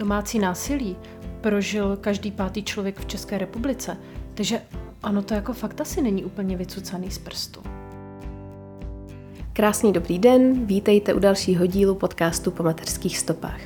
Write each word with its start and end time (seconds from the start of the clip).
domácí 0.00 0.38
násilí 0.38 0.96
prožil 1.40 1.96
každý 1.96 2.30
pátý 2.30 2.62
člověk 2.62 3.00
v 3.00 3.06
České 3.06 3.38
republice. 3.38 3.96
Takže 4.34 4.60
ano, 5.02 5.22
to 5.22 5.34
jako 5.34 5.52
fakt 5.52 5.80
asi 5.80 6.02
není 6.02 6.24
úplně 6.24 6.56
vycucaný 6.56 7.10
z 7.10 7.18
prstu. 7.18 7.60
Krásný 9.52 9.92
dobrý 9.92 10.18
den, 10.18 10.66
vítejte 10.66 11.14
u 11.14 11.18
dalšího 11.18 11.66
dílu 11.66 11.94
podcastu 11.94 12.50
po 12.50 12.62
mateřských 12.62 13.18
stopách. 13.18 13.60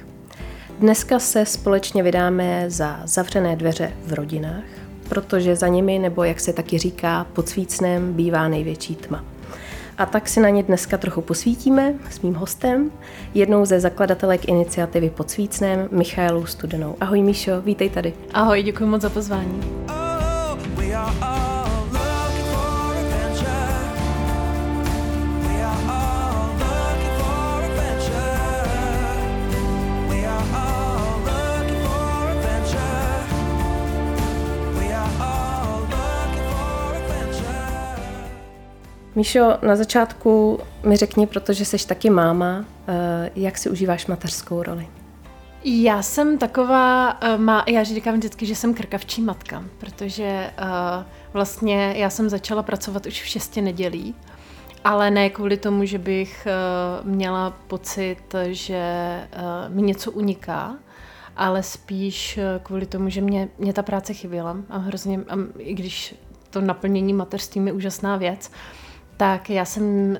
Dneska 0.79 1.19
se 1.19 1.47
společně 1.47 2.03
vydáme 2.03 2.71
za 2.71 3.01
zavřené 3.05 3.57
dveře 3.57 3.93
v 4.07 4.13
rodinách, 4.13 4.65
protože 5.09 5.57
za 5.57 5.69
nimi, 5.69 5.99
nebo 5.99 6.25
jak 6.25 6.41
se 6.41 6.53
taky 6.53 6.79
říká, 6.79 7.27
pod 7.33 7.49
svícnem 7.49 8.13
bývá 8.13 8.49
největší 8.49 8.95
tma. 8.95 9.25
A 9.99 10.07
tak 10.07 10.29
si 10.29 10.41
na 10.41 10.49
ně 10.49 10.63
dneska 10.63 10.99
trochu 10.99 11.21
posvítíme 11.21 11.95
s 12.11 12.21
mým 12.21 12.35
hostem, 12.35 12.91
jednou 13.35 13.65
ze 13.65 13.81
zakladatelek 13.81 14.49
iniciativy 14.49 15.11
pod 15.11 15.31
svícnem, 15.31 15.89
Michailou 15.91 16.47
Studenou. 16.47 16.97
Ahoj 17.01 17.23
Míšo, 17.23 17.61
vítej 17.61 17.91
tady. 17.91 18.15
Ahoj, 18.33 18.63
děkuji 18.63 18.87
moc 18.87 19.03
za 19.03 19.11
pozvání. 19.11 19.61
Oh, 19.89 21.44
Míšo, 39.17 39.59
na 39.63 39.77
začátku 39.77 40.61
mi 40.83 40.97
řekni, 40.97 41.27
protože 41.27 41.65
jsi 41.65 41.87
taky 41.87 42.11
máma, 42.11 42.65
eh, 42.89 43.31
jak 43.37 43.59
si 43.59 43.71
užíváš 43.71 44.07
mateřskou 44.07 44.63
roli? 44.63 44.89
Já 45.65 46.03
jsem 46.03 46.39
taková, 46.39 47.19
eh, 47.21 47.39
má, 47.39 47.65
já 47.69 47.85
říkám 47.85 48.15
vždycky, 48.15 48.47
že 48.47 48.55
jsem 48.55 48.75
krkavčí 48.75 49.23
matka, 49.23 49.65
protože 49.79 50.51
uh, 50.63 51.05
vlastně 51.33 51.95
já 51.97 52.11
jsem 52.11 52.29
začala 52.29 52.63
pracovat 52.63 53.07
už 53.07 53.23
v 53.23 53.27
šesti 53.27 53.63
nedělí, 53.63 54.15
ale 54.85 55.11
ne 55.11 55.31
kvůli 55.31 55.57
tomu, 55.57 55.85
že 55.85 55.99
bych 55.99 56.47
měla 57.03 57.51
pocit, 57.51 58.35
že 58.51 58.83
mi 59.69 59.83
něco 59.83 60.13
uniká, 60.13 60.77
ale 61.37 61.63
spíš 61.63 62.39
kvůli 62.63 62.87
tomu, 62.87 63.09
že 63.09 63.21
mě, 63.21 63.49
mě 63.59 63.73
ta 63.73 63.83
práce 63.83 64.15
chyběla 64.15 64.57
a 64.71 64.79
hrozně, 64.79 65.21
a 65.29 65.35
i 65.59 65.75
když 65.75 66.15
to 66.51 66.61
naplnění 66.61 67.13
mateřství 67.13 67.67
je 67.67 67.73
úžasná 67.73 68.17
věc, 68.17 68.51
tak 69.17 69.51
já 69.51 69.65
jsem 69.65 69.85
uh, 70.11 70.17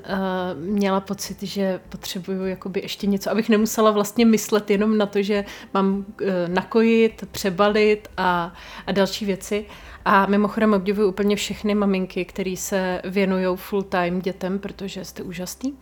měla 0.57 1.01
pocit, 1.01 1.43
že 1.43 1.81
potřebuju 1.89 2.47
jakoby 2.47 2.81
ještě 2.81 3.07
něco, 3.07 3.31
abych 3.31 3.49
nemusela 3.49 3.91
vlastně 3.91 4.27
myslet 4.27 4.71
jenom 4.71 4.99
na 4.99 5.07
to, 5.07 5.23
že 5.23 5.45
mám 5.75 5.97
uh, 5.97 6.05
nakojit, 6.49 7.25
přebalit 7.31 8.09
a, 8.17 8.55
a 8.87 8.93
další 8.93 9.25
věci. 9.25 9.67
A 10.05 10.27
mimochodem 10.27 10.73
obdivuju 10.73 11.09
úplně 11.09 11.37
všechny 11.37 11.75
maminky, 11.75 12.25
které 12.25 12.57
se 12.57 13.01
věnují 13.05 13.57
full 13.57 13.83
time 13.83 14.21
dětem, 14.21 14.59
protože 14.59 15.05
jste 15.05 15.23
úžasný. 15.23 15.75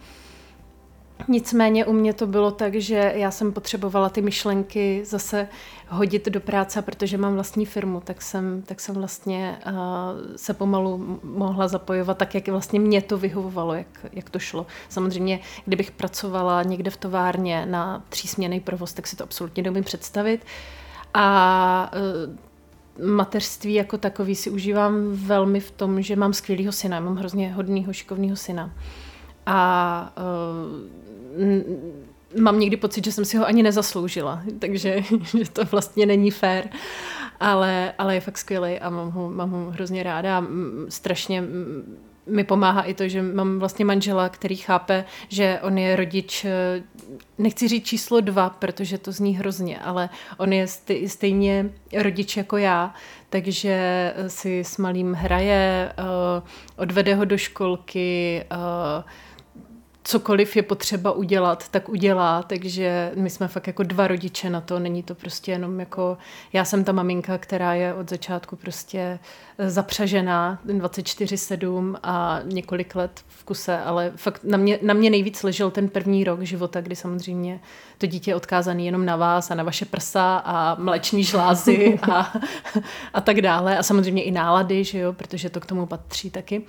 Nicméně 1.29 1.85
u 1.87 1.93
mě 1.93 2.13
to 2.13 2.27
bylo 2.27 2.51
tak, 2.51 2.75
že 2.75 3.13
já 3.17 3.31
jsem 3.31 3.53
potřebovala 3.53 4.09
ty 4.09 4.23
myšlenky 4.23 5.03
zase 5.05 5.49
hodit 5.89 6.29
do 6.29 6.41
práce, 6.41 6.83
protože 6.83 7.19
mám 7.19 7.35
vlastní 7.35 7.67
firmu, 7.67 8.01
tak 8.01 8.23
jsem, 8.23 8.63
tak 8.63 8.81
jsem 8.81 8.95
vlastně 8.95 9.59
uh, 9.67 9.73
se 10.37 10.55
pomalu 10.55 11.21
mohla 11.23 11.69
zapojovat 11.69 12.19
tak, 12.19 12.35
jak 12.35 12.49
vlastně 12.49 12.81
mě 12.81 13.03
to 13.03 13.19
vyhovovalo, 13.19 13.75
jak, 13.75 14.07
jak 14.13 14.31
to 14.31 14.39
šlo. 14.39 14.67
Samozřejmě, 14.89 15.41
kdybych 15.65 15.91
pracovala 15.91 16.63
někde 16.63 16.91
v 16.91 16.97
továrně 16.97 17.67
na 17.67 18.03
třísměný 18.09 18.61
provoz, 18.61 18.93
tak 18.93 19.07
si 19.07 19.17
to 19.17 19.25
absolutně 19.25 19.63
neumím 19.63 19.85
představit. 19.85 20.47
A 21.15 21.93
uh, 22.99 23.07
mateřství 23.07 23.75
jako 23.75 23.99
takový 23.99 24.35
si 24.35 24.51
užívám 24.51 24.95
velmi 25.13 25.61
v 25.61 25.71
tom, 25.71 26.03
že 26.03 26.17
mám 26.17 26.33
skvělého 26.33 26.73
syna, 26.73 27.01
mám 27.01 27.17
hrozně 27.17 27.53
hodného, 27.53 27.93
šikovného 27.93 28.37
syna. 28.37 28.71
A 29.47 30.13
uh, 30.17 31.02
mám 32.41 32.61
někdy 32.61 32.77
pocit, 32.77 33.05
že 33.05 33.13
jsem 33.13 33.25
si 33.25 33.37
ho 33.37 33.47
ani 33.47 33.63
nezasloužila, 33.63 34.43
takže 34.59 35.03
že 35.39 35.51
to 35.53 35.65
vlastně 35.65 36.07
není 36.07 36.31
fér, 36.31 36.69
ale, 37.41 37.93
ale 37.99 38.15
je 38.15 38.21
fakt 38.21 38.39
skvělý 38.39 38.79
a 38.79 38.91
mám 38.91 39.11
ho, 39.11 39.31
mám 39.31 39.51
ho 39.51 39.71
hrozně 39.71 40.03
ráda 40.03 40.39
a 40.39 40.45
strašně 40.89 41.45
mi 42.27 42.45
pomáhá 42.45 42.83
i 42.83 42.95
to, 42.95 43.09
že 43.09 43.23
mám 43.23 43.59
vlastně 43.59 43.85
manžela, 43.85 44.29
který 44.29 44.57
chápe, 44.57 45.05
že 45.29 45.59
on 45.63 45.79
je 45.79 45.97
rodič, 45.97 46.47
nechci 47.39 47.69
říct 47.69 47.87
číslo 47.87 48.21
dva, 48.21 48.51
protože 48.51 48.99
to 48.99 49.13
zní 49.13 49.37
hrozně, 49.37 49.79
ale 49.79 50.09
on 50.39 50.53
je 50.53 50.67
stejně 51.07 51.71
rodič 51.99 52.37
jako 52.37 52.57
já, 52.57 52.95
takže 53.31 53.77
si 54.27 54.61
s 54.61 54.79
malým 54.79 55.13
hraje, 55.13 55.93
eh, 55.93 56.43
odvede 56.77 57.15
ho 57.15 57.25
do 57.25 57.39
školky, 57.39 58.45
eh, 58.51 59.05
cokoliv 60.05 60.57
je 60.57 60.63
potřeba 60.63 61.13
udělat, 61.13 61.69
tak 61.69 61.89
udělá, 61.89 62.43
takže 62.43 63.13
my 63.15 63.31
jsme 63.31 63.49
fakt 63.49 63.67
jako 63.67 63.83
dva 63.83 64.07
rodiče 64.09 64.51
na 64.51 64.61
to, 64.61 64.79
není 64.79 65.03
to 65.03 65.15
prostě 65.15 65.53
jenom 65.53 65.81
jako, 65.81 66.19
já 66.53 66.65
jsem 66.65 66.85
ta 66.85 66.93
maminka, 66.93 67.39
která 67.39 67.75
je 67.75 67.95
od 67.95 68.11
začátku 68.11 68.57
prostě 68.57 69.19
eh, 69.59 69.71
zapřažená 69.71 70.59
24-7 70.67 71.97
a 72.03 72.41
několik 72.45 72.95
let 72.95 73.21
v 73.29 73.45
kuse, 73.45 73.79
ale 73.79 74.13
fakt 74.17 74.45
na 74.45 74.59
mě, 74.59 74.79
na 74.83 74.95
mě 74.95 75.11
nejvíc 75.11 75.43
ležel 75.43 75.71
ten 75.71 75.89
první 75.89 76.25
rok 76.25 76.43
života, 76.43 76.81
kdy 76.81 76.97
samozřejmě 76.97 77.61
to 77.99 78.07
dítě 78.07 78.31
je 78.31 78.35
odkázané 78.35 78.83
jenom 78.83 79.07
na 79.07 79.17
vás 79.17 79.51
a 79.51 79.55
na 79.55 79.63
vaše 79.63 79.85
prsa 79.85 80.43
a 80.45 80.75
mleční 80.75 81.25
žlázy 81.25 81.99
a, 82.13 82.33
a 83.15 83.21
tak 83.21 83.41
dále 83.41 83.79
a 83.79 83.83
samozřejmě 83.83 84.23
i 84.23 84.31
nálady, 84.31 84.85
že 84.85 84.99
jo, 84.99 85.13
protože 85.13 85.51
to 85.51 85.61
k 85.61 85.67
tomu 85.67 85.87
patří 85.87 86.31
taky. 86.31 86.63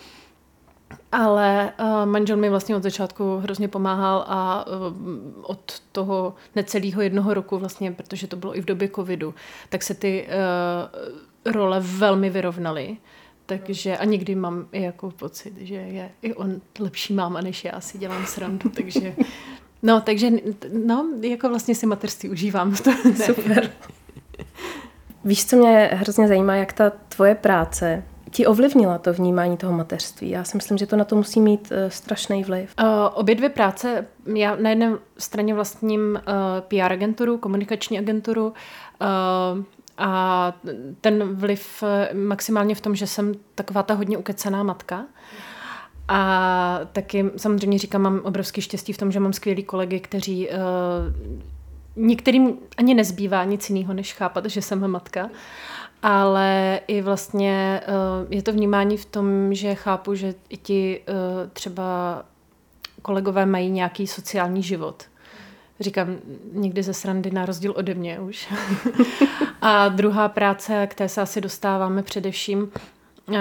Ale 1.12 1.74
uh, 1.80 2.06
manžel 2.06 2.38
mi 2.38 2.50
vlastně 2.50 2.76
od 2.76 2.84
začátku 2.84 3.38
hrozně 3.38 3.68
pomáhal 3.68 4.26
a 4.28 4.66
uh, 4.68 4.94
od 5.42 5.80
toho 5.92 6.36
necelého 6.56 7.02
jednoho 7.02 7.34
roku 7.34 7.58
vlastně, 7.58 7.92
protože 7.92 8.28
to 8.28 8.36
bylo 8.36 8.58
i 8.58 8.62
v 8.62 8.66
době 8.66 8.90
covidu, 8.90 9.34
tak 9.70 9.84
se 9.84 9.94
ty 9.94 10.28
uh, 11.46 11.54
role 11.54 11.80
velmi 11.80 12.30
vyrovnaly. 12.30 12.98
Takže 13.46 13.98
a 13.98 14.06
někdy 14.06 14.36
mám 14.36 14.68
i 14.72 14.82
jako 14.82 15.12
pocit, 15.12 15.54
že 15.58 15.76
je 15.76 16.12
i 16.22 16.34
on 16.34 16.62
lepší 16.80 17.14
máma, 17.14 17.42
než 17.42 17.64
já 17.66 17.82
si 17.82 17.98
dělám 17.98 18.26
srandu, 18.26 18.70
takže 18.70 19.16
no, 19.84 20.02
takže 20.02 20.32
no, 20.86 21.08
jako 21.22 21.50
vlastně 21.50 21.76
si 21.76 21.86
mateřství 21.86 22.30
užívám. 22.30 22.76
Super. 23.26 23.72
Víš, 25.26 25.46
co 25.46 25.56
mě 25.56 25.90
hrozně 25.94 26.28
zajímá, 26.28 26.56
jak 26.56 26.74
ta 26.74 26.90
tvoje 26.90 27.36
práce 27.36 28.04
ti 28.34 28.46
ovlivnila 28.46 28.98
to 28.98 29.14
vnímání 29.14 29.58
toho 29.58 29.74
mateřství? 29.74 30.30
Já 30.30 30.44
si 30.44 30.58
myslím, 30.58 30.78
že 30.78 30.88
to 30.88 30.96
na 30.96 31.06
to 31.06 31.16
musí 31.16 31.40
mít 31.40 31.72
uh, 31.72 31.90
strašný 31.90 32.44
vliv. 32.44 32.74
Uh, 32.80 32.88
obě 33.14 33.36
dvě 33.36 33.50
práce, 33.50 34.06
já 34.36 34.56
na 34.56 34.70
jedné 34.70 34.98
straně 35.18 35.54
vlastním 35.54 36.02
uh, 36.02 36.22
PR 36.68 36.92
agenturu, 36.92 37.38
komunikační 37.38 38.00
agenturu, 38.00 38.48
uh, 38.48 39.64
a 39.98 40.54
ten 41.02 41.36
vliv 41.36 41.84
maximálně 42.14 42.76
v 42.76 42.82
tom, 42.82 42.96
že 42.96 43.08
jsem 43.08 43.34
taková 43.56 43.84
ta 43.84 43.94
hodně 43.94 44.18
ukecená 44.18 44.64
matka. 44.64 45.06
A 46.08 46.80
taky 46.94 47.26
samozřejmě 47.38 47.80
říkám, 47.80 48.02
mám 48.02 48.20
obrovský 48.24 48.62
štěstí 48.62 48.94
v 48.94 48.98
tom, 48.98 49.12
že 49.12 49.20
mám 49.20 49.34
skvělý 49.34 49.64
kolegy, 49.64 50.00
kteří 50.00 50.50
uh, 50.50 50.56
některým 51.96 52.58
ani 52.78 52.94
nezbývá 52.94 53.44
nic 53.44 53.70
jiného, 53.70 53.94
než 53.94 54.14
chápat, 54.14 54.46
že 54.46 54.62
jsem 54.62 54.88
matka 54.88 55.30
ale 56.04 56.80
i 56.88 57.02
vlastně 57.02 57.82
uh, 57.88 58.34
je 58.34 58.44
to 58.44 58.54
vnímání 58.54 58.98
v 58.98 59.06
tom, 59.06 59.54
že 59.54 59.76
chápu, 59.76 60.16
že 60.16 60.34
i 60.50 60.58
ti 60.58 61.02
uh, 61.10 61.16
třeba 61.54 62.22
kolegové 63.02 63.46
mají 63.46 63.72
nějaký 63.72 64.08
sociální 64.08 64.64
život. 64.64 65.04
Říkám 65.80 66.16
někdy 66.52 66.84
ze 66.84 66.94
srandy 66.94 67.32
na 67.32 67.46
rozdíl 67.46 67.74
ode 67.78 67.94
mě 67.94 68.20
už. 68.20 68.54
a 69.62 69.90
druhá 69.90 70.30
práce, 70.30 70.88
k 70.88 70.96
té 70.96 71.10
se 71.10 71.22
asi 71.22 71.42
dostáváme 71.42 72.04
především, 72.04 72.72
uh, 73.28 73.36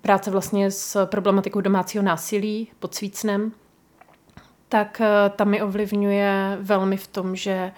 práce 0.00 0.30
vlastně 0.30 0.70
s 0.70 1.06
problematikou 1.06 1.60
domácího 1.60 2.04
násilí 2.04 2.68
pod 2.78 2.94
svícnem, 2.94 3.52
tak 4.68 5.02
ta 5.36 5.44
mi 5.44 5.62
ovlivňuje 5.62 6.58
velmi 6.60 6.96
v 6.96 7.06
tom, 7.06 7.36
že 7.36 7.72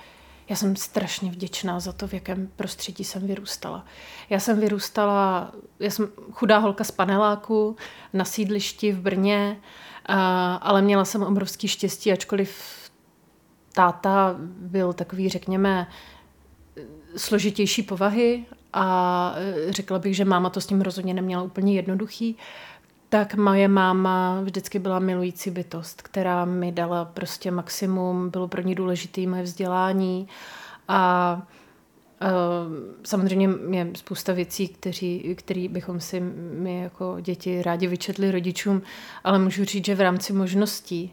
já 0.49 0.57
jsem 0.57 0.77
strašně 0.77 1.31
vděčná 1.31 1.81
za 1.81 1.93
to, 1.93 2.09
v 2.09 2.15
jakém 2.15 2.49
prostředí 2.57 3.05
jsem 3.05 3.27
vyrůstala. 3.27 3.85
Já 4.31 4.41
jsem 4.41 4.61
vyrůstala, 4.61 5.53
já 5.81 5.91
jsem 5.91 6.09
chudá 6.33 6.59
holka 6.59 6.85
z 6.85 6.91
paneláku 6.91 7.77
na 8.13 8.25
sídlišti 8.25 8.93
v 8.93 9.01
Brně, 9.01 9.57
ale 10.61 10.83
měla 10.83 11.05
jsem 11.05 11.23
obrovský 11.23 11.69
štěstí, 11.69 12.13
ačkoliv 12.13 12.79
táta 13.73 14.37
byl 14.59 14.93
takový, 14.93 15.29
řekněme, 15.29 15.87
složitější 17.17 17.83
povahy 17.83 18.45
a 18.73 19.35
řekla 19.69 19.99
bych, 19.99 20.17
že 20.17 20.25
máma 20.25 20.51
to 20.51 20.61
s 20.61 20.67
tím 20.67 20.81
rozhodně 20.81 21.15
neměla 21.15 21.43
úplně 21.43 21.75
jednoduchý, 21.75 22.37
tak 23.09 23.35
moje 23.35 23.69
máma 23.69 24.41
vždycky 24.41 24.79
byla 24.79 24.99
milující 24.99 25.51
bytost, 25.51 26.03
která 26.03 26.45
mi 26.45 26.73
dala 26.73 27.05
prostě 27.05 27.51
maximum, 27.51 28.31
bylo 28.31 28.49
pro 28.49 28.63
ní 28.63 28.75
důležité 28.75 29.27
moje 29.27 29.43
vzdělání 29.43 30.29
A 30.89 31.43
samozřejmě 33.05 33.49
je 33.71 33.91
spousta 33.97 34.33
věcí, 34.33 34.69
který, 34.69 35.35
který 35.37 35.69
bychom 35.69 36.01
si 36.01 36.21
my 36.55 36.83
jako 36.83 37.17
děti 37.21 37.63
rádi 37.63 37.87
vyčetli 37.87 38.31
rodičům, 38.31 38.83
ale 39.25 39.39
můžu 39.39 39.65
říct, 39.65 39.85
že 39.85 39.95
v 39.95 40.01
rámci 40.01 40.33
možností 40.33 41.13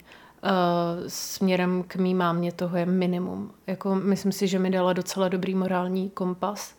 směrem 1.07 1.83
k 1.87 1.95
mý 1.95 2.15
mámě 2.15 2.51
toho 2.51 2.77
je 2.77 2.85
minimum. 2.85 3.51
Jako, 3.67 3.95
myslím 3.95 4.31
si, 4.31 4.47
že 4.47 4.59
mi 4.59 4.69
dala 4.69 4.93
docela 4.93 5.27
dobrý 5.27 5.55
morální 5.55 6.09
kompas 6.09 6.75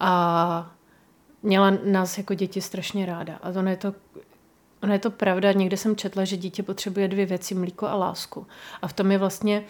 a 0.00 0.72
měla 1.42 1.72
nás 1.84 2.18
jako 2.18 2.34
děti 2.34 2.60
strašně 2.60 3.06
ráda. 3.06 3.38
A 3.42 3.52
to 3.52 3.60
je 3.60 3.76
to 3.76 3.94
Ono 4.82 4.92
je 4.92 4.98
to 4.98 5.10
pravda, 5.10 5.52
někde 5.52 5.76
jsem 5.76 5.96
četla, 5.96 6.24
že 6.24 6.36
dítě 6.36 6.62
potřebuje 6.62 7.08
dvě 7.08 7.26
věci, 7.26 7.54
mlíko 7.54 7.86
a 7.86 7.94
lásku. 7.94 8.46
A 8.82 8.88
v 8.88 8.92
tom 8.92 9.12
je 9.12 9.18
vlastně 9.18 9.62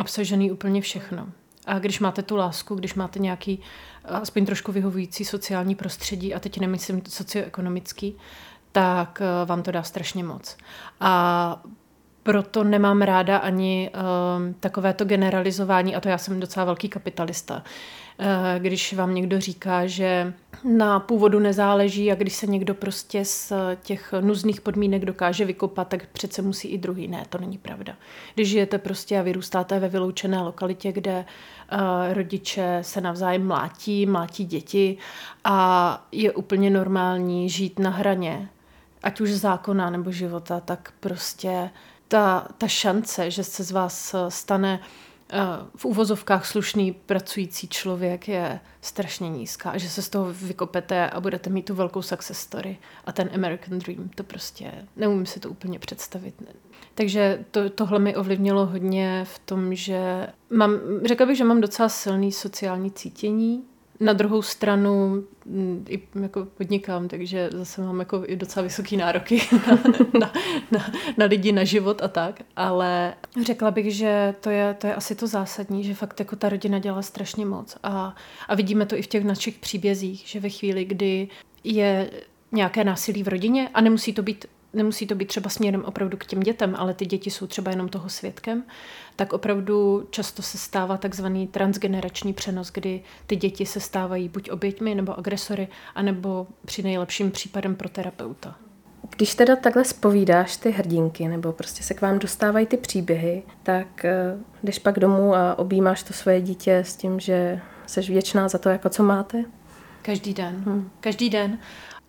obsažený 0.00 0.52
úplně 0.52 0.80
všechno. 0.80 1.28
A 1.66 1.78
když 1.78 2.00
máte 2.00 2.22
tu 2.22 2.36
lásku, 2.36 2.74
když 2.74 2.94
máte 2.94 3.18
nějaký 3.18 3.60
aspoň 4.04 4.46
trošku 4.46 4.72
vyhovující 4.72 5.24
sociální 5.24 5.74
prostředí, 5.74 6.34
a 6.34 6.40
teď 6.40 6.60
nemyslím 6.60 7.02
socioekonomický, 7.08 8.16
tak 8.72 9.22
eh, 9.22 9.46
vám 9.46 9.62
to 9.62 9.70
dá 9.70 9.82
strašně 9.82 10.24
moc. 10.24 10.56
A 11.00 11.62
proto 12.22 12.64
nemám 12.64 13.02
ráda 13.02 13.38
ani 13.38 13.90
um, 13.90 14.54
takovéto 14.54 15.04
generalizování, 15.04 15.96
a 15.96 16.00
to 16.00 16.08
já 16.08 16.18
jsem 16.18 16.40
docela 16.40 16.64
velký 16.64 16.88
kapitalista. 16.88 17.62
Uh, 18.20 18.26
když 18.58 18.92
vám 18.92 19.14
někdo 19.14 19.40
říká, 19.40 19.86
že 19.86 20.34
na 20.64 21.00
původu 21.00 21.38
nezáleží 21.38 22.12
a 22.12 22.14
když 22.14 22.34
se 22.34 22.46
někdo 22.46 22.74
prostě 22.74 23.24
z 23.24 23.52
těch 23.82 24.14
nuzných 24.20 24.60
podmínek 24.60 25.04
dokáže 25.04 25.44
vykopat, 25.44 25.88
tak 25.88 26.06
přece 26.06 26.42
musí 26.42 26.68
i 26.68 26.78
druhý. 26.78 27.08
Ne, 27.08 27.24
to 27.28 27.38
není 27.38 27.58
pravda. 27.58 27.96
Když 28.34 28.48
žijete 28.48 28.78
prostě 28.78 29.18
a 29.18 29.22
vyrůstáte 29.22 29.78
ve 29.78 29.88
vyloučené 29.88 30.42
lokalitě, 30.42 30.92
kde 30.92 31.24
uh, 31.72 31.78
rodiče 32.14 32.78
se 32.82 33.00
navzájem 33.00 33.46
mlátí, 33.46 34.06
mlátí 34.06 34.44
děti 34.44 34.96
a 35.44 36.08
je 36.12 36.32
úplně 36.32 36.70
normální 36.70 37.50
žít 37.50 37.78
na 37.78 37.90
hraně, 37.90 38.48
ať 39.02 39.20
už 39.20 39.30
zákona 39.30 39.90
nebo 39.90 40.12
života, 40.12 40.60
tak 40.60 40.92
prostě 41.00 41.70
ta, 42.08 42.48
ta 42.58 42.68
šance, 42.68 43.30
že 43.30 43.44
se 43.44 43.64
z 43.64 43.70
vás 43.70 44.14
eh, 44.14 44.30
stane 44.30 44.80
eh, 44.82 45.07
v 45.76 45.84
úvozovkách 45.84 46.46
slušný 46.46 46.92
pracující 46.92 47.68
člověk 47.68 48.28
je 48.28 48.60
strašně 48.80 49.28
nízká. 49.28 49.78
Že 49.78 49.88
se 49.90 50.02
z 50.02 50.08
toho 50.08 50.32
vykopete 50.32 51.10
a 51.10 51.20
budete 51.20 51.50
mít 51.50 51.62
tu 51.62 51.74
velkou 51.74 52.02
success 52.02 52.40
story. 52.40 52.78
A 53.04 53.12
ten 53.12 53.30
American 53.34 53.78
Dream, 53.78 54.08
to 54.14 54.24
prostě 54.24 54.72
neumím 54.96 55.26
si 55.26 55.40
to 55.40 55.50
úplně 55.50 55.78
představit. 55.78 56.34
Takže 56.94 57.44
to, 57.50 57.70
tohle 57.70 57.98
mi 57.98 58.16
ovlivnilo 58.16 58.66
hodně 58.66 59.24
v 59.24 59.38
tom, 59.38 59.74
že 59.74 60.26
mám, 60.50 60.72
řekla 61.04 61.26
bych, 61.26 61.36
že 61.36 61.44
mám 61.44 61.60
docela 61.60 61.88
silný 61.88 62.32
sociální 62.32 62.90
cítění, 62.90 63.64
na 64.00 64.12
druhou 64.12 64.42
stranu 64.42 65.24
mm, 65.46 65.84
i 65.88 66.02
jako 66.22 66.44
podnikám, 66.44 67.08
takže 67.08 67.50
zase 67.52 67.82
mám 67.82 67.98
jako 67.98 68.22
i 68.26 68.36
docela 68.36 68.62
vysoké 68.64 68.96
nároky 68.96 69.42
na, 69.52 69.78
na, 70.20 70.32
na, 70.70 70.92
na 71.16 71.26
lidi, 71.26 71.52
na 71.52 71.64
život 71.64 72.02
a 72.02 72.08
tak, 72.08 72.42
ale 72.56 73.14
řekla 73.44 73.70
bych, 73.70 73.94
že 73.94 74.34
to 74.40 74.50
je, 74.50 74.74
to 74.74 74.86
je 74.86 74.94
asi 74.94 75.14
to 75.14 75.26
zásadní, 75.26 75.84
že 75.84 75.94
fakt 75.94 76.20
jako 76.20 76.36
ta 76.36 76.48
rodina 76.48 76.78
dělá 76.78 77.02
strašně 77.02 77.46
moc. 77.46 77.76
A, 77.82 78.14
a 78.48 78.54
vidíme 78.54 78.86
to 78.86 78.96
i 78.96 79.02
v 79.02 79.06
těch 79.06 79.24
našich 79.24 79.58
příbězích, 79.58 80.22
že 80.26 80.40
ve 80.40 80.48
chvíli, 80.48 80.84
kdy 80.84 81.28
je 81.64 82.10
nějaké 82.52 82.84
násilí 82.84 83.22
v 83.22 83.28
rodině 83.28 83.68
a 83.74 83.80
nemusí 83.80 84.12
to 84.12 84.22
být 84.22 84.46
nemusí 84.72 85.06
to 85.06 85.14
být 85.14 85.28
třeba 85.28 85.50
směrem 85.50 85.84
opravdu 85.84 86.16
k 86.16 86.26
těm 86.26 86.40
dětem, 86.40 86.74
ale 86.78 86.94
ty 86.94 87.06
děti 87.06 87.30
jsou 87.30 87.46
třeba 87.46 87.70
jenom 87.70 87.88
toho 87.88 88.08
svědkem, 88.08 88.62
tak 89.16 89.32
opravdu 89.32 90.06
často 90.10 90.42
se 90.42 90.58
stává 90.58 90.96
takzvaný 90.96 91.46
transgenerační 91.46 92.32
přenos, 92.32 92.70
kdy 92.72 93.02
ty 93.26 93.36
děti 93.36 93.66
se 93.66 93.80
stávají 93.80 94.28
buď 94.28 94.50
oběťmi 94.50 94.94
nebo 94.94 95.18
agresory, 95.18 95.68
anebo 95.94 96.46
při 96.64 96.82
nejlepším 96.82 97.30
případem 97.30 97.74
pro 97.74 97.88
terapeuta. 97.88 98.56
Když 99.16 99.34
teda 99.34 99.56
takhle 99.56 99.84
spovídáš 99.84 100.56
ty 100.56 100.70
hrdinky, 100.70 101.28
nebo 101.28 101.52
prostě 101.52 101.82
se 101.82 101.94
k 101.94 102.00
vám 102.00 102.18
dostávají 102.18 102.66
ty 102.66 102.76
příběhy, 102.76 103.42
tak 103.62 104.04
eh, 104.04 104.38
jdeš 104.62 104.78
pak 104.78 104.98
domů 104.98 105.34
a 105.34 105.58
objímáš 105.58 106.02
to 106.02 106.12
svoje 106.12 106.40
dítě 106.40 106.76
s 106.76 106.96
tím, 106.96 107.20
že 107.20 107.60
jsi 107.86 108.00
vděčná 108.00 108.48
za 108.48 108.58
to, 108.58 108.68
jako 108.68 108.88
co 108.88 109.02
máte? 109.02 109.44
Každý 110.02 110.34
den. 110.34 110.62
Hmm. 110.66 110.90
Každý 111.00 111.30
den. 111.30 111.58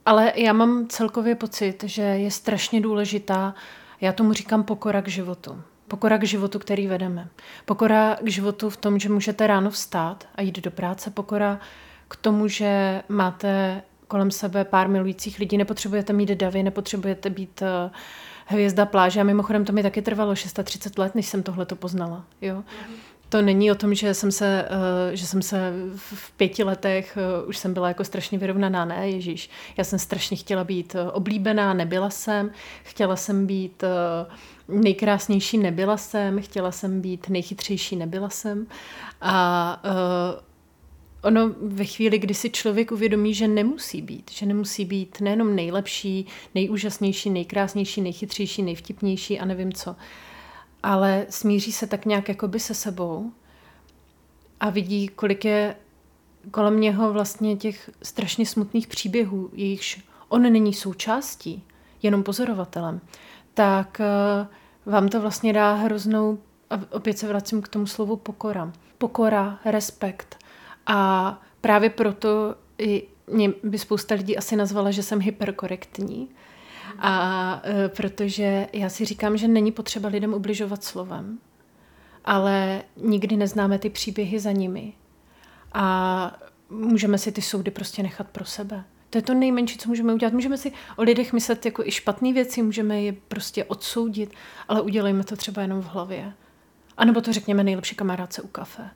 Ale 0.10 0.34
já 0.36 0.54
mám 0.54 0.88
celkově 0.88 1.36
pocit, 1.36 1.84
že 1.84 2.02
je 2.02 2.32
strašně 2.32 2.82
důležitá, 2.82 3.54
já 4.02 4.12
tomu 4.12 4.34
říkám 4.34 4.64
pokora 4.64 5.02
k 5.02 5.08
životu. 5.08 5.62
Pokora 5.88 6.18
k 6.18 6.24
životu, 6.24 6.60
který 6.60 6.88
vedeme. 6.88 7.28
Pokora 7.66 8.18
k 8.24 8.28
životu 8.28 8.70
v 8.70 8.78
tom, 8.78 9.00
že 9.00 9.10
můžete 9.10 9.48
ráno 9.48 9.70
vstát 9.70 10.28
a 10.36 10.42
jít 10.42 10.60
do 10.60 10.72
práce. 10.72 11.10
Pokora 11.10 11.60
k 12.08 12.16
tomu, 12.16 12.48
že 12.48 13.04
máte 13.10 13.82
kolem 14.08 14.32
sebe 14.32 14.66
pár 14.66 14.90
milujících 14.90 15.40
lidí. 15.40 15.58
Nepotřebujete 15.58 16.14
mít 16.14 16.30
davy, 16.30 16.64
nepotřebujete 16.64 17.30
být 17.30 17.62
uh, 17.62 17.92
hvězda 18.46 18.86
pláže. 18.86 19.22
A 19.22 19.24
mimochodem 19.24 19.66
to 19.66 19.74
mi 19.74 19.84
taky 19.84 20.02
trvalo 20.02 20.36
630 20.36 20.98
let, 20.98 21.16
než 21.16 21.26
jsem 21.26 21.44
tohle 21.44 21.66
to 21.66 21.76
poznala. 21.76 22.26
Jo? 22.42 22.56
Mm-hmm. 22.56 23.09
To 23.30 23.42
není 23.42 23.72
o 23.72 23.76
tom, 23.76 23.94
že 23.94 24.14
jsem 24.14 24.32
se, 24.32 24.70
uh, 24.70 25.14
že 25.16 25.26
jsem 25.28 25.42
se 25.42 25.74
v 25.96 26.32
pěti 26.32 26.64
letech 26.64 27.18
uh, 27.42 27.50
už 27.50 27.58
jsem 27.58 27.74
byla 27.74 27.88
jako 27.88 28.04
strašně 28.04 28.38
vyrovnaná. 28.38 28.86
Ne, 28.86 29.10
Ježíš. 29.10 29.50
Já 29.78 29.84
jsem 29.84 30.00
strašně 30.00 30.38
chtěla 30.38 30.64
být 30.64 30.96
oblíbená, 31.14 31.74
nebyla 31.74 32.10
jsem. 32.10 32.52
Chtěla 32.84 33.16
jsem 33.16 33.48
být 33.48 33.84
nejkrásnější, 34.68 35.58
nebyla 35.58 35.98
jsem. 35.98 36.42
Chtěla 36.42 36.72
jsem 36.72 37.02
být 37.02 37.30
nejchytřejší, 37.30 37.96
nebyla 37.96 38.30
jsem. 38.30 38.68
A 39.22 39.82
ono 41.24 41.56
ve 41.62 41.86
chvíli, 41.86 42.20
kdy 42.20 42.34
si 42.34 42.50
člověk 42.50 42.92
uvědomí, 42.92 43.34
že 43.34 43.48
nemusí 43.48 44.02
být, 44.02 44.32
že 44.32 44.46
nemusí 44.46 44.86
být 44.86 45.22
nejenom 45.22 45.56
nejlepší, 45.56 46.26
nejúžasnější, 46.56 47.30
nejkrásnější, 47.30 48.02
nejchytřejší, 48.02 48.64
nejvtipnější 48.64 49.40
a 49.40 49.46
nevím 49.46 49.74
co, 49.74 49.96
ale 50.84 51.26
smíří 51.30 51.72
se 51.72 51.88
tak 51.88 52.06
nějak 52.06 52.30
jakoby 52.30 52.60
se 52.60 52.74
sebou 52.74 53.32
a 54.60 54.70
vidí, 54.70 55.08
kolik 55.08 55.46
je 55.46 55.76
kolem 56.52 56.80
něho 56.80 57.14
vlastně 57.14 57.58
těch 57.58 57.90
strašně 58.04 58.46
smutných 58.46 58.88
příběhů, 58.88 59.50
jejichž 59.54 60.04
on 60.30 60.42
není 60.42 60.74
součástí, 60.74 61.64
jenom 62.02 62.24
pozorovatelem, 62.24 63.02
tak 63.54 64.02
eh, 64.02 64.48
vám 64.86 65.10
to 65.10 65.22
vlastně 65.22 65.54
dá 65.54 65.74
hroznou, 65.74 66.40
a 66.70 66.80
opět 66.92 67.18
se 67.18 67.28
vracím 67.28 67.62
k 67.62 67.68
tomu 67.68 67.86
slovu 67.86 68.16
pokora. 68.16 68.74
Pokora, 68.98 69.60
respekt, 69.66 70.38
a 70.88 71.42
právě 71.62 71.90
proto 71.90 72.56
i 72.78 73.08
mě 73.28 73.54
by 73.64 73.80
spousta 73.80 74.16
lidí 74.16 74.38
asi 74.38 74.56
nazvala, 74.56 74.92
že 74.92 75.04
jsem 75.04 75.20
hyperkorektní. 75.20 76.30
A 77.02 77.62
e, 77.64 77.90
protože 77.90 78.68
já 78.74 78.90
si 78.90 79.06
říkám, 79.06 79.38
že 79.38 79.48
není 79.48 79.72
potřeba 79.72 80.10
lidem 80.10 80.34
ubližovat 80.34 80.84
slovem, 80.84 81.40
ale 82.26 82.84
nikdy 82.98 83.38
neznáme 83.38 83.80
ty 83.80 83.90
příběhy 83.90 84.40
za 84.40 84.52
nimi. 84.52 84.94
A 85.74 86.38
můžeme 86.70 87.18
si 87.18 87.32
ty 87.32 87.42
soudy 87.42 87.72
prostě 87.72 88.04
nechat 88.04 88.28
pro 88.28 88.46
sebe. 88.46 88.84
To 89.10 89.18
je 89.18 89.22
to 89.22 89.34
nejmenší, 89.34 89.78
co 89.78 89.90
můžeme 89.90 90.14
udělat. 90.14 90.34
Můžeme 90.34 90.58
si 90.58 90.72
o 90.96 91.04
lidech 91.04 91.34
myslet 91.34 91.66
jako 91.66 91.84
i 91.84 91.92
špatné 91.92 92.34
věci, 92.34 92.62
můžeme 92.62 93.02
je 93.02 93.14
prostě 93.28 93.66
odsoudit, 93.66 94.34
ale 94.68 94.82
udělejme 94.82 95.24
to 95.24 95.36
třeba 95.36 95.62
jenom 95.62 95.82
v 95.82 95.86
hlavě. 95.86 96.34
A 96.98 97.06
nebo 97.06 97.22
to 97.22 97.34
řekněme 97.34 97.64
nejlepší 97.64 97.96
kamarádce 97.96 98.42
u 98.42 98.48
kafe. 98.48 98.90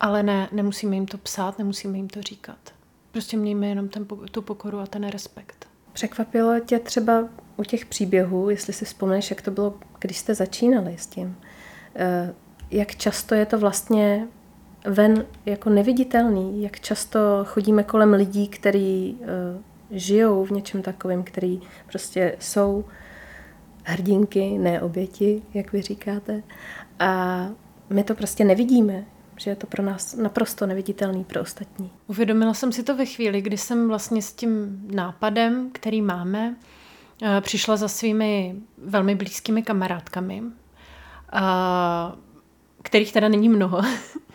Ale 0.00 0.22
ne, 0.22 0.48
nemusíme 0.52 0.96
jim 0.96 1.06
to 1.06 1.18
psát, 1.18 1.58
nemusíme 1.58 1.96
jim 1.96 2.08
to 2.08 2.22
říkat. 2.22 2.58
Prostě 3.12 3.36
mějme 3.36 3.66
jenom 3.66 3.88
ten, 3.88 4.06
tu 4.30 4.42
pokoru 4.42 4.78
a 4.78 4.86
ten 4.86 5.08
respekt. 5.08 5.69
Překvapilo 5.92 6.60
tě 6.60 6.78
třeba 6.78 7.28
u 7.56 7.64
těch 7.64 7.86
příběhů, 7.86 8.50
jestli 8.50 8.72
si 8.72 8.84
vzpomeneš, 8.84 9.30
jak 9.30 9.42
to 9.42 9.50
bylo, 9.50 9.74
když 9.98 10.18
jste 10.18 10.34
začínali 10.34 10.96
s 10.98 11.06
tím, 11.06 11.36
eh, 11.96 12.34
jak 12.70 12.96
často 12.96 13.34
je 13.34 13.46
to 13.46 13.58
vlastně 13.58 14.28
ven 14.86 15.26
jako 15.46 15.70
neviditelný, 15.70 16.62
jak 16.62 16.80
často 16.80 17.18
chodíme 17.44 17.82
kolem 17.82 18.12
lidí, 18.12 18.48
kteří 18.48 19.18
eh, 19.22 19.26
žijou 19.90 20.44
v 20.44 20.50
něčem 20.50 20.82
takovém, 20.82 21.22
který 21.22 21.60
prostě 21.86 22.36
jsou 22.38 22.84
hrdinky, 23.84 24.58
ne 24.58 24.82
oběti, 24.82 25.42
jak 25.54 25.72
vy 25.72 25.82
říkáte. 25.82 26.42
A 26.98 27.46
my 27.90 28.04
to 28.04 28.14
prostě 28.14 28.44
nevidíme 28.44 29.04
že 29.40 29.50
je 29.50 29.56
to 29.56 29.66
pro 29.66 29.82
nás 29.82 30.14
naprosto 30.14 30.66
neviditelný 30.66 31.24
pro 31.24 31.40
ostatní. 31.40 31.90
Uvědomila 32.06 32.54
jsem 32.54 32.72
si 32.72 32.82
to 32.82 32.96
ve 32.96 33.06
chvíli, 33.06 33.42
kdy 33.42 33.58
jsem 33.58 33.88
vlastně 33.88 34.22
s 34.22 34.32
tím 34.32 34.80
nápadem, 34.94 35.70
který 35.72 36.02
máme, 36.02 36.56
eh, 37.22 37.40
přišla 37.40 37.76
za 37.76 37.88
svými 37.88 38.56
velmi 38.78 39.14
blízkými 39.14 39.62
kamarádkami, 39.62 40.42
eh, 41.32 41.40
kterých 42.82 43.12
teda 43.12 43.28
není 43.28 43.48
mnoho, 43.48 43.82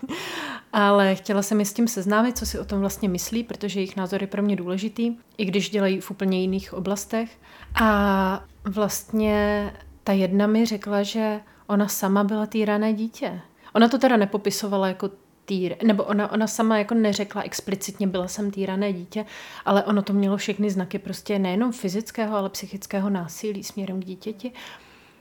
ale 0.74 1.16
chtěla 1.16 1.42
jsem 1.42 1.60
je 1.60 1.66
s 1.66 1.74
tím 1.74 1.88
seznámit, 1.88 2.38
co 2.38 2.46
si 2.46 2.60
o 2.60 2.66
tom 2.66 2.80
vlastně 2.80 3.10
myslí, 3.10 3.44
protože 3.44 3.80
jejich 3.80 3.96
názor 3.96 4.22
je 4.22 4.28
pro 4.28 4.42
mě 4.42 4.56
důležitý, 4.56 5.16
i 5.38 5.46
když 5.46 5.70
dělají 5.70 6.02
v 6.02 6.12
úplně 6.12 6.42
jiných 6.42 6.74
oblastech. 6.74 7.40
A 7.82 8.44
vlastně 8.64 9.72
ta 10.04 10.14
jedna 10.14 10.48
mi 10.48 10.66
řekla, 10.66 11.04
že 11.04 11.40
ona 11.68 11.88
sama 11.88 12.24
byla 12.24 12.46
týrané 12.46 12.94
dítě, 12.94 13.42
Ona 13.76 13.88
to 13.88 13.98
teda 13.98 14.18
nepopisovala 14.18 14.88
jako 14.88 15.10
týr, 15.46 15.76
nebo 15.84 16.04
ona, 16.04 16.32
ona 16.32 16.48
sama 16.48 16.78
jako 16.78 16.94
neřekla 16.94 17.42
explicitně, 17.42 18.08
byla 18.08 18.28
jsem 18.28 18.52
týrané 18.52 18.94
dítě, 18.94 19.26
ale 19.66 19.84
ono 19.84 20.02
to 20.02 20.14
mělo 20.14 20.38
všechny 20.38 20.70
znaky 20.70 21.00
prostě 21.00 21.40
nejenom 21.40 21.72
fyzického, 21.72 22.38
ale 22.38 22.50
psychického 22.50 23.10
násilí 23.10 23.64
směrem 23.64 24.02
k 24.02 24.06
dítěti. 24.06 24.52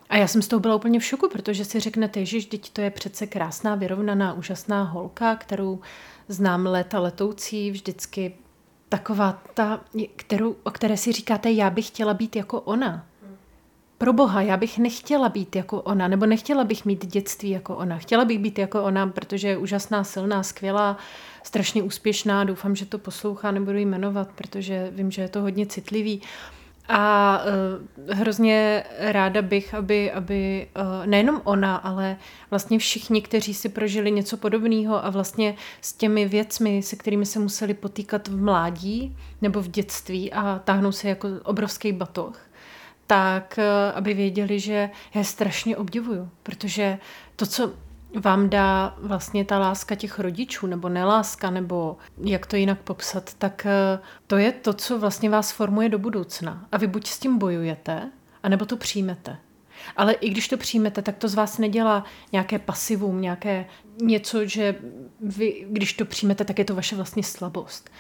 A 0.08 0.16
já 0.16 0.26
jsem 0.26 0.42
z 0.42 0.49
toho 0.49 0.61
byla 0.61 0.75
úplně 0.75 1.00
v 1.00 1.04
šoku, 1.04 1.28
protože 1.28 1.64
si 1.64 1.80
řeknete, 1.80 2.25
že 2.25 2.46
teď 2.46 2.70
to 2.70 2.80
je 2.80 2.90
přece 2.90 3.26
krásná, 3.26 3.75
vyrovnaná, 3.75 4.32
úžasná 4.32 4.82
holka, 4.82 5.37
kterou 5.37 5.80
znám 6.28 6.66
léta 6.66 7.00
letoucí, 7.00 7.70
vždycky 7.70 8.34
taková 8.88 9.42
ta, 9.54 9.84
kterou, 10.16 10.56
o 10.62 10.70
které 10.70 10.96
si 10.96 11.12
říkáte, 11.12 11.50
já 11.50 11.70
bych 11.70 11.87
chtěla 11.87 12.14
být 12.14 12.37
jako 12.37 12.61
ona. 12.61 13.06
Pro 14.04 14.12
boha, 14.12 14.42
já 14.42 14.56
bych 14.56 14.78
nechtěla 14.78 15.28
být 15.28 15.56
jako 15.56 15.82
ona, 15.82 16.08
nebo 16.08 16.26
nechtěla 16.26 16.64
bych 16.64 16.84
mít 16.84 17.06
dětství 17.06 17.50
jako 17.50 17.76
ona. 17.76 17.99
Chtěla 17.99 18.25
bych 18.25 18.38
být 18.38 18.58
jako 18.58 18.82
ona, 18.82 19.06
protože 19.06 19.49
je 19.49 19.56
úžasná, 19.56 20.04
silná, 20.04 20.42
skvělá, 20.42 20.96
strašně 21.42 21.82
úspěšná. 21.82 22.44
Doufám, 22.44 22.76
že 22.76 22.87
to 22.87 22.99
poslouchá, 22.99 23.50
nebudu 23.50 23.78
jí 23.78 23.84
jmenovat, 23.84 24.28
protože 24.34 24.88
vím, 24.92 25.11
že 25.11 25.23
je 25.23 25.28
to 25.28 25.40
hodně 25.40 25.66
citlivý. 25.66 26.23
A 26.88 27.40
uh, 28.06 28.14
hrozně 28.14 28.84
ráda 28.99 29.42
bych, 29.42 29.75
aby, 29.75 30.12
aby 30.12 30.68
uh, 30.76 31.06
nejenom 31.06 31.40
ona, 31.44 31.76
ale 31.76 32.16
vlastně 32.50 32.78
všichni, 32.78 33.23
kteří 33.23 33.54
si 33.54 33.68
prožili 33.68 34.11
něco 34.11 34.37
podobného 34.37 35.04
a 35.04 35.11
vlastně 35.11 35.54
s 35.80 35.92
těmi 35.92 36.28
věcmi, 36.28 36.82
se 36.82 36.96
kterými 36.96 37.26
se 37.26 37.38
museli 37.38 37.75
potýkat 37.75 38.28
v 38.28 38.42
mládí 38.42 39.16
nebo 39.42 39.62
v 39.62 39.68
dětství 39.68 40.32
a 40.32 40.61
táhnou 40.64 40.92
se 40.92 41.08
jako 41.08 41.28
obrovský 41.44 41.92
batoh, 41.92 42.43
tak 43.06 43.58
uh, 43.58 43.99
aby 43.99 44.14
věděli, 44.14 44.61
že 44.61 44.90
je 45.14 45.25
strašně 45.25 45.76
obdivuju, 45.76 46.30
protože 46.42 46.99
to, 47.37 47.46
co 47.46 47.73
vám 48.20 48.50
dá 48.50 48.94
vlastně 48.99 49.44
ta 49.44 49.58
láska 49.58 49.94
těch 49.94 50.18
rodičů, 50.18 50.66
nebo 50.66 50.88
neláska, 50.88 51.50
nebo 51.50 51.96
jak 52.25 52.46
to 52.46 52.56
jinak 52.56 52.80
popsat, 52.80 53.34
tak 53.34 53.66
eh, 53.66 53.99
to 54.26 54.37
je 54.37 54.52
to, 54.52 54.73
co 54.73 54.99
vlastně 54.99 55.30
vás 55.30 55.52
formuje 55.52 55.88
do 55.88 55.99
budoucna. 55.99 56.66
A 56.73 56.76
vy 56.76 56.87
buď 56.87 57.06
s 57.06 57.18
tím 57.18 57.38
bojujete, 57.38 58.11
anebo 58.42 58.66
to 58.66 58.76
přijmete. 58.76 59.37
Ale 59.96 60.12
i 60.12 60.30
když 60.30 60.49
to 60.49 60.56
přijmete, 60.56 61.02
tak 61.02 61.16
to 61.16 61.28
z 61.28 61.34
vás 61.34 61.58
nedělá 61.58 62.04
nějaké 62.32 62.58
pasivum, 62.58 63.20
nějaké 63.20 63.66
něco, 64.02 64.46
že 64.46 64.75
vy, 65.20 65.66
když 65.68 65.92
to 65.92 66.04
přijmete, 66.04 66.44
tak 66.44 66.58
je 66.58 66.64
to 66.64 66.75
vaše 66.75 66.96
vlastně 66.96 67.23
slabost. 67.23 67.90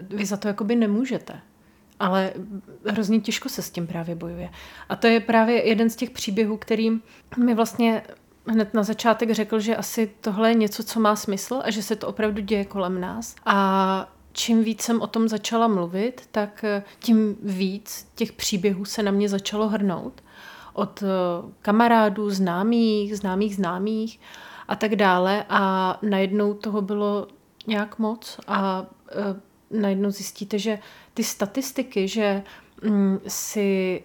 Vy 0.00 0.26
za 0.26 0.36
to 0.36 0.48
jakoby 0.48 0.76
nemůžete. 0.76 1.40
Ale 2.00 2.32
hrozně 2.86 3.20
těžko 3.20 3.48
se 3.48 3.62
s 3.62 3.70
tím 3.70 3.86
právě 3.86 4.14
bojuje. 4.14 4.50
A 4.88 4.96
to 4.96 5.06
je 5.06 5.20
právě 5.20 5.68
jeden 5.68 5.90
z 5.90 5.96
těch 5.96 6.10
příběhů, 6.10 6.56
který 6.56 6.90
mi 7.36 7.54
vlastně 7.54 8.02
hned 8.46 8.74
na 8.74 8.82
začátek 8.82 9.30
řekl, 9.30 9.60
že 9.60 9.76
asi 9.76 10.10
tohle 10.20 10.50
je 10.50 10.54
něco, 10.54 10.84
co 10.84 11.00
má 11.00 11.16
smysl 11.16 11.60
a 11.64 11.70
že 11.70 11.82
se 11.82 11.96
to 11.96 12.08
opravdu 12.08 12.40
děje 12.40 12.64
kolem 12.64 13.00
nás. 13.00 13.34
A 13.46 14.08
čím 14.32 14.64
víc 14.64 14.82
jsem 14.82 15.00
o 15.00 15.06
tom 15.06 15.28
začala 15.28 15.68
mluvit, 15.68 16.28
tak 16.30 16.64
eh, 16.64 16.82
tím 16.98 17.36
víc 17.42 18.08
těch 18.14 18.32
příběhů 18.32 18.84
se 18.84 19.02
na 19.02 19.10
mě 19.10 19.28
začalo 19.28 19.68
hrnout. 19.68 20.22
Od 20.72 21.02
eh, 21.02 21.06
kamarádů, 21.62 22.30
známých, 22.30 23.16
známých 23.16 23.56
známých 23.56 24.20
a 24.68 24.76
tak 24.76 24.96
dále. 24.96 25.44
A 25.48 25.98
najednou 26.02 26.54
toho 26.54 26.82
bylo 26.82 27.28
nějak 27.66 27.98
moc 27.98 28.40
a 28.46 28.86
eh, 29.10 29.40
najednou 29.80 30.10
zjistíte, 30.10 30.58
že 30.58 30.78
ty 31.14 31.24
statistiky, 31.24 32.08
že 32.08 32.42
mm, 32.82 33.18
si 33.26 34.02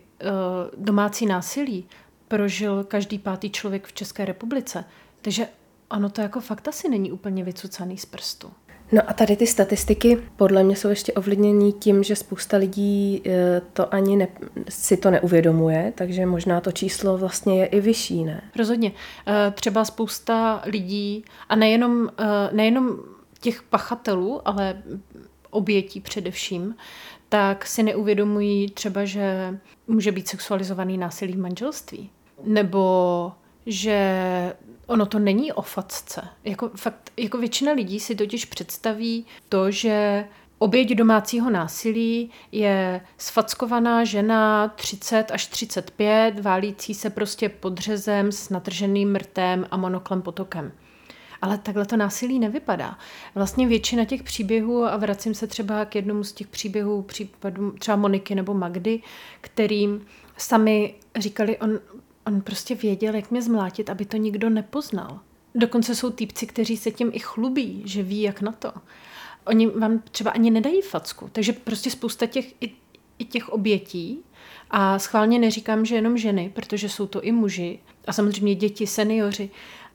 domácí 0.78 1.26
násilí 1.26 1.86
prožil 2.28 2.84
každý 2.84 3.20
pátý 3.20 3.50
člověk 3.50 3.88
v 3.88 3.94
České 3.94 4.26
republice. 4.26 4.86
Takže 5.22 5.48
ono 5.90 6.10
to 6.10 6.22
jako 6.22 6.42
fakt 6.42 6.68
asi 6.68 6.90
není 6.90 7.12
úplně 7.12 7.44
vycucaný 7.44 7.98
z 7.98 8.06
prstu. 8.06 8.52
No 8.92 9.02
a 9.08 9.14
tady 9.14 9.36
ty 9.36 9.48
statistiky 9.48 10.18
podle 10.36 10.64
mě 10.64 10.76
jsou 10.76 10.90
ještě 10.90 11.14
ovlivnění 11.14 11.74
tím, 11.74 12.04
že 12.04 12.16
spousta 12.16 12.58
lidí 12.58 13.22
e, 13.26 13.62
to 13.74 13.94
ani 13.94 14.16
ne, 14.16 14.28
si 14.70 14.98
to 14.98 15.12
neuvědomuje, 15.12 15.94
takže 15.96 16.26
možná 16.26 16.62
to 16.62 16.72
číslo 16.72 17.18
vlastně 17.18 17.60
je 17.60 17.66
i 17.66 17.80
vyšší, 17.80 18.24
ne? 18.24 18.42
Rozhodně. 18.56 18.92
E, 19.28 19.52
třeba 19.52 19.86
spousta 19.86 20.62
lidí, 20.66 21.26
a 21.50 21.56
nejenom, 21.56 22.10
nejenom 22.52 23.00
těch 23.40 23.64
pachatelů, 23.64 24.48
ale 24.48 24.84
obětí 25.50 26.02
především, 26.02 26.76
tak 27.30 27.66
si 27.66 27.84
neuvědomují 27.84 28.72
třeba, 28.72 29.06
že 29.06 29.58
může 29.88 30.12
být 30.12 30.28
sexualizovaný 30.28 30.98
násilí 30.98 31.34
v 31.34 31.40
manželství 31.40 32.10
nebo 32.44 33.32
že 33.66 34.54
ono 34.88 35.06
to 35.06 35.20
není 35.20 35.52
o 35.52 35.62
facce. 35.62 36.28
Jako, 36.44 36.70
fakt, 36.76 37.12
jako 37.18 37.38
většina 37.38 37.72
lidí 37.72 38.00
si 38.00 38.16
totiž 38.16 38.46
představí 38.46 39.26
to, 39.50 39.72
že 39.72 40.26
oběť 40.58 40.96
domácího 40.96 41.50
násilí 41.50 42.32
je 42.52 43.02
sfackovaná 43.18 44.04
žena 44.04 44.68
30 44.68 45.32
až 45.32 45.48
35, 45.48 46.40
válící 46.40 46.94
se 46.94 47.10
prostě 47.10 47.50
podřezem 47.50 48.32
s 48.32 48.50
natrženým 48.50 49.12
mrtem 49.12 49.66
a 49.72 49.78
monoklem 49.78 50.22
potokem. 50.22 50.72
Ale 51.42 51.58
takhle 51.58 51.86
to 51.86 51.98
násilí 51.98 52.40
nevypadá. 52.40 52.98
Vlastně 53.36 53.68
většina 53.68 54.06
těch 54.06 54.24
příběhů, 54.24 54.84
a 54.86 54.98
vracím 54.98 55.34
se 55.34 55.48
třeba 55.48 55.86
k 55.86 55.96
jednomu 55.96 56.24
z 56.24 56.32
těch 56.34 56.48
příběhů, 56.48 57.02
případů 57.02 57.72
třeba 57.72 57.98
Moniky 57.98 58.36
nebo 58.36 58.54
Magdy, 58.54 59.02
kterým 59.42 60.06
sami 60.38 60.96
říkali, 61.18 61.58
on 61.58 61.80
On 62.26 62.42
prostě 62.42 62.76
věděl, 62.76 63.16
jak 63.16 63.32
mě 63.32 63.42
zmlátit, 63.42 63.90
aby 63.90 64.06
to 64.06 64.18
nikdo 64.18 64.50
nepoznal. 64.50 65.20
Dokonce 65.56 65.96
jsou 65.96 66.10
týpci, 66.10 66.48
kteří 66.48 66.78
se 66.78 66.92
tím 66.92 67.12
i 67.14 67.20
chlubí, 67.20 67.82
že 67.86 68.04
ví, 68.04 68.22
jak 68.22 68.42
na 68.42 68.52
to. 68.52 68.72
Oni 69.46 69.68
vám 69.68 70.00
třeba 70.12 70.32
ani 70.32 70.52
nedají 70.52 70.82
facku. 70.82 71.30
Takže 71.32 71.54
prostě 71.54 71.92
spousta 71.92 72.26
těch 72.26 72.54
i, 72.62 72.72
i 73.20 73.26
těch 73.26 73.50
obětí, 73.50 74.24
a 74.70 75.00
schválně 75.00 75.40
neříkám, 75.40 75.86
že 75.86 75.96
jenom 75.96 76.18
ženy, 76.18 76.52
protože 76.56 76.90
jsou 76.90 77.08
to 77.08 77.22
i 77.22 77.32
muži, 77.32 77.80
a 78.08 78.14
samozřejmě 78.14 78.56
děti, 78.56 78.88
seniori, 78.88 79.50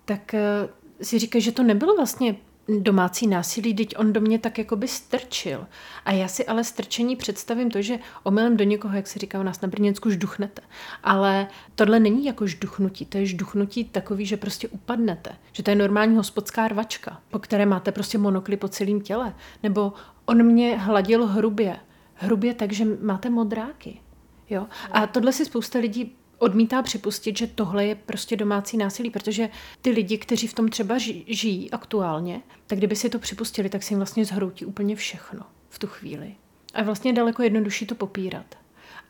tak 0.05 0.35
eh, 0.35 0.69
si 1.03 1.19
říkají, 1.19 1.43
že 1.43 1.53
to 1.53 1.63
nebylo 1.63 1.97
vlastně 1.97 2.37
domácí 2.69 3.27
násilí, 3.27 3.75
teď 3.75 3.99
on 3.99 4.13
do 4.13 4.21
mě 4.21 4.39
tak 4.39 4.59
jako 4.59 4.77
by 4.77 4.89
strčil. 4.89 5.67
A 6.05 6.13
já 6.13 6.29
si 6.29 6.47
ale 6.47 6.65
strčení 6.65 7.17
představím 7.17 7.71
to, 7.71 7.83
že 7.83 7.99
omylem 8.23 8.57
do 8.57 8.65
někoho, 8.65 8.97
jak 8.97 9.07
se 9.07 9.19
říká 9.19 9.41
u 9.41 9.43
nás 9.43 9.61
na 9.61 9.69
Brněnsku, 9.69 10.11
žduchnete. 10.11 10.63
Ale 11.03 11.47
tohle 11.75 12.01
není 12.01 12.25
jako 12.25 12.47
žduchnutí, 12.47 13.07
to 13.07 13.19
je 13.19 13.27
žduchnutí 13.27 13.85
takový, 13.85 14.27
že 14.27 14.37
prostě 14.37 14.69
upadnete. 14.69 15.31
Že 15.53 15.63
to 15.63 15.71
je 15.71 15.77
normální 15.77 16.17
hospodská 16.17 16.69
rvačka, 16.69 17.21
po 17.31 17.39
které 17.39 17.67
máte 17.67 17.93
prostě 17.93 18.19
monokly 18.19 18.57
po 18.57 18.69
celém 18.69 19.01
těle. 19.01 19.35
Nebo 19.63 19.93
on 20.25 20.43
mě 20.43 20.79
hladil 20.79 21.27
hrubě. 21.27 21.77
Hrubě 22.15 22.55
tak, 22.55 22.73
že 22.73 22.85
máte 23.03 23.31
modráky. 23.31 24.01
Jo? 24.51 24.67
A 24.93 25.07
tohle 25.07 25.33
si 25.33 25.45
spousta 25.45 25.79
lidí 25.79 26.17
odmítá 26.39 26.83
připustit, 26.83 27.39
že 27.39 27.47
tohle 27.47 27.87
je 27.87 27.95
prostě 27.95 28.37
domácí 28.37 28.77
násilí, 28.77 29.11
protože 29.11 29.49
ty 29.83 29.91
lidi, 29.91 30.19
kteří 30.19 30.47
v 30.47 30.55
tom 30.55 30.69
třeba 30.69 30.99
žijí 31.27 31.71
aktuálně, 31.71 32.41
tak 32.67 32.79
kdyby 32.79 32.97
si 32.97 33.11
to 33.11 33.19
připustili, 33.19 33.69
tak 33.69 33.83
si 33.83 33.93
jim 33.93 33.99
vlastně 33.99 34.25
zhroutí 34.25 34.65
úplně 34.65 34.97
všechno 34.97 35.43
v 35.69 35.79
tu 35.79 35.87
chvíli. 35.87 36.35
A 36.75 36.79
je 36.79 36.85
vlastně 36.85 37.13
daleko 37.13 37.43
jednodušší 37.43 37.87
to 37.87 37.95
popírat. 37.95 38.47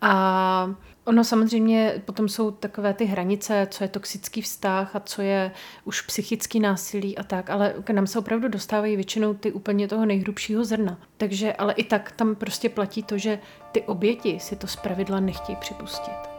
A 0.01 0.75
ono 1.05 1.25
samozřejmě 1.25 2.03
potom 2.05 2.29
jsou 2.29 2.51
takové 2.51 2.95
ty 2.95 3.05
hranice, 3.05 3.69
co 3.71 3.85
je 3.85 3.89
toxický 3.89 4.43
vztah 4.43 4.97
a 4.97 5.01
co 5.01 5.23
je 5.23 5.51
už 5.85 6.01
psychický 6.01 6.61
násilí 6.61 7.19
a 7.19 7.23
tak, 7.23 7.51
ale 7.51 7.75
k 7.85 7.91
nám 7.91 8.07
se 8.07 8.19
opravdu 8.19 8.49
dostávají 8.49 8.97
většinou 8.97 9.35
ty 9.35 9.53
úplně 9.53 9.89
toho 9.89 10.07
nejhrubšího 10.07 10.65
zrna. 10.65 10.99
Takže, 11.17 11.53
ale 11.53 11.73
i 11.73 11.85
tak 11.85 12.13
tam 12.13 12.35
prostě 12.35 12.69
platí 12.69 13.03
to, 13.03 13.19
že 13.19 13.39
ty 13.73 13.83
oběti 13.83 14.41
si 14.41 14.57
to 14.57 14.67
zpravidla 14.67 15.21
nechtějí 15.21 15.57
připustit. 15.57 16.34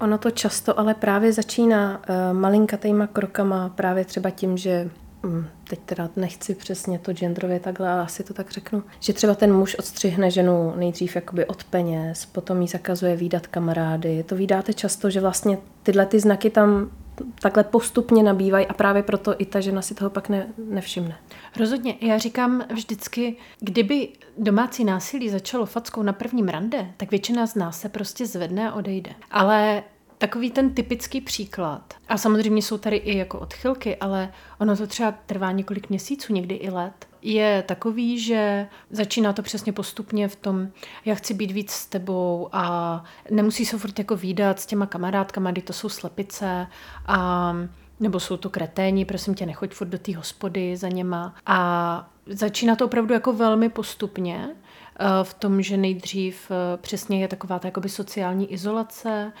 Ono 0.00 0.18
to 0.18 0.30
často 0.30 0.80
ale 0.80 0.94
právě 0.94 1.32
začíná 1.32 2.02
uh, 2.08 2.38
malinkatýma 2.38 3.06
krokama, 3.06 3.68
právě 3.68 4.04
třeba 4.04 4.30
tím, 4.30 4.56
že 4.56 4.90
um, 5.24 5.46
teď 5.68 5.80
teda 5.86 6.10
nechci 6.16 6.54
přesně 6.54 6.98
to 6.98 7.12
genderově 7.12 7.60
takhle, 7.60 7.88
ale 7.88 8.02
asi 8.02 8.24
to 8.24 8.34
tak 8.34 8.50
řeknu, 8.50 8.82
že 9.00 9.12
třeba 9.12 9.34
ten 9.34 9.54
muž 9.54 9.76
odstřihne 9.78 10.30
ženu 10.30 10.72
nejdřív 10.76 11.16
jakoby 11.16 11.46
od 11.46 11.64
peněz, 11.64 12.26
potom 12.26 12.62
jí 12.62 12.68
zakazuje 12.68 13.16
výdat 13.16 13.46
kamarády. 13.46 14.22
To 14.22 14.36
vydáte 14.36 14.72
často, 14.72 15.10
že 15.10 15.20
vlastně 15.20 15.58
tyhle 15.82 16.06
ty 16.06 16.20
znaky 16.20 16.50
tam 16.50 16.90
takhle 17.40 17.64
postupně 17.64 18.22
nabývají 18.22 18.66
a 18.66 18.72
právě 18.72 19.02
proto 19.02 19.34
i 19.38 19.46
ta 19.46 19.60
žena 19.60 19.82
si 19.82 19.94
toho 19.94 20.10
pak 20.10 20.28
ne, 20.28 20.46
nevšimne. 20.58 21.18
Rozhodně. 21.56 21.94
Já 22.00 22.18
říkám 22.18 22.64
vždycky, 22.74 23.36
kdyby 23.60 24.08
domácí 24.38 24.84
násilí 24.84 25.28
začalo 25.28 25.66
fackou 25.66 26.02
na 26.02 26.12
prvním 26.12 26.48
rande, 26.48 26.90
tak 26.96 27.10
většina 27.10 27.46
z 27.46 27.54
nás 27.54 27.80
se 27.80 27.88
prostě 27.88 28.26
zvedne 28.26 28.70
a 28.70 28.74
odejde. 28.74 29.10
Ale 29.30 29.82
takový 30.18 30.50
ten 30.50 30.74
typický 30.74 31.20
příklad, 31.20 31.94
a 32.08 32.18
samozřejmě 32.18 32.62
jsou 32.62 32.78
tady 32.78 32.96
i 32.96 33.18
jako 33.18 33.38
odchylky, 33.38 33.96
ale 33.96 34.32
ono 34.58 34.76
to 34.76 34.86
třeba 34.86 35.14
trvá 35.26 35.52
několik 35.52 35.90
měsíců, 35.90 36.32
někdy 36.32 36.54
i 36.54 36.70
let, 36.70 37.06
je 37.22 37.62
takový, 37.62 38.18
že 38.18 38.68
začíná 38.90 39.32
to 39.32 39.42
přesně 39.42 39.72
postupně 39.72 40.28
v 40.28 40.36
tom, 40.36 40.68
já 41.04 41.14
chci 41.14 41.34
být 41.34 41.50
víc 41.50 41.70
s 41.70 41.86
tebou 41.86 42.48
a 42.52 43.04
nemusí 43.30 43.66
se 43.66 43.78
furt 43.78 43.98
jako 43.98 44.16
výdat 44.16 44.60
s 44.60 44.66
těma 44.66 44.86
kamarádkama, 44.86 45.50
kdy 45.50 45.62
to 45.62 45.72
jsou 45.72 45.88
slepice 45.88 46.66
a 47.06 47.52
nebo 48.00 48.20
jsou 48.20 48.36
to 48.36 48.50
kreténi, 48.50 49.04
prosím 49.04 49.34
tě, 49.34 49.46
nechoď 49.46 49.74
furt 49.74 49.88
do 49.88 49.98
té 49.98 50.16
hospody 50.16 50.76
za 50.76 50.88
něma. 50.88 51.34
A 51.46 52.10
začíná 52.26 52.76
to 52.76 52.84
opravdu 52.84 53.14
jako 53.14 53.32
velmi 53.32 53.68
postupně 53.68 54.48
eh, 54.50 55.04
v 55.22 55.34
tom, 55.34 55.62
že 55.62 55.76
nejdřív 55.76 56.50
eh, 56.50 56.76
přesně 56.76 57.20
je 57.20 57.28
taková 57.28 57.58
ta 57.58 57.68
jakoby 57.68 57.88
sociální 57.88 58.52
izolace, 58.52 59.32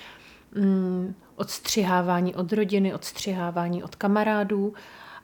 mm, 0.56 1.14
odstřihávání 1.36 2.34
od 2.34 2.52
rodiny, 2.52 2.94
odstřihávání 2.94 3.84
od 3.84 3.96
kamarádů 3.96 4.74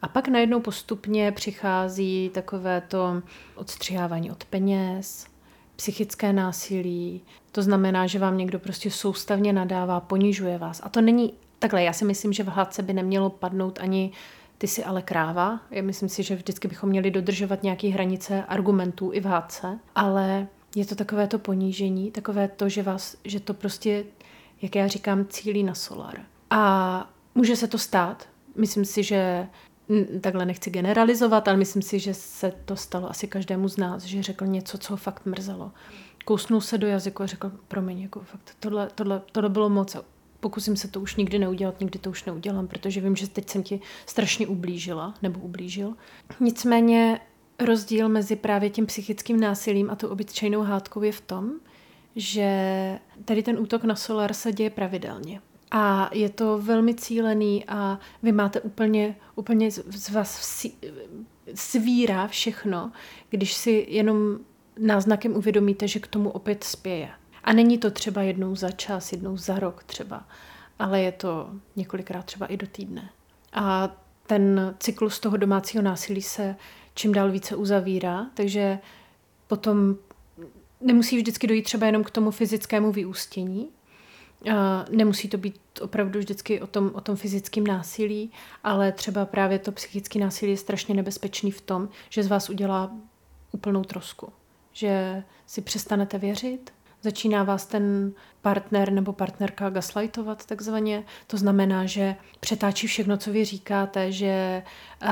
a 0.03 0.09
pak 0.09 0.29
najednou 0.29 0.61
postupně 0.61 1.33
přichází 1.33 2.31
takové 2.35 2.81
to 2.81 3.23
odstřihávání 3.55 4.31
od 4.31 4.45
peněz, 4.45 5.27
psychické 5.77 6.33
násilí. 6.33 7.23
To 7.53 7.62
znamená, 7.62 8.07
že 8.07 8.19
vám 8.19 8.39
někdo 8.39 8.59
prostě 8.59 8.91
soustavně 8.91 9.53
nadává, 9.53 10.01
ponižuje 10.01 10.59
vás. 10.59 10.81
A 10.85 10.89
to 10.89 11.01
není 11.01 11.33
takhle. 11.59 11.83
Já 11.83 11.93
si 11.93 12.05
myslím, 12.05 12.33
že 12.33 12.43
v 12.43 12.49
hádce 12.49 12.83
by 12.83 12.93
nemělo 12.93 13.31
padnout 13.31 13.79
ani 13.83 14.12
ty 14.59 14.69
si 14.69 14.85
ale 14.85 15.03
kráva. 15.03 15.61
Já 15.71 15.83
myslím 15.83 16.09
si, 16.09 16.23
že 16.23 16.37
vždycky 16.37 16.69
bychom 16.69 16.89
měli 16.89 17.11
dodržovat 17.11 17.62
nějaké 17.62 17.89
hranice 17.89 18.45
argumentů 18.49 19.11
i 19.12 19.21
v 19.21 19.25
hádce. 19.25 19.79
Ale 19.95 20.47
je 20.77 20.87
to 20.87 20.95
takové 20.95 21.27
to 21.27 21.39
ponížení, 21.39 22.11
takové 22.11 22.49
to, 22.49 22.69
že, 22.69 22.83
vás, 22.83 23.17
že 23.25 23.41
to 23.41 23.55
prostě, 23.55 24.05
jak 24.62 24.75
já 24.75 24.87
říkám, 24.88 25.26
cílí 25.26 25.62
na 25.62 25.75
solar. 25.75 26.21
A 26.50 27.11
může 27.35 27.57
se 27.57 27.69
to 27.69 27.78
stát. 27.78 28.28
Myslím 28.57 28.85
si, 28.85 29.02
že 29.02 29.49
takhle 30.21 30.47
nechci 30.47 30.71
generalizovat, 30.71 31.49
ale 31.49 31.57
myslím 31.57 31.83
si, 31.83 31.99
že 31.99 32.14
se 32.14 32.52
to 32.64 32.76
stalo 32.76 33.11
asi 33.11 33.26
každému 33.26 33.69
z 33.69 33.76
nás, 33.76 34.02
že 34.02 34.23
řekl 34.23 34.47
něco, 34.47 34.78
co 34.78 34.92
ho 34.92 34.97
fakt 34.97 35.26
mrzelo. 35.26 35.73
Kousnul 36.25 36.61
se 36.61 36.78
do 36.78 36.87
jazyku 36.87 37.23
a 37.23 37.26
řekl, 37.26 37.52
promiň, 37.69 38.00
jako 38.00 38.21
fakt, 38.21 38.57
tohle, 38.61 38.88
tohle, 38.95 39.23
tohle 39.33 39.50
bylo 39.50 39.69
moc. 39.69 39.97
Pokusím 40.40 40.76
se 40.76 40.88
to 40.88 41.00
už 41.00 41.16
nikdy 41.16 41.38
neudělat, 41.38 41.81
nikdy 41.81 41.99
to 41.99 42.11
už 42.11 42.25
neudělám, 42.25 42.66
protože 42.66 43.00
vím, 43.00 43.16
že 43.16 43.28
teď 43.28 43.50
jsem 43.50 43.62
ti 43.62 43.81
strašně 44.07 44.47
ublížila, 44.47 45.14
nebo 45.23 45.40
ublížil. 45.40 45.95
Nicméně 46.40 47.21
rozdíl 47.64 48.09
mezi 48.09 48.37
právě 48.37 48.71
tím 48.71 48.87
psychickým 48.87 49.40
násilím 49.40 49.90
a 49.90 49.97
tou 49.97 50.09
obyčejnou 50.09 50.62
hádkou 50.62 51.02
je 51.02 51.12
v 51.12 51.21
tom, 51.21 51.52
že 52.16 52.99
tady 53.25 53.42
ten 53.42 53.59
útok 53.59 53.85
na 53.85 53.97
solar 53.97 54.33
se 54.35 54.52
děje 54.52 54.71
pravidelně. 54.71 55.40
A 55.71 56.11
je 56.12 56.28
to 56.28 56.59
velmi 56.59 56.95
cílený 56.95 57.64
a 57.69 57.99
vy 58.23 58.33
máte 58.33 58.61
úplně, 58.61 59.16
úplně 59.35 59.71
z 59.71 60.11
vás 60.11 60.66
svírá 61.54 62.26
všechno, 62.26 62.92
když 63.31 63.54
si 63.54 63.87
jenom 63.88 64.38
náznakem 64.78 65.37
uvědomíte, 65.37 65.88
že 65.88 66.00
k 66.00 66.07
tomu 66.07 66.31
opět 66.31 66.64
spěje. 66.64 67.09
A 67.45 67.52
není 67.52 67.78
to 67.78 67.90
třeba 67.90 68.23
jednou 68.23 68.57
za 68.57 68.71
čas, 68.71 69.12
jednou 69.12 69.37
za 69.37 69.59
rok 69.59 69.85
třeba, 69.85 70.28
ale 70.78 71.00
je 71.00 71.12
to 71.12 71.50
několikrát 71.76 72.25
třeba 72.25 72.47
i 72.47 72.57
do 72.57 72.66
týdne. 72.66 73.11
A 73.52 73.97
ten 74.26 74.75
cyklus 74.78 75.21
toho 75.21 75.37
domácího 75.37 75.83
násilí 75.83 76.23
se 76.23 76.57
čím 76.95 77.12
dál 77.12 77.31
více 77.31 77.57
uzavírá, 77.57 78.26
takže 78.35 78.78
potom 79.47 79.97
nemusí 80.83 81.17
vždycky 81.17 81.47
dojít 81.47 81.62
třeba 81.62 81.87
jenom 81.87 82.05
k 82.05 82.11
tomu 82.11 82.31
fyzickému 82.31 82.93
vyústění, 82.93 83.69
Nemusí 84.91 85.29
to 85.29 85.39
být 85.39 85.61
opravdu 85.81 86.19
vždycky 86.19 86.61
o 86.61 86.67
tom, 86.67 86.91
o 86.95 87.01
tom 87.01 87.17
fyzickém 87.17 87.67
násilí, 87.67 88.31
ale 88.65 88.93
třeba 88.93 89.25
právě 89.27 89.59
to 89.59 89.73
psychické 89.73 90.19
násilí 90.19 90.51
je 90.51 90.57
strašně 90.57 90.95
nebezpečný 90.95 91.51
v 91.51 91.61
tom, 91.61 91.89
že 92.11 92.23
z 92.23 92.27
vás 92.27 92.51
udělá 92.51 92.91
úplnou 93.53 93.85
trosku. 93.85 94.33
Že 94.73 95.23
si 95.47 95.61
přestanete 95.61 96.19
věřit, 96.19 96.73
začíná 97.03 97.43
vás 97.43 97.67
ten 97.67 98.12
partner 98.41 98.93
nebo 98.93 99.12
partnerka 99.12 99.71
gaslightovat 99.71 100.47
takzvaně. 100.47 101.05
To 101.27 101.37
znamená, 101.37 101.87
že 101.87 102.17
přetáčí 102.41 102.87
všechno, 102.87 103.17
co 103.17 103.33
vy 103.33 103.45
říkáte, 103.45 104.12
že 104.12 104.62
uh, 105.03 105.11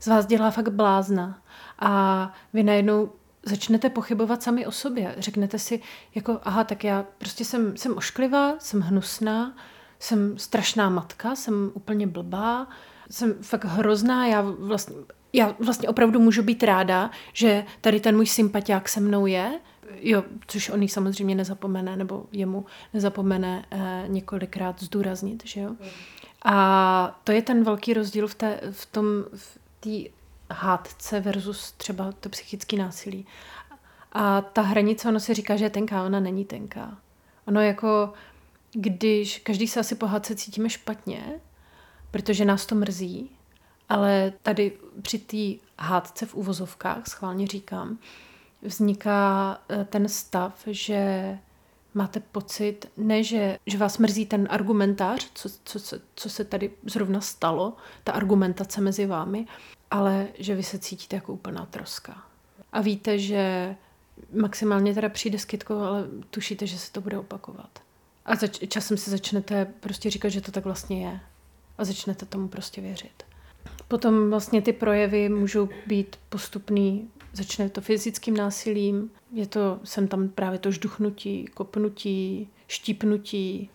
z 0.00 0.06
vás 0.06 0.26
dělá 0.26 0.50
fakt 0.50 0.68
blázna. 0.68 1.42
A 1.78 2.32
vy 2.52 2.62
najednou 2.62 3.12
začnete 3.42 3.90
pochybovat 3.90 4.42
sami 4.42 4.66
o 4.66 4.72
sobě. 4.72 5.14
Řeknete 5.18 5.58
si, 5.58 5.80
jako, 6.14 6.40
aha, 6.42 6.64
tak 6.64 6.84
já 6.84 7.04
prostě 7.18 7.44
jsem, 7.44 7.76
jsem 7.76 7.96
ošklivá, 7.96 8.54
jsem 8.58 8.80
hnusná, 8.80 9.56
jsem 9.98 10.38
strašná 10.38 10.88
matka, 10.88 11.34
jsem 11.36 11.70
úplně 11.74 12.06
blbá, 12.06 12.68
jsem 13.10 13.34
fakt 13.42 13.64
hrozná, 13.64 14.26
já 14.26 14.40
vlastně, 14.40 14.96
já 15.32 15.56
vlastně 15.58 15.88
opravdu 15.88 16.20
můžu 16.20 16.42
být 16.42 16.62
ráda, 16.62 17.10
že 17.32 17.64
tady 17.80 18.00
ten 18.00 18.16
můj 18.16 18.26
sympatiák 18.26 18.88
se 18.88 19.00
mnou 19.00 19.26
je, 19.26 19.60
jo, 20.00 20.24
což 20.46 20.70
on 20.70 20.88
samozřejmě 20.88 21.34
nezapomene, 21.34 21.96
nebo 21.96 22.26
jemu 22.32 22.66
nezapomene 22.94 23.64
eh, 23.70 24.04
několikrát 24.06 24.82
zdůraznit, 24.82 25.42
že 25.46 25.60
jo. 25.60 25.76
A 26.44 27.20
to 27.24 27.32
je 27.32 27.42
ten 27.42 27.64
velký 27.64 27.94
rozdíl 27.94 28.28
v, 28.28 28.34
té, 28.34 28.60
v 28.70 28.86
tom, 28.86 29.06
v 29.34 29.58
té 29.80 30.10
hádce 30.52 31.20
versus 31.20 31.72
třeba 31.72 32.12
to 32.12 32.28
psychické 32.28 32.76
násilí. 32.76 33.26
A 34.12 34.40
ta 34.40 34.62
hranice, 34.62 35.08
ono 35.08 35.20
se 35.20 35.34
říká, 35.34 35.56
že 35.56 35.64
je 35.64 35.70
tenká, 35.70 36.04
ona 36.04 36.20
není 36.20 36.44
tenká. 36.44 36.98
Ono 37.46 37.60
jako, 37.60 38.12
když 38.72 39.38
každý 39.38 39.68
se 39.68 39.80
asi 39.80 39.94
po 39.94 40.06
hádce 40.06 40.34
cítíme 40.34 40.70
špatně, 40.70 41.40
protože 42.10 42.44
nás 42.44 42.66
to 42.66 42.74
mrzí, 42.74 43.30
ale 43.88 44.32
tady 44.42 44.72
při 45.02 45.18
té 45.18 45.66
hádce 45.78 46.26
v 46.26 46.34
uvozovkách, 46.34 47.06
schválně 47.06 47.46
říkám, 47.46 47.98
vzniká 48.62 49.58
eh, 49.68 49.84
ten 49.84 50.08
stav, 50.08 50.62
že 50.66 51.38
máte 51.94 52.20
pocit, 52.20 52.86
ne, 52.96 53.22
že, 53.22 53.58
že 53.66 53.78
vás 53.78 53.98
mrzí 53.98 54.26
ten 54.26 54.48
argumentář, 54.50 55.30
co, 55.34 55.48
co, 55.64 55.80
co, 55.80 55.96
co 56.14 56.30
se 56.30 56.44
tady 56.44 56.70
zrovna 56.84 57.20
stalo, 57.20 57.76
ta 58.04 58.12
argumentace 58.12 58.80
mezi 58.80 59.06
vámi, 59.06 59.46
ale 59.92 60.28
že 60.38 60.54
vy 60.54 60.62
se 60.62 60.78
cítíte 60.78 61.16
jako 61.16 61.32
úplná 61.32 61.66
troska. 61.66 62.22
A 62.72 62.80
víte, 62.80 63.18
že 63.18 63.76
maximálně 64.40 64.94
teda 64.94 65.08
přijde 65.08 65.38
s 65.38 65.44
kytkou, 65.44 65.78
ale 65.78 66.06
tušíte, 66.30 66.66
že 66.66 66.78
se 66.78 66.92
to 66.92 67.00
bude 67.00 67.18
opakovat. 67.18 67.70
A 68.24 68.36
zač- 68.36 68.68
časem 68.68 68.96
si 68.96 69.10
začnete 69.10 69.64
prostě 69.80 70.10
říkat, 70.10 70.28
že 70.28 70.40
to 70.40 70.52
tak 70.52 70.64
vlastně 70.64 71.06
je. 71.06 71.20
A 71.78 71.84
začnete 71.84 72.26
tomu 72.26 72.48
prostě 72.48 72.80
věřit. 72.80 73.22
Potom 73.88 74.30
vlastně 74.30 74.62
ty 74.62 74.72
projevy 74.72 75.28
můžou 75.28 75.68
být 75.86 76.16
postupný. 76.28 77.10
Začne 77.32 77.70
to 77.70 77.80
fyzickým 77.80 78.36
násilím, 78.36 79.10
je 79.32 79.46
to, 79.46 79.80
jsem 79.84 80.08
tam 80.08 80.28
právě 80.28 80.58
to 80.58 80.70
žduchnutí, 80.70 81.46
kopnutí, 81.54 82.48
štípnutí, 82.68 83.70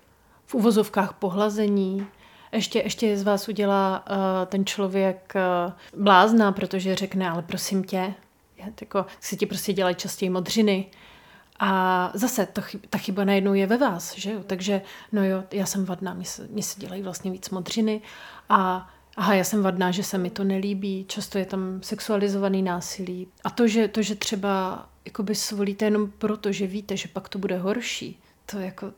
v 0.46 0.56
uvozovkách 0.56 1.14
pohlazení, 1.14 2.08
ještě, 2.52 2.80
ještě 2.80 3.18
z 3.18 3.24
vás 3.24 3.48
udělá 3.48 4.06
uh, 4.10 4.16
ten 4.46 4.66
člověk 4.66 5.34
uh, 5.36 6.02
blázna, 6.04 6.52
protože 6.52 6.96
řekne, 6.96 7.30
ale 7.30 7.42
prosím 7.42 7.84
tě, 7.84 8.14
jako, 8.82 9.06
si 9.20 9.38
ti 9.38 9.46
prostě 9.46 9.74
dělají 9.74 9.96
častěji 9.96 10.30
modřiny. 10.30 10.86
A 11.60 12.12
zase 12.14 12.46
to, 12.46 12.62
ta 12.90 12.98
chyba 12.98 13.24
najednou 13.24 13.54
je 13.54 13.68
ve 13.68 13.78
vás, 13.78 14.16
že 14.16 14.32
jo? 14.32 14.44
Takže, 14.48 14.82
no 15.12 15.26
jo, 15.26 15.44
já 15.52 15.66
jsem 15.66 15.86
vadná, 15.86 16.14
mě 16.14 16.26
se, 16.26 16.48
se 16.62 16.80
dělají 16.80 17.02
vlastně 17.02 17.32
víc 17.32 17.50
modřiny 17.50 18.02
a 18.50 18.90
aha, 19.16 19.34
já 19.34 19.44
jsem 19.44 19.64
vadná, 19.64 19.92
že 19.92 20.04
se 20.04 20.18
mi 20.18 20.30
to 20.30 20.44
nelíbí, 20.44 21.06
často 21.08 21.38
je 21.38 21.46
tam 21.46 21.80
sexualizovaný 21.84 22.62
násilí. 22.62 23.28
A 23.44 23.50
to, 23.50 23.68
že, 23.68 23.88
to, 23.88 24.02
že 24.02 24.16
třeba 24.16 24.86
jakoby 25.06 25.36
svolíte 25.36 25.86
jenom 25.86 26.12
proto, 26.18 26.52
že 26.52 26.68
víte, 26.68 26.98
že 26.98 27.08
pak 27.08 27.30
to 27.30 27.40
bude 27.40 27.58
horší, 27.58 28.20
to 28.46 28.60
jako, 28.60 28.92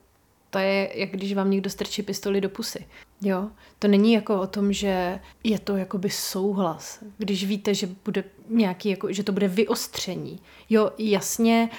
to 0.50 0.60
je, 0.60 0.92
jak 0.96 1.10
když 1.10 1.34
vám 1.34 1.52
někdo 1.52 1.70
strčí 1.70 2.04
pistoli 2.04 2.42
do 2.42 2.50
pusy. 2.50 2.86
Jo, 3.22 3.50
to 3.80 3.88
není 3.88 4.14
jako 4.14 4.42
o 4.42 4.48
tom, 4.48 4.74
že 4.74 5.20
je 5.44 5.60
to 5.60 5.78
jakoby 5.78 6.10
souhlas, 6.10 7.04
když 7.18 7.46
víte, 7.46 7.74
že 7.74 7.90
bude 8.06 8.24
nějaký, 8.50 8.90
jako, 8.90 9.14
že 9.14 9.24
to 9.24 9.32
bude 9.32 9.48
vyostření. 9.48 10.40
Jo, 10.70 10.92
jasně, 10.98 11.70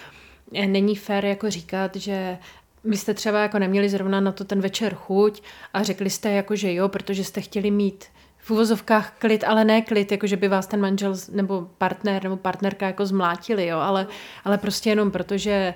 eh, 0.54 0.66
není 0.66 0.96
fér 0.96 1.24
jako 1.24 1.50
říkat, 1.50 1.96
že 1.96 2.38
vy 2.84 2.96
jste 2.96 3.14
třeba 3.14 3.40
jako 3.40 3.58
neměli 3.58 3.88
zrovna 3.88 4.20
na 4.20 4.32
to 4.32 4.44
ten 4.44 4.60
večer 4.60 4.94
chuť 4.94 5.42
a 5.72 5.82
řekli 5.82 6.10
jste 6.10 6.30
jako, 6.30 6.56
že 6.56 6.74
jo, 6.74 6.88
protože 6.88 7.24
jste 7.24 7.40
chtěli 7.40 7.70
mít 7.70 8.04
v 8.38 8.50
uvozovkách 8.50 9.14
klid, 9.18 9.44
ale 9.44 9.64
ne 9.64 9.82
klid, 9.82 10.12
jako 10.12 10.26
že 10.26 10.36
by 10.36 10.48
vás 10.48 10.66
ten 10.66 10.80
manžel 10.80 11.14
nebo 11.32 11.68
partner 11.78 12.24
nebo 12.24 12.36
partnerka 12.36 12.86
jako 12.86 13.06
zmlátili, 13.06 13.66
jo, 13.66 13.78
ale, 13.78 14.06
ale 14.44 14.58
prostě 14.58 14.90
jenom 14.90 15.10
protože 15.10 15.74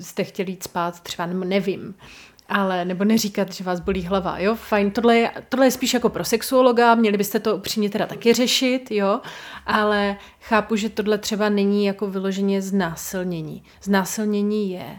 jste 0.00 0.24
chtěli 0.24 0.50
jít 0.50 0.62
spát 0.62 1.00
třeba, 1.00 1.26
nevím 1.26 1.94
ale 2.48 2.84
nebo 2.84 3.04
neříkat, 3.04 3.52
že 3.52 3.64
vás 3.64 3.80
bolí 3.80 4.02
hlava, 4.02 4.38
jo, 4.38 4.54
fajn, 4.54 4.90
tohle 4.90 5.16
je, 5.16 5.32
tohle 5.48 5.66
je 5.66 5.70
spíš 5.70 5.94
jako 5.94 6.08
pro 6.08 6.24
sexuologa, 6.24 6.94
měli 6.94 7.16
byste 7.16 7.40
to 7.40 7.56
upřímně 7.56 7.90
teda 7.90 8.06
taky 8.06 8.32
řešit, 8.34 8.90
jo, 8.90 9.20
ale 9.66 10.16
chápu, 10.40 10.76
že 10.76 10.88
tohle 10.88 11.18
třeba 11.18 11.48
není 11.48 11.84
jako 11.84 12.06
vyloženě 12.06 12.62
znásilnění. 12.62 13.62
Znásilnění 13.82 14.70
je, 14.70 14.98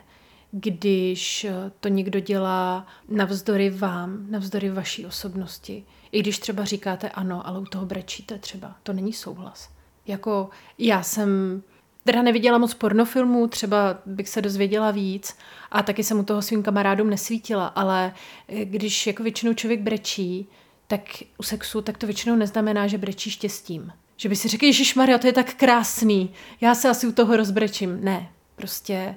když 0.52 1.48
to 1.80 1.88
někdo 1.88 2.20
dělá 2.20 2.88
navzdory 3.10 3.70
vám, 3.70 4.26
navzdory 4.30 4.70
vaší 4.70 5.06
osobnosti. 5.06 5.84
I 6.12 6.20
když 6.20 6.40
třeba 6.40 6.64
říkáte 6.64 7.10
ano, 7.10 7.48
ale 7.48 7.60
u 7.60 7.66
toho 7.66 7.86
brečíte 7.86 8.38
třeba, 8.38 8.76
to 8.84 8.94
není 8.94 9.14
souhlas. 9.14 9.70
Jako 10.08 10.50
já 10.78 11.04
jsem 11.04 11.62
teda 12.06 12.22
neviděla 12.22 12.58
moc 12.58 12.74
pornofilmů, 12.74 13.48
třeba 13.48 13.98
bych 14.06 14.30
se 14.30 14.42
dozvěděla 14.42 14.92
víc 14.92 15.38
a 15.72 15.84
taky 15.84 16.04
jsem 16.04 16.20
u 16.20 16.24
toho 16.24 16.42
svým 16.42 16.64
kamarádům 16.64 17.10
nesvítila, 17.10 17.68
ale 17.68 18.14
eh, 18.48 18.66
když 18.66 19.08
jako 19.08 19.24
většinou 19.24 19.54
člověk 19.54 19.82
brečí, 19.82 20.48
tak 20.88 21.02
u 21.38 21.44
sexu, 21.44 21.82
tak 21.82 21.98
to 21.98 22.06
většinou 22.06 22.36
neznamená, 22.36 22.88
že 22.88 22.98
brečí 22.98 23.32
štěstím. 23.32 23.92
Že 24.18 24.30
by 24.30 24.36
si 24.36 24.48
řekl, 24.48 24.66
Ježíš 24.66 24.96
Maria, 24.96 25.18
to 25.18 25.28
je 25.28 25.34
tak 25.34 25.54
krásný, 25.54 26.34
já 26.62 26.76
se 26.76 26.90
asi 26.90 27.08
u 27.08 27.12
toho 27.12 27.38
rozbrečím. 27.38 28.04
Ne, 28.04 28.30
prostě 28.56 29.16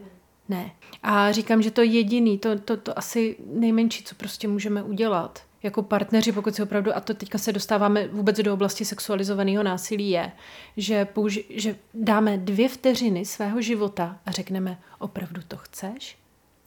ne. 0.49 0.71
A 1.03 1.33
říkám, 1.33 1.63
že 1.63 1.71
to 1.71 1.83
jediný, 1.83 2.39
to, 2.39 2.59
to, 2.59 2.77
to 2.77 2.99
asi 2.99 3.37
nejmenší, 3.47 4.05
co 4.05 4.15
prostě 4.15 4.49
můžeme 4.49 4.83
udělat 4.83 5.48
jako 5.63 5.83
partneři, 5.83 6.33
pokud 6.33 6.55
si 6.55 6.63
opravdu, 6.63 6.97
a 6.97 7.01
to 7.01 7.15
teďka 7.15 7.39
se 7.39 7.53
dostáváme 7.53 8.09
vůbec 8.09 8.37
do 8.37 8.55
oblasti 8.55 8.85
sexualizovaného 8.85 9.63
násilí, 9.63 10.11
je, 10.11 10.33
že, 10.77 11.07
použi- 11.15 11.45
že 11.51 11.77
dáme 11.95 12.39
dvě 12.39 12.69
vteřiny 12.69 13.25
svého 13.25 13.61
života 13.61 14.19
a 14.27 14.31
řekneme, 14.31 14.79
opravdu 14.99 15.43
to 15.49 15.57
chceš? 15.57 16.17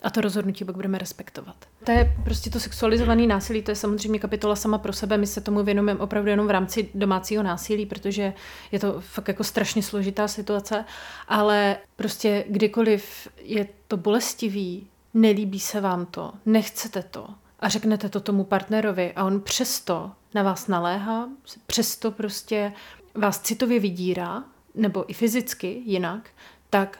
A 0.01 0.09
to 0.09 0.21
rozhodnutí 0.21 0.65
pak 0.65 0.75
budeme 0.75 0.97
respektovat. 0.97 1.55
To 1.83 1.91
je 1.91 2.15
prostě 2.23 2.49
to 2.49 2.59
sexualizované 2.59 3.27
násilí, 3.27 3.61
to 3.61 3.71
je 3.71 3.75
samozřejmě 3.75 4.19
kapitola 4.19 4.55
sama 4.55 4.77
pro 4.77 4.93
sebe. 4.93 5.17
My 5.17 5.27
se 5.27 5.41
tomu 5.41 5.63
věnujeme 5.63 5.95
opravdu 5.95 6.29
jenom 6.29 6.47
v 6.47 6.51
rámci 6.51 6.89
domácího 6.95 7.43
násilí, 7.43 7.85
protože 7.85 8.33
je 8.71 8.79
to 8.79 8.95
fakt 8.99 9.27
jako 9.27 9.43
strašně 9.43 9.83
složitá 9.83 10.27
situace. 10.27 10.85
Ale 11.27 11.77
prostě 11.95 12.45
kdykoliv 12.49 13.27
je 13.37 13.67
to 13.87 13.97
bolestivý, 13.97 14.87
nelíbí 15.13 15.59
se 15.59 15.81
vám 15.81 16.05
to, 16.05 16.33
nechcete 16.45 17.03
to 17.03 17.27
a 17.61 17.69
řeknete 17.69 18.09
to 18.09 18.19
tomu 18.19 18.43
partnerovi 18.43 19.13
a 19.13 19.23
on 19.23 19.41
přesto 19.41 20.11
na 20.35 20.43
vás 20.43 20.67
naléhá, 20.67 21.29
přesto 21.65 22.11
prostě 22.11 22.73
vás 23.15 23.39
citově 23.41 23.79
vydírá, 23.79 24.43
nebo 24.75 25.11
i 25.11 25.13
fyzicky 25.13 25.81
jinak, 25.85 26.29
tak 26.69 26.99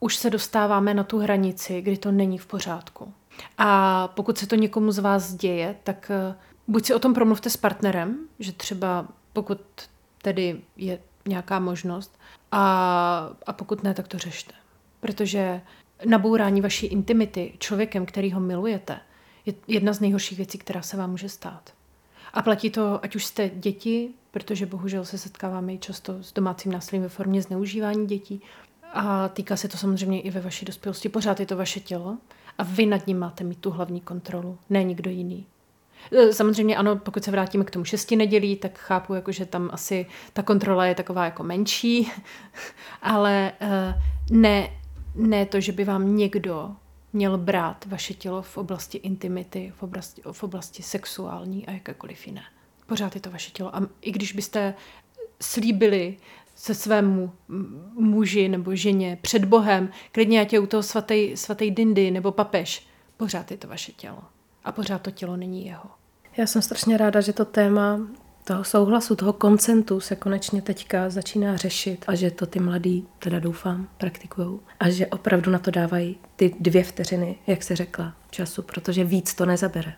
už 0.00 0.16
se 0.16 0.30
dostáváme 0.30 0.94
na 0.94 1.04
tu 1.04 1.18
hranici, 1.18 1.82
kdy 1.82 1.96
to 1.96 2.12
není 2.12 2.38
v 2.38 2.46
pořádku. 2.46 3.14
A 3.58 4.08
pokud 4.08 4.38
se 4.38 4.46
to 4.46 4.54
někomu 4.54 4.92
z 4.92 4.98
vás 4.98 5.34
děje, 5.34 5.76
tak 5.84 6.10
eh, 6.10 6.34
buď 6.68 6.84
si 6.84 6.94
o 6.94 6.98
tom 6.98 7.14
promluvte 7.14 7.50
s 7.50 7.56
partnerem, 7.56 8.18
že 8.38 8.52
třeba 8.52 9.06
pokud 9.32 9.60
tedy 10.22 10.60
je 10.76 10.98
nějaká 11.28 11.58
možnost, 11.58 12.18
a, 12.52 13.30
a 13.46 13.52
pokud 13.52 13.82
ne, 13.82 13.94
tak 13.94 14.08
to 14.08 14.18
řešte. 14.18 14.54
Protože 15.00 15.60
nabourání 16.04 16.60
vaší 16.60 16.86
intimity 16.86 17.52
člověkem, 17.58 18.06
který 18.06 18.32
ho 18.32 18.40
milujete, 18.40 19.00
je 19.46 19.54
jedna 19.68 19.92
z 19.92 20.00
nejhorších 20.00 20.38
věcí, 20.38 20.58
která 20.58 20.82
se 20.82 20.96
vám 20.96 21.10
může 21.10 21.28
stát. 21.28 21.72
A 22.34 22.42
platí 22.42 22.70
to, 22.70 23.04
ať 23.04 23.16
už 23.16 23.24
jste 23.24 23.50
děti, 23.54 24.08
protože 24.30 24.66
bohužel 24.66 25.04
se 25.04 25.18
setkáváme 25.18 25.74
i 25.74 25.78
často 25.78 26.22
s 26.22 26.32
domácím 26.32 26.72
násilím 26.72 27.02
ve 27.02 27.08
formě 27.08 27.42
zneužívání 27.42 28.06
dětí, 28.06 28.42
a 28.92 29.28
týká 29.28 29.56
se 29.56 29.68
to 29.68 29.76
samozřejmě 29.76 30.20
i 30.20 30.30
ve 30.30 30.40
vaší 30.40 30.64
dospělosti. 30.64 31.08
Pořád 31.08 31.40
je 31.40 31.46
to 31.46 31.56
vaše 31.56 31.80
tělo 31.80 32.18
a 32.58 32.62
vy 32.62 32.86
nad 32.86 33.06
ním 33.06 33.18
máte 33.18 33.44
mít 33.44 33.58
tu 33.58 33.70
hlavní 33.70 34.00
kontrolu, 34.00 34.58
ne 34.70 34.84
nikdo 34.84 35.10
jiný. 35.10 35.46
E, 36.12 36.32
samozřejmě 36.32 36.76
ano, 36.76 36.96
pokud 36.96 37.24
se 37.24 37.30
vrátíme 37.30 37.64
k 37.64 37.70
tomu 37.70 37.84
šesti 37.84 38.16
nedělí, 38.16 38.56
tak 38.56 38.78
chápu, 38.78 39.14
jako, 39.14 39.32
že 39.32 39.46
tam 39.46 39.70
asi 39.72 40.06
ta 40.32 40.42
kontrola 40.42 40.86
je 40.86 40.94
taková 40.94 41.24
jako 41.24 41.42
menší, 41.42 42.12
ale 43.02 43.52
e, 43.60 43.94
ne, 44.30 44.70
ne 45.14 45.46
to, 45.46 45.60
že 45.60 45.72
by 45.72 45.84
vám 45.84 46.16
někdo 46.16 46.76
měl 47.12 47.38
brát 47.38 47.86
vaše 47.86 48.14
tělo 48.14 48.42
v 48.42 48.56
oblasti 48.56 48.98
intimity, 48.98 49.72
v 49.76 49.82
oblasti, 49.82 50.22
v 50.32 50.42
oblasti 50.42 50.82
sexuální 50.82 51.66
a 51.66 51.70
jakékoliv 51.70 52.26
jiné. 52.26 52.42
Pořád 52.86 53.14
je 53.14 53.20
to 53.20 53.30
vaše 53.30 53.50
tělo. 53.50 53.76
A 53.76 53.80
i 54.00 54.12
když 54.12 54.32
byste 54.32 54.74
slíbili 55.40 56.16
se 56.54 56.74
svému 56.74 57.32
muži 57.94 58.48
nebo 58.48 58.74
ženě 58.74 59.18
před 59.22 59.44
Bohem, 59.44 59.90
klidně 60.12 60.40
ať 60.40 60.52
je 60.52 60.60
u 60.60 60.66
toho 60.66 60.82
svatý, 60.82 61.36
svatý 61.36 61.70
dindy 61.70 62.10
nebo 62.10 62.32
papež, 62.32 62.86
pořád 63.16 63.50
je 63.50 63.56
to 63.56 63.68
vaše 63.68 63.92
tělo. 63.92 64.22
A 64.64 64.72
pořád 64.72 65.02
to 65.02 65.10
tělo 65.10 65.36
není 65.36 65.66
jeho. 65.66 65.90
Já 66.36 66.46
jsem 66.46 66.62
strašně 66.62 66.96
ráda, 66.96 67.20
že 67.20 67.32
to 67.32 67.44
téma 67.44 68.00
toho 68.44 68.64
souhlasu, 68.64 69.16
toho 69.16 69.32
koncentu 69.32 70.00
se 70.00 70.16
konečně 70.16 70.62
teďka 70.62 71.10
začíná 71.10 71.56
řešit 71.56 72.04
a 72.08 72.14
že 72.14 72.30
to 72.30 72.46
ty 72.46 72.60
mladí, 72.60 73.06
teda 73.18 73.38
doufám, 73.38 73.88
praktikují 73.98 74.60
a 74.80 74.90
že 74.90 75.06
opravdu 75.06 75.50
na 75.50 75.58
to 75.58 75.70
dávají 75.70 76.16
ty 76.36 76.54
dvě 76.60 76.84
vteřiny, 76.84 77.36
jak 77.46 77.62
se 77.62 77.76
řekla, 77.76 78.12
času, 78.30 78.62
protože 78.62 79.04
víc 79.04 79.34
to 79.34 79.46
nezabere. 79.46 79.92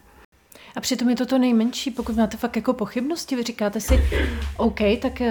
A 0.76 0.80
přitom 0.80 1.08
je 1.08 1.16
to 1.16 1.26
to 1.26 1.38
nejmenší, 1.38 1.90
pokud 1.90 2.16
máte 2.16 2.36
fakt 2.36 2.56
jako 2.56 2.72
pochybnosti, 2.72 3.36
vy 3.36 3.42
říkáte 3.42 3.80
si, 3.80 4.00
OK, 4.56 4.80
tak 5.02 5.20
uh, 5.20 5.26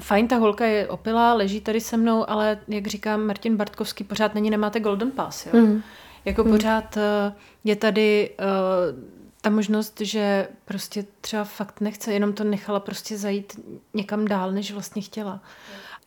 fajn, 0.00 0.28
ta 0.28 0.36
holka 0.36 0.66
je 0.66 0.88
opilá, 0.88 1.34
leží 1.34 1.60
tady 1.60 1.80
se 1.80 1.96
mnou, 1.96 2.30
ale 2.30 2.58
jak 2.68 2.86
říká 2.86 3.16
Martin 3.16 3.56
Bartkovský, 3.56 4.04
pořád 4.04 4.34
není, 4.34 4.50
nemáte 4.50 4.80
golden 4.80 5.10
pass, 5.10 5.46
jo? 5.46 5.52
Mm. 5.60 5.82
Jako 6.24 6.44
mm. 6.44 6.50
pořád 6.50 6.96
uh, 6.96 7.02
je 7.64 7.76
tady 7.76 8.30
uh, 8.40 9.17
ta 9.40 9.50
možnost, 9.50 10.00
že 10.00 10.48
prostě 10.64 11.06
třeba 11.20 11.44
fakt 11.44 11.80
nechce, 11.80 12.12
jenom 12.12 12.32
to 12.32 12.44
nechala 12.44 12.80
prostě 12.80 13.18
zajít 13.18 13.60
někam 13.94 14.24
dál, 14.24 14.52
než 14.52 14.72
vlastně 14.72 15.02
chtěla. 15.02 15.42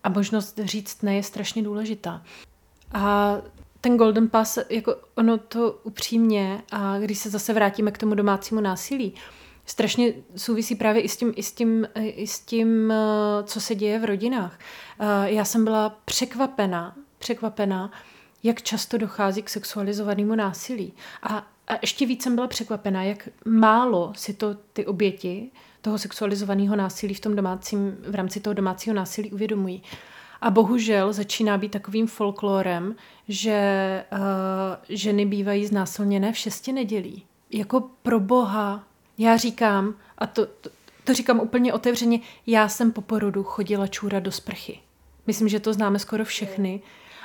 A 0.03 0.09
možnost 0.09 0.59
říct 0.63 1.01
ne 1.01 1.15
je 1.15 1.23
strašně 1.23 1.63
důležitá. 1.63 2.23
A 2.93 3.37
ten 3.81 3.97
Golden 3.97 4.29
Pass, 4.29 4.57
jako 4.69 4.95
ono 5.15 5.37
to 5.37 5.79
upřímně, 5.83 6.61
a 6.71 6.99
když 6.99 7.17
se 7.19 7.29
zase 7.29 7.53
vrátíme 7.53 7.91
k 7.91 7.97
tomu 7.97 8.15
domácímu 8.15 8.61
násilí, 8.61 9.13
strašně 9.65 10.13
souvisí 10.35 10.75
právě 10.75 11.01
i 11.01 11.09
s 11.09 11.17
tím, 11.17 11.33
i 11.35 11.43
s 11.43 11.51
tím, 11.51 11.87
i 11.95 12.27
s 12.27 12.39
tím 12.39 12.93
co 13.43 13.61
se 13.61 13.75
děje 13.75 13.99
v 13.99 14.05
rodinách. 14.05 14.59
Já 15.23 15.45
jsem 15.45 15.63
byla 15.63 15.97
překvapená, 16.05 16.95
překvapená, 17.19 17.91
jak 18.43 18.61
často 18.61 18.97
dochází 18.97 19.41
k 19.41 19.49
sexualizovanému 19.49 20.35
násilí. 20.35 20.93
A, 21.23 21.47
a 21.67 21.73
ještě 21.81 22.05
víc 22.05 22.23
jsem 22.23 22.35
byla 22.35 22.47
překvapená, 22.47 23.03
jak 23.03 23.29
málo 23.45 24.13
si 24.15 24.33
to 24.33 24.55
ty 24.73 24.85
oběti 24.85 25.51
toho 25.81 25.97
sexualizovaného 25.97 26.75
násilí 26.75 27.13
v 27.13 27.19
tom 27.19 27.35
domácím, 27.35 27.97
v 28.07 28.15
rámci 28.15 28.39
toho 28.39 28.53
domácího 28.53 28.95
násilí 28.95 29.31
uvědomují. 29.31 29.83
A 30.41 30.49
bohužel 30.49 31.13
začíná 31.13 31.57
být 31.57 31.71
takovým 31.71 32.07
folklorem, 32.07 32.95
že 33.27 34.03
uh, 34.11 34.17
ženy 34.89 35.25
bývají 35.25 35.65
znásilněné 35.65 36.33
v 36.33 36.37
šesti 36.37 36.71
nedělí. 36.71 37.23
Jako 37.51 37.89
pro 38.01 38.19
boha, 38.19 38.83
já 39.17 39.37
říkám, 39.37 39.93
a 40.17 40.27
to, 40.27 40.45
to, 40.45 40.69
to 41.03 41.13
říkám 41.13 41.39
úplně 41.39 41.73
otevřeně, 41.73 42.19
já 42.47 42.69
jsem 42.69 42.91
po 42.91 43.01
porodu 43.01 43.43
chodila 43.43 43.87
čůra 43.87 44.19
do 44.19 44.31
sprchy. 44.31 44.79
Myslím, 45.27 45.47
že 45.47 45.59
to 45.59 45.73
známe 45.73 45.99
skoro 45.99 46.25
všechny. 46.25 46.81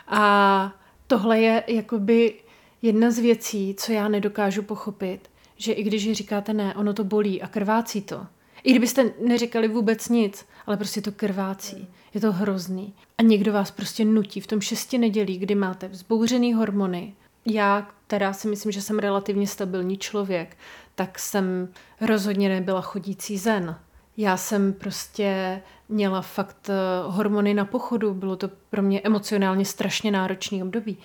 A 0.08 0.72
tohle 1.06 1.40
je 1.40 1.64
jakoby 1.66 2.34
jedna 2.82 3.10
z 3.10 3.18
věcí, 3.18 3.74
co 3.78 3.92
já 3.92 4.08
nedokážu 4.08 4.62
pochopit, 4.62 5.30
že 5.56 5.72
i 5.72 5.82
když 5.82 6.12
říkáte 6.12 6.54
ne, 6.54 6.74
ono 6.74 6.94
to 6.94 7.04
bolí 7.04 7.42
a 7.42 7.48
krvácí 7.48 8.02
to. 8.02 8.26
I 8.62 8.70
kdybyste 8.70 9.12
neříkali 9.26 9.68
vůbec 9.68 10.08
nic, 10.08 10.46
ale 10.66 10.76
prostě 10.76 11.00
to 11.00 11.12
krvácí. 11.12 11.88
Je 12.14 12.20
to 12.20 12.32
hrozný. 12.32 12.94
A 13.18 13.22
někdo 13.22 13.52
vás 13.52 13.70
prostě 13.70 14.04
nutí 14.04 14.40
v 14.40 14.46
tom 14.46 14.60
šesti 14.60 14.98
nedělí, 14.98 15.38
kdy 15.38 15.54
máte 15.54 15.88
vzbouřený 15.88 16.54
hormony. 16.54 17.14
Já, 17.46 17.88
která 18.06 18.32
si 18.32 18.48
myslím, 18.48 18.72
že 18.72 18.82
jsem 18.82 18.98
relativně 18.98 19.46
stabilní 19.46 19.98
člověk, 19.98 20.56
tak 20.94 21.18
jsem 21.18 21.68
rozhodně 22.00 22.48
nebyla 22.48 22.80
chodící 22.80 23.38
zen. 23.38 23.78
Já 24.16 24.36
jsem 24.36 24.72
prostě 24.72 25.62
měla 25.88 26.22
fakt 26.22 26.70
eh, 26.70 26.72
hormony 27.06 27.54
na 27.54 27.64
pochodu, 27.64 28.14
bylo 28.14 28.36
to 28.36 28.48
pro 28.70 28.82
mě 28.82 29.00
emocionálně 29.00 29.64
strašně 29.64 30.10
náročný 30.10 30.62
období. 30.62 30.98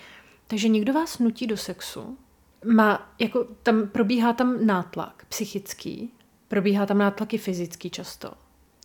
Takže 0.46 0.68
někdo 0.68 0.92
vás 0.92 1.18
nutí 1.18 1.46
do 1.46 1.56
sexu, 1.56 2.18
má, 2.64 3.12
jako 3.18 3.46
tam 3.62 3.88
probíhá 3.88 4.32
tam 4.32 4.66
nátlak 4.66 5.24
psychický, 5.28 6.12
probíhá 6.48 6.86
tam 6.86 6.98
nátlak 6.98 7.34
i 7.34 7.38
fyzický 7.38 7.90
často. 7.90 8.32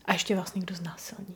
A 0.05 0.13
ještě 0.13 0.35
vás 0.35 0.53
někdo 0.53 0.75
znásilní. 0.75 1.35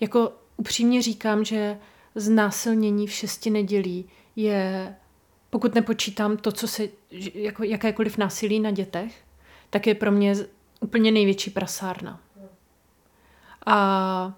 Jako 0.00 0.32
upřímně 0.56 1.02
říkám, 1.02 1.44
že 1.44 1.78
znásilnění 2.14 3.06
v 3.06 3.12
šesti 3.12 3.50
nedělí 3.50 4.08
je, 4.36 4.94
pokud 5.50 5.74
nepočítám 5.74 6.36
to, 6.36 6.52
co 6.52 6.68
se, 6.68 6.88
jako 7.34 7.64
jakékoliv 7.64 8.18
násilí 8.18 8.60
na 8.60 8.70
dětech, 8.70 9.24
tak 9.70 9.86
je 9.86 9.94
pro 9.94 10.12
mě 10.12 10.34
úplně 10.80 11.12
největší 11.12 11.50
prasárna. 11.50 12.20
A 13.66 14.32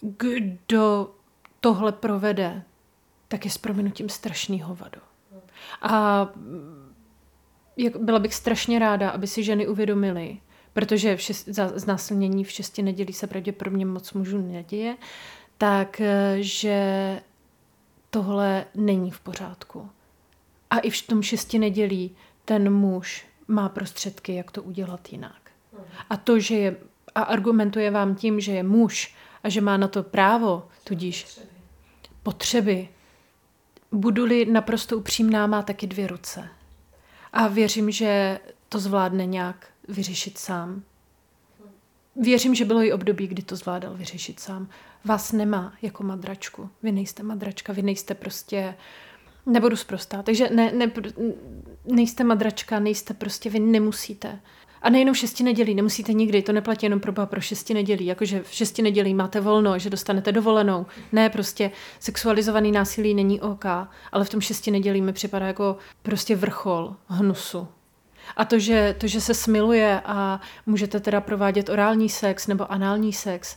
kdo 0.00 1.10
tohle 1.60 1.92
provede, 1.92 2.62
tak 3.28 3.44
je 3.44 3.50
s 3.50 3.58
prominutím 3.58 4.08
strašný 4.08 4.62
hovado. 4.62 5.00
A 5.82 6.26
jak, 7.76 7.96
byla 7.96 8.18
bych 8.18 8.34
strašně 8.34 8.78
ráda, 8.78 9.10
aby 9.10 9.26
si 9.26 9.44
ženy 9.44 9.68
uvědomily, 9.68 10.38
protože 10.72 11.16
v 11.16 11.20
šest, 11.20 11.48
za 11.48 11.78
znásilnění 11.78 12.44
v 12.44 12.50
šesti 12.50 12.82
nedělí 12.82 13.12
se 13.12 13.26
pravděpodobně 13.26 13.86
moc 13.86 14.12
mužů 14.12 14.38
neděje, 14.38 14.96
tak 15.58 16.00
eh, 16.00 16.36
že 16.40 17.20
tohle 18.10 18.66
není 18.74 19.10
v 19.10 19.20
pořádku. 19.20 19.90
A 20.70 20.78
i 20.78 20.90
v 20.90 21.06
tom 21.06 21.22
šesti 21.22 21.58
nedělí 21.58 22.16
ten 22.44 22.72
muž 22.72 23.26
má 23.48 23.68
prostředky, 23.68 24.34
jak 24.34 24.50
to 24.50 24.62
udělat 24.62 25.12
jinak. 25.12 25.50
A 26.10 26.16
to, 26.16 26.38
že 26.38 26.54
je, 26.54 26.76
a 27.14 27.22
argumentuje 27.22 27.90
vám 27.90 28.14
tím, 28.14 28.40
že 28.40 28.52
je 28.52 28.62
muž 28.62 29.14
a 29.42 29.48
že 29.48 29.60
má 29.60 29.76
na 29.76 29.88
to 29.88 30.02
právo, 30.02 30.68
tudíž 30.84 31.40
potřeby. 32.22 32.88
Budu-li 33.92 34.44
naprosto 34.44 34.96
upřímná, 34.96 35.46
má 35.46 35.62
taky 35.62 35.86
dvě 35.86 36.06
ruce. 36.06 36.48
A 37.32 37.48
věřím, 37.48 37.90
že 37.90 38.38
to 38.68 38.78
zvládne 38.78 39.26
nějak 39.26 39.66
vyřešit 39.88 40.38
sám. 40.38 40.82
Věřím, 42.16 42.54
že 42.54 42.64
bylo 42.64 42.82
i 42.82 42.92
období, 42.92 43.26
kdy 43.26 43.42
to 43.42 43.56
zvládal 43.56 43.94
vyřešit 43.94 44.40
sám. 44.40 44.68
Vás 45.04 45.32
nemá 45.32 45.72
jako 45.82 46.02
madračku. 46.02 46.70
Vy 46.82 46.92
nejste 46.92 47.22
madračka, 47.22 47.72
vy 47.72 47.82
nejste 47.82 48.14
prostě... 48.14 48.74
Nebudu 49.46 49.76
zprostá. 49.76 50.22
Takže 50.22 50.50
ne, 50.50 50.72
ne, 50.72 50.90
nejste 51.84 52.24
madračka, 52.24 52.78
nejste 52.78 53.14
prostě, 53.14 53.50
vy 53.50 53.60
nemusíte. 53.60 54.40
A 54.84 54.90
nejenom 54.90 55.14
šesti 55.14 55.44
nedělí, 55.44 55.74
nemusíte 55.74 56.12
nikdy, 56.12 56.42
to 56.42 56.52
neplatí 56.52 56.86
jenom 56.86 57.00
pro, 57.00 57.26
pro 57.26 57.40
šesti 57.40 57.74
nedělí, 57.74 58.06
jakože 58.06 58.42
v 58.42 58.52
šesti 58.52 58.82
nedělí 58.82 59.14
máte 59.14 59.40
volno, 59.40 59.78
že 59.78 59.90
dostanete 59.90 60.32
dovolenou. 60.32 60.86
Ne, 61.12 61.30
prostě 61.30 61.70
sexualizovaný 62.00 62.72
násilí 62.72 63.14
není 63.14 63.40
OK, 63.40 63.64
ale 64.12 64.24
v 64.24 64.28
tom 64.28 64.40
šesti 64.40 64.70
nedělí 64.70 65.00
mi 65.00 65.12
připadá 65.12 65.46
jako 65.46 65.76
prostě 66.02 66.36
vrchol 66.36 66.96
hnusu. 67.06 67.68
A 68.36 68.44
to 68.44 68.58
že, 68.58 68.94
to, 68.98 69.06
že 69.06 69.20
se 69.20 69.34
smiluje 69.34 70.00
a 70.04 70.40
můžete 70.66 71.00
teda 71.00 71.20
provádět 71.20 71.68
orální 71.68 72.08
sex 72.08 72.46
nebo 72.46 72.72
anální 72.72 73.12
sex, 73.12 73.56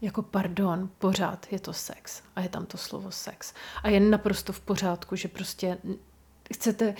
jako 0.00 0.22
pardon, 0.22 0.90
pořád 0.98 1.46
je 1.50 1.60
to 1.60 1.72
sex. 1.72 2.22
A 2.36 2.40
je 2.40 2.48
tam 2.48 2.66
to 2.66 2.76
slovo 2.76 3.10
sex. 3.10 3.54
A 3.82 3.88
je 3.88 4.00
naprosto 4.00 4.52
v 4.52 4.60
pořádku, 4.60 5.16
že 5.16 5.28
prostě 5.28 5.78
chcete 6.52 6.94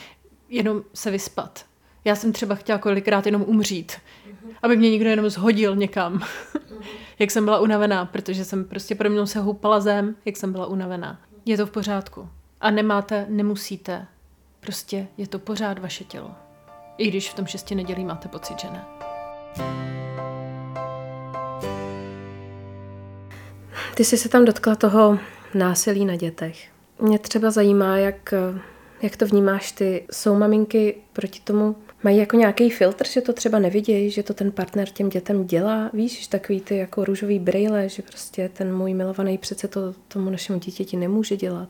jenom 0.49 0.83
se 0.95 1.11
vyspat. 1.11 1.68
Já 2.05 2.15
jsem 2.15 2.33
třeba 2.33 2.55
chtěla 2.55 2.79
kolikrát 2.79 3.27
jenom 3.27 3.43
umřít, 3.43 3.93
uh-huh. 3.93 4.53
aby 4.63 4.77
mě 4.77 4.91
někdo 4.91 5.11
jenom 5.11 5.31
zhodil 5.31 5.77
někam, 5.77 6.19
uh-huh. 6.19 6.83
jak 7.19 7.31
jsem 7.31 7.45
byla 7.45 7.59
unavená, 7.61 8.05
protože 8.05 8.45
jsem 8.45 8.65
prostě 8.65 8.95
pro 8.95 9.11
mě 9.11 9.27
se 9.27 9.41
houpala 9.41 9.81
zem, 9.81 10.15
jak 10.25 10.37
jsem 10.37 10.53
byla 10.53 10.67
unavená. 10.67 11.21
Je 11.45 11.57
to 11.57 11.67
v 11.67 11.71
pořádku. 11.71 12.29
A 12.61 12.71
nemáte, 12.71 13.27
nemusíte. 13.29 14.07
Prostě 14.61 15.07
je 15.17 15.27
to 15.27 15.39
pořád 15.39 15.79
vaše 15.79 16.05
tělo. 16.05 16.31
I 16.99 17.09
když 17.09 17.31
v 17.31 17.35
tom 17.35 17.47
šesti 17.47 17.75
nedělí 17.75 18.05
máte 18.05 18.29
pocit, 18.29 18.61
že 18.61 18.69
ne. 18.71 18.85
Ty 23.95 24.05
jsi 24.05 24.17
se 24.17 24.29
tam 24.29 24.45
dotkla 24.45 24.75
toho 24.75 25.19
násilí 25.55 26.05
na 26.05 26.17
dětech. 26.17 26.69
Mě 27.01 27.19
třeba 27.19 27.51
zajímá, 27.51 27.97
jak, 27.97 28.35
jak 29.03 29.17
to 29.17 29.27
vnímáš 29.27 29.73
ty. 29.73 30.07
Jsou 30.13 30.39
maminky 30.39 30.97
proti 31.13 31.41
tomu, 31.41 31.77
mají 32.03 32.19
jako 32.19 32.37
nějaký 32.37 32.71
filtr, 32.71 33.09
že 33.09 33.21
to 33.21 33.33
třeba 33.33 33.59
nevidějí, 33.59 34.11
že 34.11 34.23
to 34.23 34.35
ten 34.35 34.53
partner 34.53 34.89
těm 34.89 35.09
dětem 35.09 35.47
dělá. 35.47 35.91
Víš, 35.93 36.27
takový 36.27 36.61
ty 36.61 36.77
jako 36.77 37.05
růžový 37.05 37.39
brýle, 37.39 37.89
že 37.89 38.03
prostě 38.03 38.51
ten 38.53 38.77
můj 38.77 38.95
milovaný 38.95 39.39
přece 39.39 39.69
to 39.69 39.95
tomu 40.09 40.31
našemu 40.31 40.59
dítěti 40.59 40.97
nemůže 40.97 41.37
dělat. 41.37 41.69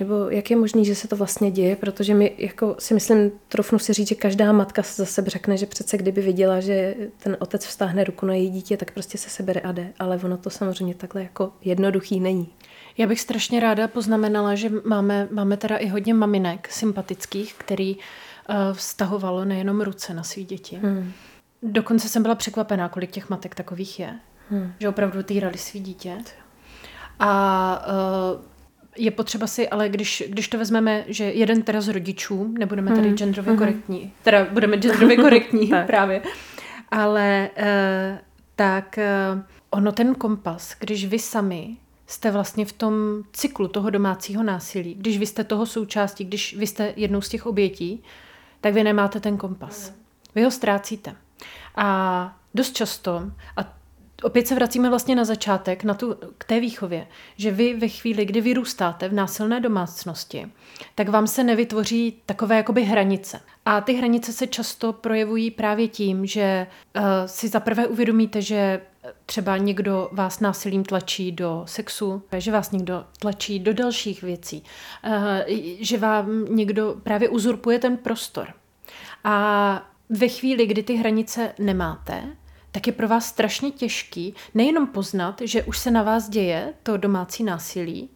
Nebo 0.00 0.14
jak 0.30 0.50
je 0.50 0.56
možný, 0.56 0.84
že 0.84 0.94
se 0.94 1.08
to 1.08 1.16
vlastně 1.16 1.50
děje, 1.50 1.76
protože 1.76 2.14
my 2.14 2.32
jako 2.38 2.76
si 2.78 2.94
myslím, 2.94 3.32
trofnu 3.48 3.78
si 3.78 3.92
říct, 3.92 4.08
že 4.08 4.14
každá 4.14 4.52
matka 4.52 4.82
se 4.82 5.02
za 5.02 5.06
sebe 5.06 5.30
řekne, 5.30 5.56
že 5.56 5.66
přece 5.66 5.96
kdyby 5.96 6.20
viděla, 6.20 6.60
že 6.60 6.94
ten 7.18 7.36
otec 7.40 7.66
vztáhne 7.66 8.04
ruku 8.04 8.26
na 8.26 8.34
její 8.34 8.50
dítě, 8.50 8.76
tak 8.76 8.90
prostě 8.90 9.18
se 9.18 9.30
sebere 9.30 9.60
a 9.60 9.72
jde. 9.72 9.92
Ale 9.98 10.20
ono 10.24 10.36
to 10.36 10.50
samozřejmě 10.50 10.94
takhle 10.94 11.22
jako 11.22 11.52
jednoduchý 11.64 12.20
není. 12.20 12.48
Já 12.98 13.06
bych 13.06 13.20
strašně 13.20 13.60
ráda 13.60 13.88
poznamenala, 13.88 14.54
že 14.54 14.70
máme, 14.84 15.28
máme 15.30 15.56
teda 15.56 15.76
i 15.76 15.88
hodně 15.88 16.14
maminek 16.14 16.68
sympatických, 16.72 17.54
který 17.54 17.96
vztahovalo 18.72 19.44
nejenom 19.44 19.80
ruce 19.80 20.14
na 20.14 20.22
svý 20.22 20.44
děti. 20.44 20.76
Hmm. 20.82 21.12
Dokonce 21.62 22.08
jsem 22.08 22.22
byla 22.22 22.34
překvapená, 22.34 22.88
kolik 22.88 23.10
těch 23.10 23.30
matek 23.30 23.54
takových 23.54 24.00
je. 24.00 24.18
Hmm. 24.50 24.72
Že 24.80 24.88
opravdu 24.88 25.22
týrali 25.22 25.58
svý 25.58 25.80
dítě. 25.80 26.18
A 27.18 27.86
uh, 28.34 28.40
je 28.96 29.10
potřeba 29.10 29.46
si, 29.46 29.68
ale 29.68 29.88
když, 29.88 30.22
když 30.28 30.48
to 30.48 30.58
vezmeme, 30.58 31.04
že 31.06 31.24
jeden 31.24 31.62
teda 31.62 31.80
z 31.80 31.88
rodičů, 31.88 32.54
nebudeme 32.58 32.90
tady 32.90 33.08
hmm. 33.08 33.16
genderově 33.16 33.50
hmm. 33.50 33.58
korektní, 33.58 34.12
teda 34.22 34.44
budeme 34.44 34.76
genderově 34.76 35.16
korektní 35.22 35.72
právě, 35.86 36.22
ale 36.90 37.50
uh, 37.58 38.18
tak 38.56 38.98
uh, 39.34 39.42
ono 39.70 39.92
ten 39.92 40.14
kompas, 40.14 40.76
když 40.80 41.06
vy 41.06 41.18
sami 41.18 41.76
jste 42.06 42.30
vlastně 42.30 42.64
v 42.64 42.72
tom 42.72 42.94
cyklu 43.32 43.68
toho 43.68 43.90
domácího 43.90 44.42
násilí, 44.42 44.94
když 44.94 45.18
vy 45.18 45.26
jste 45.26 45.44
toho 45.44 45.66
součástí, 45.66 46.24
když 46.24 46.56
vy 46.56 46.66
jste 46.66 46.92
jednou 46.96 47.20
z 47.20 47.28
těch 47.28 47.46
obětí, 47.46 48.02
tak 48.60 48.74
vy 48.74 48.84
nemáte 48.84 49.20
ten 49.20 49.36
kompas. 49.36 49.92
Vy 50.34 50.44
ho 50.44 50.50
ztrácíte. 50.50 51.16
A 51.76 52.38
dost 52.54 52.76
často, 52.76 53.22
a 53.56 53.76
opět 54.22 54.48
se 54.48 54.54
vracíme 54.54 54.88
vlastně 54.88 55.16
na 55.16 55.24
začátek, 55.24 55.84
na 55.84 55.94
tu, 55.94 56.16
k 56.38 56.44
té 56.44 56.60
výchově, 56.60 57.06
že 57.36 57.50
vy 57.50 57.74
ve 57.74 57.88
chvíli, 57.88 58.24
kdy 58.24 58.40
vyrůstáte 58.40 59.08
v 59.08 59.12
násilné 59.12 59.60
domácnosti, 59.60 60.52
tak 60.94 61.08
vám 61.08 61.26
se 61.26 61.44
nevytvoří 61.44 62.22
takové 62.26 62.56
jakoby 62.56 62.84
hranice. 62.84 63.40
A 63.64 63.80
ty 63.80 63.92
hranice 63.92 64.32
se 64.32 64.46
často 64.46 64.92
projevují 64.92 65.50
právě 65.50 65.88
tím, 65.88 66.26
že 66.26 66.66
uh, 66.96 67.02
si 67.26 67.48
zaprvé 67.48 67.86
uvědomíte, 67.86 68.42
že 68.42 68.80
třeba 69.26 69.56
někdo 69.56 70.08
vás 70.12 70.40
násilím 70.40 70.84
tlačí 70.84 71.32
do 71.32 71.62
sexu, 71.66 72.22
že 72.38 72.52
vás 72.52 72.70
někdo 72.70 73.04
tlačí 73.18 73.58
do 73.58 73.74
dalších 73.74 74.22
věcí, 74.22 74.62
uh, 75.06 75.12
že 75.80 75.98
vám 75.98 76.44
někdo 76.44 76.96
právě 77.02 77.28
uzurpuje 77.28 77.78
ten 77.78 77.96
prostor. 77.96 78.48
A 79.24 79.90
ve 80.10 80.28
chvíli, 80.28 80.66
kdy 80.66 80.82
ty 80.82 80.94
hranice 80.94 81.52
nemáte, 81.58 82.22
tak 82.72 82.86
je 82.86 82.92
pro 82.92 83.08
vás 83.08 83.26
strašně 83.26 83.70
těžký 83.70 84.34
nejenom 84.54 84.86
poznat, 84.86 85.40
že 85.44 85.62
už 85.62 85.78
se 85.78 85.90
na 85.90 86.02
vás 86.02 86.28
děje 86.28 86.74
to 86.82 86.96
domácí 86.96 87.44
násilí, 87.44 88.10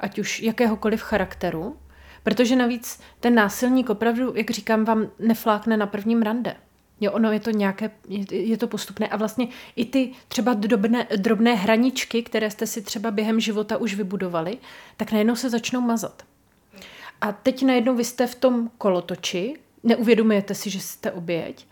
ať 0.00 0.18
už 0.18 0.40
jakéhokoliv 0.40 1.02
charakteru, 1.02 1.76
protože 2.22 2.56
navíc 2.56 3.00
ten 3.20 3.34
násilník 3.34 3.90
opravdu, 3.90 4.32
jak 4.36 4.50
říkám, 4.50 4.84
vám 4.84 5.10
neflákne 5.18 5.76
na 5.76 5.86
prvním 5.86 6.22
rande. 6.22 6.56
Jo, 7.00 7.12
ono 7.12 7.32
je 7.32 7.40
to 7.40 7.50
nějaké, 7.50 7.90
je, 8.30 8.56
to 8.56 8.68
postupné 8.68 9.08
a 9.08 9.16
vlastně 9.16 9.48
i 9.76 9.84
ty 9.84 10.12
třeba 10.28 10.54
drobné, 10.54 11.06
drobné 11.16 11.54
hraničky, 11.54 12.22
které 12.22 12.50
jste 12.50 12.66
si 12.66 12.82
třeba 12.82 13.10
během 13.10 13.40
života 13.40 13.76
už 13.76 13.94
vybudovali, 13.94 14.58
tak 14.96 15.12
najednou 15.12 15.36
se 15.36 15.50
začnou 15.50 15.80
mazat. 15.80 16.22
A 17.20 17.32
teď 17.32 17.62
najednou 17.62 17.94
vy 17.94 18.04
jste 18.04 18.26
v 18.26 18.34
tom 18.34 18.70
kolotoči, 18.78 19.56
neuvědomujete 19.82 20.54
si, 20.54 20.70
že 20.70 20.80
jste 20.80 21.12
oběť 21.12 21.66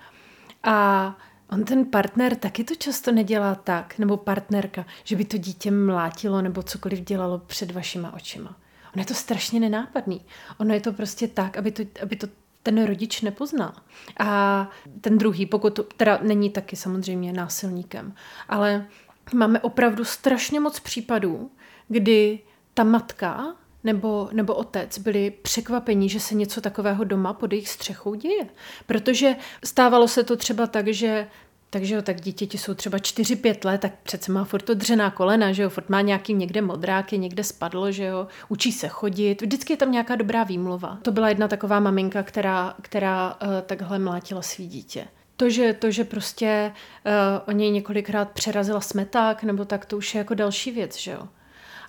a 0.63 1.17
On 1.53 1.65
ten 1.65 1.85
partner 1.85 2.37
taky 2.37 2.65
to 2.65 2.75
často 2.75 3.13
nedělá 3.13 3.55
tak, 3.55 3.99
nebo 3.99 4.17
partnerka, 4.17 4.87
že 5.05 5.17
by 5.17 5.25
to 5.25 5.37
dítě 5.37 5.71
mlátilo 5.71 6.43
nebo 6.43 6.63
cokoliv 6.63 7.01
dělalo 7.01 7.39
před 7.39 7.71
vašima 7.71 8.15
očima. 8.15 8.57
On 8.95 9.01
je 9.01 9.07
to 9.07 9.15
strašně 9.15 9.61
nenápadný. 9.61 10.21
Ono 10.59 10.75
je 10.75 10.81
to 10.81 10.93
prostě 10.93 11.29
tak, 11.29 11.57
aby 11.57 11.71
to, 11.71 11.83
aby 12.03 12.17
to 12.17 12.27
ten 12.63 12.85
rodič 12.87 13.21
nepoznal. 13.21 13.73
A 14.19 14.71
ten 15.01 15.19
druhý, 15.19 15.47
pokud 15.47 15.81
teda 15.97 16.19
není 16.23 16.51
taky 16.51 16.77
samozřejmě 16.77 17.33
násilníkem, 17.33 18.15
ale 18.49 18.87
máme 19.35 19.61
opravdu 19.61 20.05
strašně 20.05 20.61
moc 20.61 20.81
případů, 20.81 21.51
kdy 21.89 22.41
ta 22.75 22.85
matka 22.85 23.55
nebo, 23.85 24.29
nebo 24.33 24.55
otec 24.55 24.99
byli 24.99 25.31
překvapení, 25.31 26.09
že 26.09 26.21
se 26.21 26.35
něco 26.35 26.61
takového 26.61 27.05
doma 27.05 27.33
pod 27.33 27.53
jejich 27.53 27.69
střechou 27.69 28.15
děje. 28.15 28.47
Protože 28.87 29.37
stávalo 29.65 30.09
se 30.09 30.25
to 30.25 30.37
třeba 30.37 30.67
tak, 30.67 30.89
že 30.89 31.27
takže 31.73 31.95
jo, 31.95 32.03
tak 32.03 32.21
dítěti 32.21 32.59
jsou 32.59 32.75
třeba 32.75 32.99
4-5 32.99 33.67
let, 33.67 33.81
tak 33.81 33.93
přece 34.03 34.33
má 34.33 34.45
furt 34.45 34.63
to 34.63 34.75
dřená 34.75 35.11
kolena, 35.11 35.53
že 35.53 35.63
jo, 35.63 35.71
furt 35.71 35.89
má 35.89 36.01
nějaký 36.01 36.35
někde 36.35 36.63
modráky, 36.63 37.19
někde 37.19 37.45
spadlo, 37.45 37.93
že 37.93 38.05
jo, 38.05 38.27
učí 38.49 38.73
se 38.73 38.89
chodit, 38.89 39.43
vždycky 39.43 39.73
je 39.73 39.77
tam 39.77 39.93
nějaká 39.93 40.17
dobrá 40.17 40.45
výmluva. 40.45 40.99
To 41.03 41.13
byla 41.13 41.29
jedna 41.29 41.49
taková 41.49 41.81
maminka, 41.81 42.23
která, 42.23 42.75
která 42.83 43.35
uh, 43.43 43.49
takhle 43.67 43.99
mlátila 43.99 44.43
svý 44.43 44.67
dítě. 44.67 45.07
To 45.37 45.51
že, 45.51 45.73
to, 45.73 45.91
že 45.91 46.05
prostě 46.05 46.73
uh, 47.07 47.13
o 47.49 47.53
něj 47.53 47.71
několikrát 47.71 48.31
přerazila 48.31 48.81
smeták, 48.81 49.43
nebo 49.43 49.65
tak, 49.65 49.87
to 49.87 49.97
už 49.97 50.15
je 50.15 50.19
jako 50.19 50.35
další 50.35 50.71
věc, 50.71 50.99
že 50.99 51.11
jo. 51.11 51.29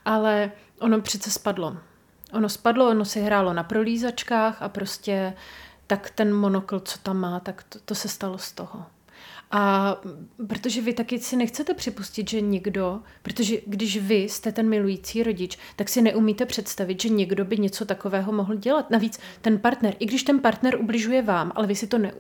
Ale 0.06 0.52
ono 0.80 1.02
přece 1.02 1.32
spadlo. 1.32 1.78
Ono 2.34 2.50
spadlo, 2.50 2.90
ono 2.90 3.06
si 3.06 3.22
hrálo 3.22 3.54
na 3.54 3.64
prolízačkách 3.64 4.62
a 4.62 4.70
prostě 4.70 5.34
tak 5.88 6.10
ten 6.10 6.34
monokl, 6.34 6.80
co 6.80 6.98
tam 7.00 7.18
má, 7.18 7.40
tak 7.40 7.64
to, 7.64 7.80
to 7.86 7.96
se 7.96 8.08
stalo 8.08 8.38
z 8.38 8.52
toho. 8.52 8.86
A 9.56 9.96
protože 10.48 10.82
vy 10.82 10.94
taky 10.94 11.20
si 11.20 11.36
nechcete 11.36 11.74
připustit, 11.74 12.30
že 12.30 12.42
někdo, 12.42 13.02
protože 13.22 13.58
když 13.66 13.98
vy 13.98 14.16
jste 14.16 14.52
ten 14.52 14.70
milující 14.70 15.24
rodič, 15.24 15.58
tak 15.76 15.90
si 15.90 16.02
neumíte 16.02 16.46
představit, 16.46 17.02
že 17.02 17.10
někdo 17.10 17.46
by 17.46 17.58
něco 17.58 17.86
takového 17.86 18.32
mohl 18.32 18.56
dělat. 18.56 18.90
Navíc 18.90 19.20
ten 19.42 19.60
partner, 19.60 19.96
i 20.00 20.06
když 20.06 20.24
ten 20.24 20.40
partner 20.40 20.80
ubližuje 20.80 21.22
vám, 21.22 21.52
ale 21.56 21.68
vy 21.68 21.76
si 21.76 21.88
to 21.88 21.98
ne, 21.98 22.14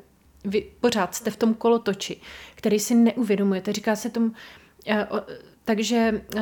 vy 0.45 0.71
pořád 0.79 1.15
jste 1.15 1.31
v 1.31 1.37
tom 1.37 1.53
kolotoči, 1.53 2.21
který 2.55 2.79
si 2.79 2.95
neuvědomujete. 2.95 3.73
Říká 3.73 3.95
se 3.95 4.09
tomu, 4.09 4.27
uh, 4.27 5.19
takže 5.65 6.21
uh, 6.35 6.41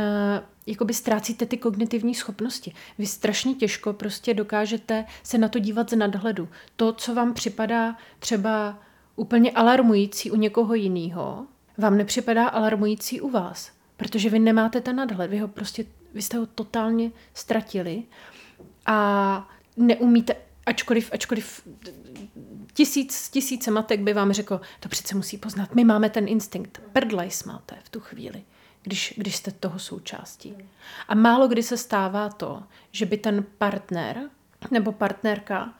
jakoby 0.65 0.93
ztrácíte 0.93 1.45
ty 1.45 1.57
kognitivní 1.57 2.15
schopnosti. 2.15 2.73
Vy 2.97 3.05
strašně 3.05 3.53
těžko 3.53 3.93
prostě 3.93 4.33
dokážete 4.33 5.05
se 5.23 5.37
na 5.37 5.47
to 5.47 5.59
dívat 5.59 5.89
z 5.89 5.95
nadhledu. 5.95 6.49
To, 6.75 6.93
co 6.93 7.15
vám 7.15 7.33
připadá 7.33 7.97
třeba 8.19 8.79
úplně 9.21 9.51
alarmující 9.51 10.31
u 10.31 10.35
někoho 10.35 10.73
jiného, 10.73 11.45
vám 11.77 11.97
nepřipadá 11.97 12.47
alarmující 12.47 13.21
u 13.21 13.29
vás. 13.29 13.71
protože 13.97 14.29
vy 14.29 14.39
nemáte 14.39 14.81
ten 14.81 14.95
nadhled, 14.95 15.31
vy 15.31 15.39
ho 15.39 15.47
prostě, 15.47 15.85
vy 16.13 16.21
jste 16.21 16.37
ho 16.37 16.45
totálně 16.45 17.11
ztratili 17.33 18.03
a 18.85 19.49
neumíte, 19.77 20.35
ačkoliv, 20.65 21.09
ačkoliv 21.13 21.67
tisíc, 22.73 23.29
tisíce 23.29 23.71
matek 23.71 23.99
by 23.99 24.13
vám 24.13 24.33
řekl, 24.33 24.61
to 24.79 24.89
přece 24.89 25.15
musí 25.15 25.37
poznat, 25.37 25.75
my 25.75 25.83
máme 25.83 26.09
ten 26.09 26.27
instinkt, 26.27 26.81
prdlajs 26.93 27.43
máte 27.43 27.75
v 27.83 27.89
tu 27.89 27.99
chvíli 27.99 28.43
když, 28.83 29.13
když 29.17 29.35
jste 29.35 29.51
toho 29.51 29.79
součástí. 29.79 30.55
A 31.07 31.15
málo 31.15 31.47
kdy 31.47 31.63
se 31.63 31.77
stává 31.77 32.29
to, 32.29 32.63
že 32.91 33.05
by 33.05 33.17
ten 33.17 33.45
partner 33.57 34.21
nebo 34.71 34.91
partnerka 34.91 35.73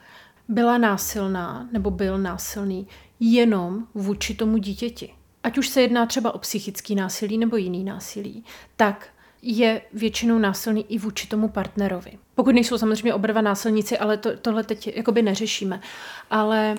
byla 0.48 0.78
násilná 0.78 1.68
nebo 1.72 1.92
byl 1.92 2.18
násilný 2.18 2.88
jenom 3.24 3.88
vůči 3.94 4.36
tomu 4.36 4.58
dítěti. 4.58 5.14
Ať 5.44 5.58
už 5.58 5.68
se 5.68 5.82
jedná 5.82 6.06
třeba 6.06 6.36
o 6.36 6.38
psychický 6.38 6.96
násilí 6.96 7.38
nebo 7.38 7.58
jiný 7.58 7.84
násilí, 7.84 8.44
tak 8.76 9.08
je 9.42 9.82
většinou 9.94 10.40
násilný 10.40 10.86
i 10.90 10.98
vůči 10.98 11.28
tomu 11.28 11.48
partnerovi. 11.48 12.12
Pokud 12.36 12.56
nejsou 12.56 12.78
samozřejmě 12.78 13.14
oba 13.14 13.28
dva 13.28 13.42
násilníci, 13.42 13.98
ale 13.98 14.18
to, 14.18 14.38
tohle 14.38 14.64
teď 14.64 14.88
jakoby 14.96 15.22
neřešíme. 15.22 15.82
Ale 16.30 16.76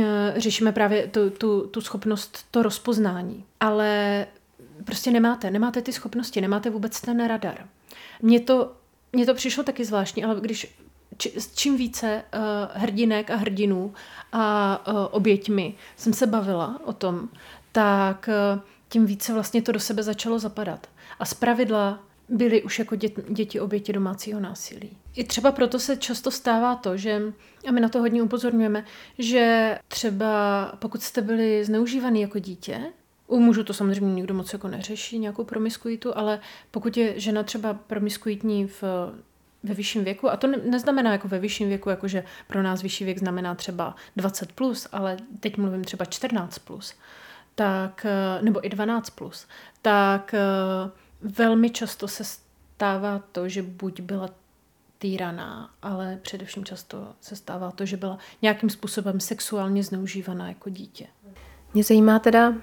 e, 0.00 0.34
řešíme 0.36 0.72
právě 0.72 1.06
tu, 1.06 1.30
tu, 1.30 1.66
tu 1.66 1.80
schopnost, 1.80 2.46
to 2.50 2.62
rozpoznání. 2.62 3.44
Ale 3.60 4.26
prostě 4.84 5.10
nemáte, 5.10 5.50
nemáte 5.50 5.82
ty 5.82 5.92
schopnosti, 5.92 6.40
nemáte 6.40 6.70
vůbec 6.70 7.00
ten 7.00 7.26
radar. 7.26 7.68
Mně 8.22 8.40
to, 8.40 8.72
mně 9.12 9.26
to 9.26 9.34
přišlo 9.34 9.64
taky 9.64 9.84
zvláštní, 9.84 10.24
ale 10.24 10.40
když 10.40 10.76
čím 11.54 11.76
více 11.76 12.22
uh, 12.34 12.40
hrdinek 12.82 13.30
a 13.30 13.36
hrdinů 13.36 13.94
a 14.32 14.86
uh, 14.88 14.94
oběťmi 15.10 15.74
jsem 15.96 16.12
se 16.12 16.26
bavila 16.26 16.80
o 16.84 16.92
tom, 16.92 17.28
tak 17.72 18.28
uh, 18.54 18.60
tím 18.88 19.06
více 19.06 19.34
vlastně 19.34 19.62
to 19.62 19.72
do 19.72 19.80
sebe 19.80 20.02
začalo 20.02 20.38
zapadat. 20.38 20.86
A 21.18 21.24
z 21.24 21.34
pravidla 21.34 22.02
byly 22.28 22.62
už 22.62 22.78
jako 22.78 22.96
dět, 22.96 23.12
děti 23.28 23.60
oběti 23.60 23.92
domácího 23.92 24.40
násilí. 24.40 24.90
I 25.14 25.24
třeba 25.24 25.52
proto 25.52 25.78
se 25.78 25.96
často 25.96 26.30
stává 26.30 26.74
to, 26.74 26.96
že, 26.96 27.22
a 27.68 27.72
my 27.72 27.80
na 27.80 27.88
to 27.88 27.98
hodně 27.98 28.22
upozorňujeme, 28.22 28.84
že 29.18 29.78
třeba 29.88 30.72
pokud 30.78 31.02
jste 31.02 31.22
byli 31.22 31.64
zneužívaný 31.64 32.20
jako 32.20 32.38
dítě, 32.38 32.80
u 33.26 33.40
mužů 33.40 33.64
to 33.64 33.74
samozřejmě 33.74 34.14
nikdo 34.14 34.34
moc 34.34 34.52
jako 34.52 34.68
neřeší, 34.68 35.18
nějakou 35.18 35.44
promiskuitu, 35.44 36.18
ale 36.18 36.40
pokud 36.70 36.96
je 36.96 37.20
žena 37.20 37.42
třeba 37.42 37.74
promiskuitní 37.74 38.66
v, 38.66 38.82
ve 39.62 39.74
vyšším 39.74 40.04
věku, 40.04 40.30
a 40.30 40.36
to 40.36 40.46
ne, 40.46 40.56
neznamená 40.56 41.12
jako 41.12 41.28
ve 41.28 41.38
vyšším 41.38 41.68
věku, 41.68 41.90
jako 41.90 42.08
že 42.08 42.24
pro 42.46 42.62
nás 42.62 42.82
vyšší 42.82 43.04
věk 43.04 43.18
znamená 43.18 43.54
třeba 43.54 43.94
20+, 44.16 44.46
plus, 44.54 44.88
ale 44.92 45.16
teď 45.40 45.56
mluvím 45.56 45.84
třeba 45.84 46.04
14+, 46.04 46.48
plus, 46.64 46.94
tak, 47.54 48.06
nebo 48.40 48.66
i 48.66 48.68
12+, 48.68 49.02
plus, 49.14 49.46
tak 49.82 50.34
velmi 51.20 51.70
často 51.70 52.08
se 52.08 52.24
stává 52.24 53.22
to, 53.32 53.48
že 53.48 53.62
buď 53.62 54.00
byla 54.00 54.28
týraná, 54.98 55.70
ale 55.82 56.18
především 56.22 56.64
často 56.64 57.14
se 57.20 57.36
stává 57.36 57.70
to, 57.70 57.86
že 57.86 57.96
byla 57.96 58.18
nějakým 58.42 58.70
způsobem 58.70 59.20
sexuálně 59.20 59.82
zneužívaná 59.82 60.48
jako 60.48 60.70
dítě. 60.70 61.06
Mě 61.74 61.84
zajímá 61.84 62.18
teda, 62.18 62.54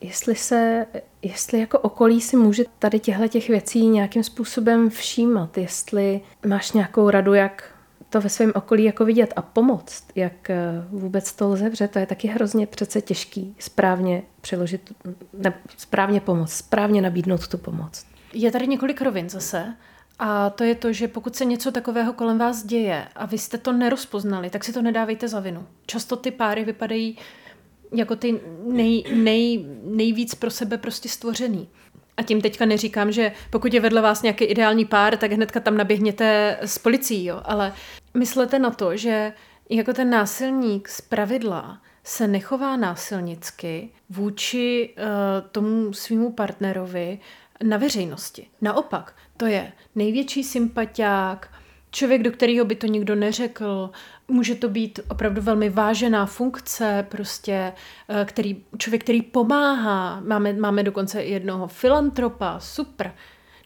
jestli 0.00 0.34
se, 0.34 0.86
jestli 1.22 1.60
jako 1.60 1.78
okolí 1.78 2.20
si 2.20 2.36
může 2.36 2.64
tady 2.78 3.00
těchto 3.00 3.28
těch 3.28 3.48
věcí 3.48 3.86
nějakým 3.86 4.24
způsobem 4.24 4.90
všímat, 4.90 5.58
jestli 5.58 6.20
máš 6.46 6.72
nějakou 6.72 7.10
radu, 7.10 7.34
jak 7.34 7.76
to 8.10 8.20
ve 8.20 8.28
svém 8.28 8.52
okolí 8.54 8.84
jako 8.84 9.04
vidět 9.04 9.32
a 9.36 9.42
pomoct, 9.42 10.04
jak 10.14 10.50
eh, 10.50 10.56
vůbec 10.90 11.32
to 11.32 11.48
lze, 11.48 11.88
to 11.88 11.98
je 11.98 12.06
taky 12.06 12.28
hrozně 12.28 12.66
přece 12.66 13.00
těžký 13.00 13.54
správně 13.58 14.22
přeložit, 14.40 14.92
ne, 15.32 15.54
správně 15.76 16.20
pomoct, 16.20 16.52
správně 16.52 17.02
nabídnout 17.02 17.48
tu 17.48 17.58
pomoc. 17.58 18.06
Je 18.32 18.52
tady 18.52 18.66
několik 18.66 19.02
rovin 19.02 19.28
zase. 19.28 19.76
A 20.18 20.50
to 20.50 20.64
je 20.64 20.74
to, 20.74 20.92
že 20.92 21.08
pokud 21.08 21.36
se 21.36 21.44
něco 21.44 21.72
takového 21.72 22.12
kolem 22.12 22.38
vás 22.38 22.64
děje 22.64 23.06
a 23.16 23.26
vy 23.26 23.38
jste 23.38 23.58
to 23.58 23.72
nerozpoznali, 23.72 24.50
tak 24.50 24.64
si 24.64 24.72
to 24.72 24.82
nedávejte 24.82 25.28
za 25.28 25.40
vinu. 25.40 25.66
Často 25.86 26.16
ty 26.16 26.30
páry 26.30 26.64
vypadají 26.64 27.18
jako 27.94 28.16
ty 28.16 28.40
nej, 28.64 29.04
nej, 29.14 29.66
nejvíc 29.82 30.34
pro 30.34 30.50
sebe 30.50 30.78
prostě 30.78 31.08
stvořený. 31.08 31.68
A 32.16 32.22
tím 32.22 32.40
teďka 32.40 32.64
neříkám, 32.64 33.12
že 33.12 33.32
pokud 33.50 33.74
je 33.74 33.80
vedle 33.80 34.02
vás 34.02 34.22
nějaký 34.22 34.44
ideální 34.44 34.84
pár, 34.84 35.16
tak 35.16 35.32
hnedka 35.32 35.60
tam 35.60 35.76
naběhněte 35.76 36.58
s 36.60 36.78
policií, 36.78 37.24
jo. 37.24 37.42
Ale 37.44 37.72
myslete 38.14 38.58
na 38.58 38.70
to, 38.70 38.96
že 38.96 39.32
jako 39.70 39.92
ten 39.92 40.10
násilník 40.10 40.88
z 40.88 41.00
pravidla 41.00 41.82
se 42.04 42.28
nechová 42.28 42.76
násilnicky 42.76 43.88
vůči 44.10 44.94
uh, 44.98 45.48
tomu 45.50 45.92
svýmu 45.92 46.32
partnerovi 46.32 47.18
na 47.62 47.76
veřejnosti. 47.76 48.46
Naopak, 48.60 49.14
to 49.36 49.46
je 49.46 49.72
největší 49.94 50.44
sympatiák, 50.44 51.48
člověk, 51.90 52.22
do 52.22 52.30
kterého 52.30 52.64
by 52.64 52.74
to 52.74 52.86
nikdo 52.86 53.14
neřekl, 53.14 53.90
může 54.28 54.54
to 54.54 54.68
být 54.68 55.00
opravdu 55.08 55.42
velmi 55.42 55.70
vážená 55.70 56.26
funkce, 56.26 57.06
prostě 57.08 57.72
eh, 58.08 58.24
který, 58.24 58.64
člověk, 58.78 59.02
který 59.02 59.22
pomáhá. 59.22 60.20
Máme, 60.20 60.52
máme 60.52 60.82
dokonce 60.82 61.24
jednoho 61.24 61.68
filantropa, 61.68 62.60
super, 62.60 63.14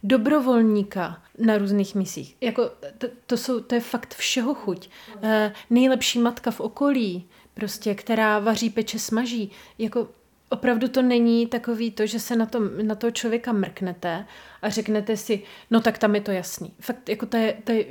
dobrovolníka 0.02 1.22
na 1.38 1.59
různých 1.59 1.94
misích. 1.94 2.37
Jako, 2.40 2.70
to, 2.98 3.06
to, 3.26 3.37
jsou, 3.37 3.61
to 3.61 3.74
je 3.74 3.80
fakt 3.80 4.14
všeho 4.14 4.54
chuť. 4.54 4.90
E, 5.22 5.52
nejlepší 5.70 6.18
matka 6.18 6.50
v 6.50 6.61
okolí, 6.61 7.28
prostě, 7.54 7.94
která 7.94 8.38
vaří, 8.38 8.70
peče, 8.70 8.98
smaží. 8.98 9.50
Jako, 9.78 10.09
opravdu 10.50 10.88
to 10.88 11.02
není 11.02 11.46
takový 11.46 11.90
to, 11.90 12.06
že 12.06 12.20
se 12.20 12.36
na, 12.36 12.46
to, 12.46 12.60
na 12.82 12.94
toho 12.94 13.10
člověka 13.10 13.52
mrknete 13.52 14.26
a 14.62 14.70
řeknete 14.70 15.16
si, 15.16 15.42
no 15.70 15.80
tak 15.80 15.98
tam 15.98 16.14
je 16.14 16.20
to 16.20 16.30
jasný. 16.30 16.72
Fakt, 16.80 17.08
jako 17.08 17.26
to 17.26 17.36
je, 17.36 17.56
to 17.64 17.72
je 17.72 17.84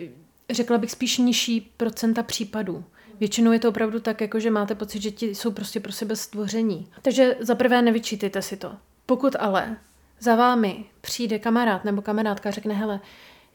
řekla 0.49 0.77
bych 0.77 0.91
spíš 0.91 1.17
nižší 1.17 1.71
procenta 1.77 2.23
případů. 2.23 2.83
Většinou 3.19 3.51
je 3.51 3.59
to 3.59 3.69
opravdu 3.69 3.99
tak, 3.99 4.21
jako 4.21 4.39
že 4.39 4.51
máte 4.51 4.75
pocit, 4.75 5.01
že 5.01 5.11
ti 5.11 5.35
jsou 5.35 5.51
prostě 5.51 5.79
pro 5.79 5.91
sebe 5.91 6.15
stvoření. 6.15 6.87
Takže 7.01 7.37
za 7.39 7.55
prvé 7.55 7.81
nevyčítejte 7.81 8.41
si 8.41 8.57
to. 8.57 8.75
Pokud 9.05 9.35
ale 9.39 9.77
za 10.19 10.35
vámi 10.35 10.85
přijde 11.01 11.39
kamarád 11.39 11.85
nebo 11.85 12.01
kamarádka 12.01 12.49
a 12.49 12.51
řekne, 12.51 12.73
hele, 12.73 12.99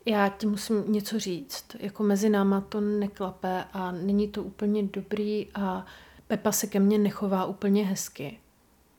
já 0.07 0.29
ti 0.29 0.47
musím 0.47 0.85
něco 0.93 1.19
říct, 1.19 1.65
jako 1.79 2.03
mezi 2.03 2.29
náma 2.29 2.61
to 2.61 2.81
neklape 2.81 3.65
a 3.73 3.93
není 3.93 4.29
to 4.29 4.43
úplně 4.43 4.83
dobrý 4.83 5.47
a 5.55 5.87
Pepa 6.27 6.53
se 6.53 6.67
ke 6.67 6.81
mně 6.81 6.99
nechová 6.99 7.45
úplně 7.45 7.85
hezky, 7.85 8.39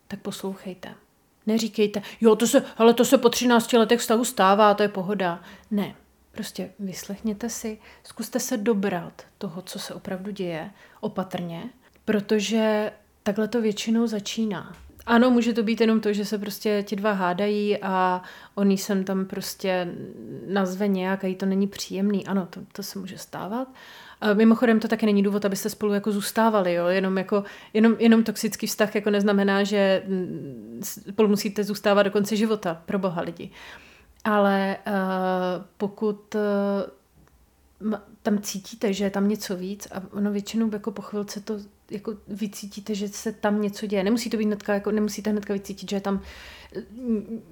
tak 0.08 0.20
poslouchejte. 0.20 0.94
Neříkejte, 1.48 2.02
jo, 2.22 2.36
to 2.36 2.48
se, 2.48 2.66
ale 2.78 2.94
to 2.94 3.06
se 3.06 3.18
po 3.18 3.30
13 3.30 3.74
letech 3.74 4.00
vztahu 4.00 4.26
stává, 4.26 4.74
to 4.74 4.84
je 4.84 4.90
pohoda. 4.90 5.44
Ne, 5.72 5.96
Prostě 6.36 6.70
vyslechněte 6.80 7.50
si, 7.50 7.78
zkuste 8.04 8.40
se 8.40 8.58
dobrat 8.58 9.24
toho, 9.38 9.62
co 9.62 9.80
se 9.80 9.94
opravdu 9.94 10.32
děje, 10.32 10.72
opatrně, 11.02 11.64
protože 12.06 12.92
takhle 13.24 13.48
to 13.48 13.62
většinou 13.62 14.08
začíná. 14.08 14.76
Ano, 15.06 15.32
může 15.32 15.54
to 15.54 15.64
být 15.64 15.82
jenom 15.82 16.02
to, 16.02 16.14
že 16.14 16.26
se 16.26 16.38
prostě 16.38 16.84
ti 16.88 16.96
dva 16.96 17.12
hádají 17.12 17.78
a 17.82 18.22
on 18.56 18.72
jsem 18.72 19.04
tam 19.04 19.26
prostě 19.26 19.88
nazve 20.48 20.88
nějak 20.88 21.24
a 21.24 21.28
jí 21.28 21.36
to 21.36 21.46
není 21.46 21.68
příjemný. 21.68 22.28
Ano, 22.28 22.48
to, 22.50 22.62
to 22.72 22.84
se 22.84 23.00
může 23.00 23.18
stávat. 23.18 23.68
A 24.26 24.34
mimochodem 24.34 24.80
to 24.80 24.88
taky 24.88 25.06
není 25.06 25.24
důvod, 25.24 25.46
abyste 25.46 25.70
spolu 25.70 25.94
jako 25.94 26.12
zůstávali, 26.12 26.74
jo? 26.74 26.88
Jenom, 26.88 27.18
jako, 27.18 27.44
jenom, 27.74 27.96
jenom 28.00 28.24
toxický 28.24 28.68
vztah 28.68 28.96
jako 28.96 29.10
neznamená, 29.10 29.64
že 29.64 30.04
spolu 30.82 31.30
musíte 31.30 31.64
zůstávat 31.64 32.06
do 32.06 32.12
konce 32.12 32.36
života, 32.36 32.82
pro 32.86 33.00
boha 33.00 33.22
lidi. 33.22 33.50
Ale 34.24 34.78
uh, 34.88 34.94
pokud 35.78 36.36
uh, 36.36 37.94
tam 38.22 38.40
cítíte, 38.42 38.94
že 38.94 39.04
je 39.04 39.10
tam 39.10 39.30
něco 39.30 39.56
víc 39.56 39.88
a 39.92 40.02
ono 40.12 40.32
většinou 40.32 40.70
jako 40.74 40.92
po 40.92 41.02
chvilce 41.02 41.42
to 41.42 41.60
jako 41.92 42.14
vycítíte, 42.28 42.96
že 42.96 43.08
se 43.08 43.32
tam 43.32 43.62
něco 43.62 43.86
děje. 43.86 44.04
Nemusí 44.04 44.30
to 44.30 44.38
být 44.38 44.46
hnedka, 44.46 44.74
jako 44.74 44.92
nemusíte 44.92 45.30
hnedka 45.30 45.54
vycítit, 45.54 45.90
že 45.90 45.96
je 45.96 46.02
tam 46.02 46.22
eh, 46.76 46.82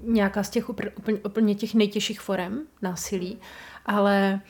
nějaká 0.04 0.44
z 0.44 0.50
těch 0.50 0.70
úplně, 0.70 0.92
úplně 1.26 1.56
těch 1.56 1.74
nejtěžších 1.74 2.22
forem 2.22 2.62
násilí, 2.82 3.40
ale 3.86 4.42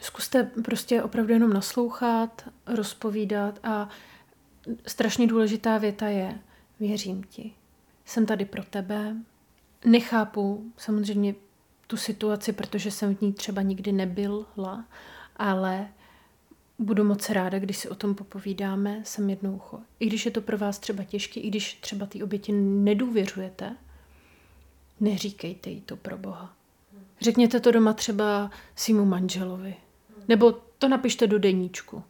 zkuste 0.00 0.50
prostě 0.64 1.02
opravdu 1.02 1.32
jenom 1.32 1.52
naslouchat, 1.52 2.48
rozpovídat 2.66 3.58
a 3.62 3.88
strašně 4.86 5.26
důležitá 5.26 5.78
věta 5.78 6.08
je 6.08 6.38
věřím 6.80 7.22
ti, 7.22 7.52
jsem 8.04 8.26
tady 8.26 8.44
pro 8.44 8.64
tebe, 8.64 9.16
Nechápu 9.84 10.72
samozřejmě 10.76 11.34
tu 11.86 11.96
situaci, 11.96 12.52
protože 12.52 12.90
jsem 12.90 13.16
v 13.16 13.20
ní 13.20 13.32
třeba 13.32 13.62
nikdy 13.62 13.92
nebyla, 13.92 14.84
ale 15.36 15.88
budu 16.78 17.04
moc 17.04 17.30
ráda, 17.30 17.58
když 17.58 17.76
si 17.76 17.88
o 17.88 17.94
tom 17.94 18.14
popovídáme, 18.14 19.00
jsem 19.04 19.30
jednou 19.30 19.56
ucho. 19.56 19.80
I 20.00 20.06
když 20.06 20.24
je 20.24 20.30
to 20.30 20.40
pro 20.40 20.58
vás 20.58 20.78
třeba 20.78 21.04
těžké, 21.04 21.40
i 21.40 21.48
když 21.48 21.74
třeba 21.74 22.06
ty 22.06 22.22
oběti 22.22 22.52
nedůvěřujete, 22.52 23.76
neříkejte 25.00 25.70
jí 25.70 25.80
to 25.80 25.96
pro 25.96 26.18
Boha. 26.18 26.56
Řekněte 27.20 27.60
to 27.60 27.70
doma 27.70 27.92
třeba 27.92 28.50
svýmu 28.76 29.04
manželovi. 29.04 29.74
Nebo 30.28 30.52
to 30.78 30.88
napište 30.88 31.26
do 31.26 31.38
deníčku. 31.38 32.02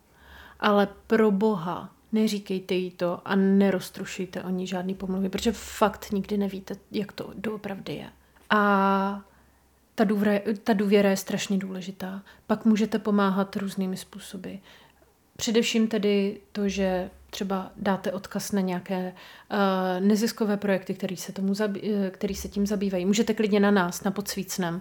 Ale 0.61 0.89
pro 1.07 1.31
Boha 1.31 1.93
neříkejte 2.13 2.75
jí 2.75 2.91
to 2.91 3.21
a 3.25 3.35
neroztrušujte 3.35 4.43
o 4.43 4.51
ní 4.51 4.67
žádný 4.67 4.95
pomluvy, 4.95 5.29
protože 5.29 5.53
fakt 5.53 6.13
nikdy 6.13 6.37
nevíte, 6.37 6.77
jak 6.91 7.13
to 7.13 7.31
doopravdy 7.35 7.95
je. 7.95 8.11
A 8.51 9.23
ta 9.95 10.05
důvěra, 10.05 10.41
ta 10.65 10.73
důvěra 10.73 11.11
je 11.11 11.17
strašně 11.17 11.59
důležitá. 11.59 12.23
Pak 12.47 12.65
můžete 12.65 12.99
pomáhat 12.99 13.57
různými 13.57 13.97
způsoby. 13.97 14.55
Především 15.37 15.89
tedy 15.89 16.41
to, 16.53 16.69
že 16.69 17.11
třeba 17.31 17.71
dáte 17.77 18.13
odkaz 18.13 18.53
na 18.53 18.61
nějaké 18.61 19.13
uh, 19.13 20.07
neziskové 20.07 20.57
projekty, 20.57 20.95
který 20.95 21.17
se, 21.17 21.33
tomu 21.33 21.55
zabí, 21.55 21.81
eh, 21.85 22.11
který 22.11 22.35
se 22.35 22.49
tím 22.49 22.67
zabývají. 22.67 23.07
Můžete 23.07 23.35
klidně 23.35 23.61
na 23.61 23.71
nás, 23.71 24.05
na 24.05 24.11
podsvícnem. 24.11 24.81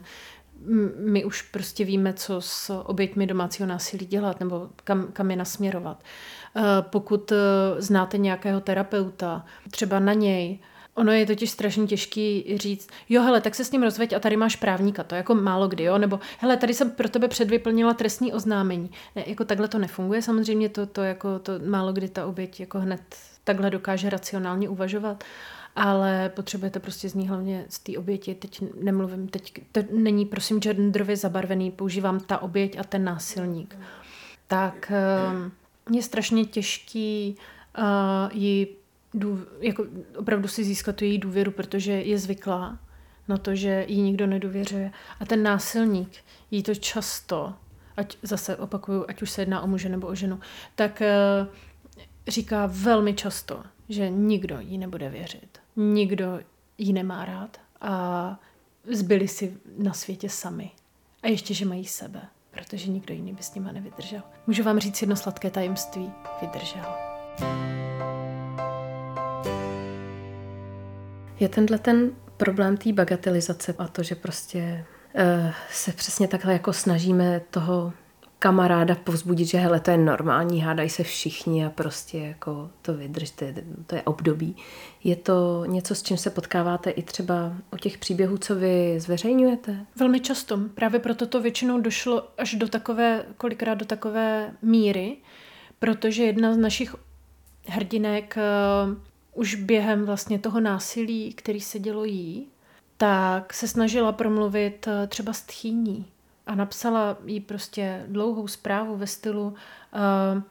My 0.99 1.25
už 1.25 1.41
prostě 1.41 1.85
víme, 1.85 2.13
co 2.13 2.41
s 2.41 2.83
oběťmi 2.83 3.27
domácího 3.27 3.69
násilí 3.69 4.05
dělat 4.05 4.39
nebo 4.39 4.69
kam, 4.83 5.07
kam 5.13 5.31
je 5.31 5.37
nasměrovat. 5.37 6.03
Uh, 6.55 6.63
pokud 6.81 7.33
znáte 7.77 8.17
nějakého 8.17 8.61
terapeuta, 8.61 9.45
třeba 9.71 9.99
na 9.99 10.13
něj, 10.13 10.59
Ono 10.97 11.11
je 11.11 11.25
totiž 11.25 11.49
strašně 11.49 11.87
těžký 11.87 12.57
říct, 12.57 12.89
jo, 13.09 13.21
hele, 13.21 13.41
tak 13.41 13.55
se 13.55 13.65
s 13.65 13.71
ním 13.71 13.83
rozveď 13.83 14.13
a 14.13 14.19
tady 14.19 14.37
máš 14.37 14.55
právníka, 14.55 15.03
to 15.03 15.15
je 15.15 15.17
jako 15.17 15.35
málo 15.35 15.67
kdy, 15.67 15.83
jo, 15.83 15.97
nebo 15.97 16.19
hele, 16.39 16.57
tady 16.57 16.73
jsem 16.73 16.91
pro 16.91 17.09
tebe 17.09 17.27
předvyplnila 17.27 17.93
trestní 17.93 18.33
oznámení. 18.33 18.91
Ne, 19.15 19.23
jako 19.27 19.45
takhle 19.45 19.67
to 19.67 19.77
nefunguje, 19.79 20.21
samozřejmě 20.21 20.69
to, 20.69 20.85
to 20.85 21.03
jako 21.03 21.39
to 21.39 21.53
málo 21.65 21.93
kdy 21.93 22.09
ta 22.09 22.25
oběť 22.25 22.59
jako 22.59 22.79
hned 22.79 23.01
takhle 23.43 23.69
dokáže 23.69 24.09
racionálně 24.09 24.69
uvažovat, 24.69 25.23
ale 25.75 26.31
potřebujete 26.35 26.79
prostě 26.79 27.09
z 27.09 27.13
ní 27.13 27.27
hlavně 27.27 27.65
z 27.69 27.79
té 27.79 27.97
oběti, 27.97 28.35
teď 28.35 28.63
nemluvím, 28.81 29.27
teď 29.27 29.53
to 29.71 29.81
není 29.91 30.25
prosím 30.25 30.59
genderově 30.59 31.17
zabarvený, 31.17 31.71
používám 31.71 32.19
ta 32.19 32.41
oběť 32.41 32.79
a 32.79 32.83
ten 32.83 33.03
násilník. 33.03 33.77
Tak 34.47 34.91
ehm, 34.91 35.51
je 35.91 36.03
strašně 36.03 36.45
těžký 36.45 37.35
uh, 37.77 37.83
ji 38.33 38.77
dův, 39.19 39.47
jako 39.59 39.85
opravdu 40.17 40.47
si 40.47 40.63
získat 40.63 40.95
tu 40.95 41.03
její 41.03 41.17
důvěru, 41.17 41.51
protože 41.51 41.91
je 41.91 42.17
zvyklá 42.17 42.79
na 43.27 43.37
to, 43.37 43.55
že 43.55 43.85
jí 43.87 44.01
nikdo 44.01 44.27
nedůvěřuje. 44.27 44.91
A 45.19 45.25
ten 45.25 45.43
násilník 45.43 46.11
jí 46.51 46.63
to 46.63 46.75
často, 46.75 47.53
ať 47.97 48.17
zase 48.21 48.55
opakuju, 48.55 49.05
ať 49.07 49.21
už 49.21 49.31
se 49.31 49.41
jedná 49.41 49.61
o 49.61 49.67
muže 49.67 49.89
nebo 49.89 50.07
o 50.07 50.15
ženu, 50.15 50.39
tak 50.75 51.01
uh, 51.41 51.47
říká 52.27 52.65
velmi 52.65 53.13
často, 53.13 53.63
že 53.89 54.09
nikdo 54.09 54.59
jí 54.59 54.77
nebude 54.77 55.09
věřit. 55.09 55.59
Nikdo 55.75 56.39
jí 56.77 56.93
nemá 56.93 57.25
rád 57.25 57.57
a 57.81 58.39
zbyli 58.91 59.27
si 59.27 59.57
na 59.77 59.93
světě 59.93 60.29
sami. 60.29 60.71
A 61.23 61.27
ještě, 61.27 61.53
že 61.53 61.65
mají 61.65 61.85
sebe, 61.85 62.21
protože 62.51 62.91
nikdo 62.91 63.13
jiný 63.13 63.33
by 63.33 63.43
s 63.43 63.55
nima 63.55 63.71
nevydržel. 63.71 64.21
Můžu 64.47 64.63
vám 64.63 64.79
říct 64.79 65.01
jedno 65.01 65.15
sladké 65.15 65.49
tajemství. 65.49 66.11
Vydržel. 66.41 66.85
Je 71.39 71.49
tenhle 71.49 71.77
ten 71.77 72.11
problém 72.37 72.77
té 72.77 72.93
bagatelizace 72.93 73.75
a 73.77 73.87
to, 73.87 74.03
že 74.03 74.15
prostě 74.15 74.85
uh, 75.13 75.51
se 75.71 75.91
přesně 75.91 76.27
takhle 76.27 76.53
jako 76.53 76.73
snažíme 76.73 77.41
toho 77.49 77.93
kamaráda 78.39 78.95
povzbudit, 78.95 79.47
že 79.47 79.57
hele, 79.57 79.79
to 79.79 79.91
je 79.91 79.97
normální, 79.97 80.61
hádají 80.61 80.89
se 80.89 81.03
všichni 81.03 81.65
a 81.65 81.69
prostě 81.69 82.17
jako 82.17 82.69
to 82.81 82.93
vydržte, 82.93 83.53
to 83.87 83.95
je 83.95 84.01
období. 84.01 84.55
Je 85.03 85.15
to 85.15 85.65
něco, 85.65 85.95
s 85.95 86.03
čím 86.03 86.17
se 86.17 86.29
potkáváte 86.29 86.89
i 86.89 87.03
třeba 87.03 87.53
o 87.69 87.77
těch 87.77 87.97
příběhů, 87.97 88.37
co 88.37 88.55
vy 88.55 88.99
zveřejňujete? 88.99 89.85
Velmi 89.95 90.19
často. 90.19 90.59
Právě 90.75 90.99
proto 90.99 91.27
to 91.27 91.41
většinou 91.41 91.81
došlo 91.81 92.27
až 92.37 92.53
do 92.53 92.67
takové, 92.67 93.25
kolikrát 93.37 93.75
do 93.75 93.85
takové 93.85 94.51
míry, 94.61 95.17
protože 95.79 96.23
jedna 96.23 96.53
z 96.53 96.57
našich 96.57 96.95
hrdinek 97.67 98.37
uh, 98.87 98.97
už 99.37 99.55
během 99.55 100.05
vlastně 100.05 100.39
toho 100.39 100.59
násilí, 100.59 101.33
který 101.33 101.61
se 101.61 101.79
dělo 101.79 102.05
jí, 102.05 102.47
tak 102.97 103.53
se 103.53 103.67
snažila 103.67 104.11
promluvit 104.11 104.87
uh, 104.87 105.07
třeba 105.07 105.33
s 105.33 105.41
tchýní 105.41 106.05
a 106.47 106.55
napsala 106.55 107.17
jí 107.25 107.39
prostě 107.39 108.05
dlouhou 108.07 108.47
zprávu 108.47 108.97
ve 108.97 109.07
stylu 109.07 109.47
uh, 109.47 110.41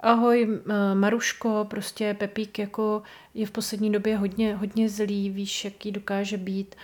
ahoj 0.00 0.48
uh, 0.48 0.58
Maruško, 0.94 1.66
prostě 1.70 2.14
Pepík 2.14 2.58
jako 2.58 3.02
je 3.34 3.46
v 3.46 3.50
poslední 3.50 3.92
době 3.92 4.16
hodně, 4.16 4.54
hodně 4.56 4.88
zlý, 4.88 5.30
víš, 5.30 5.64
jaký 5.64 5.92
dokáže 5.92 6.36
být. 6.36 6.74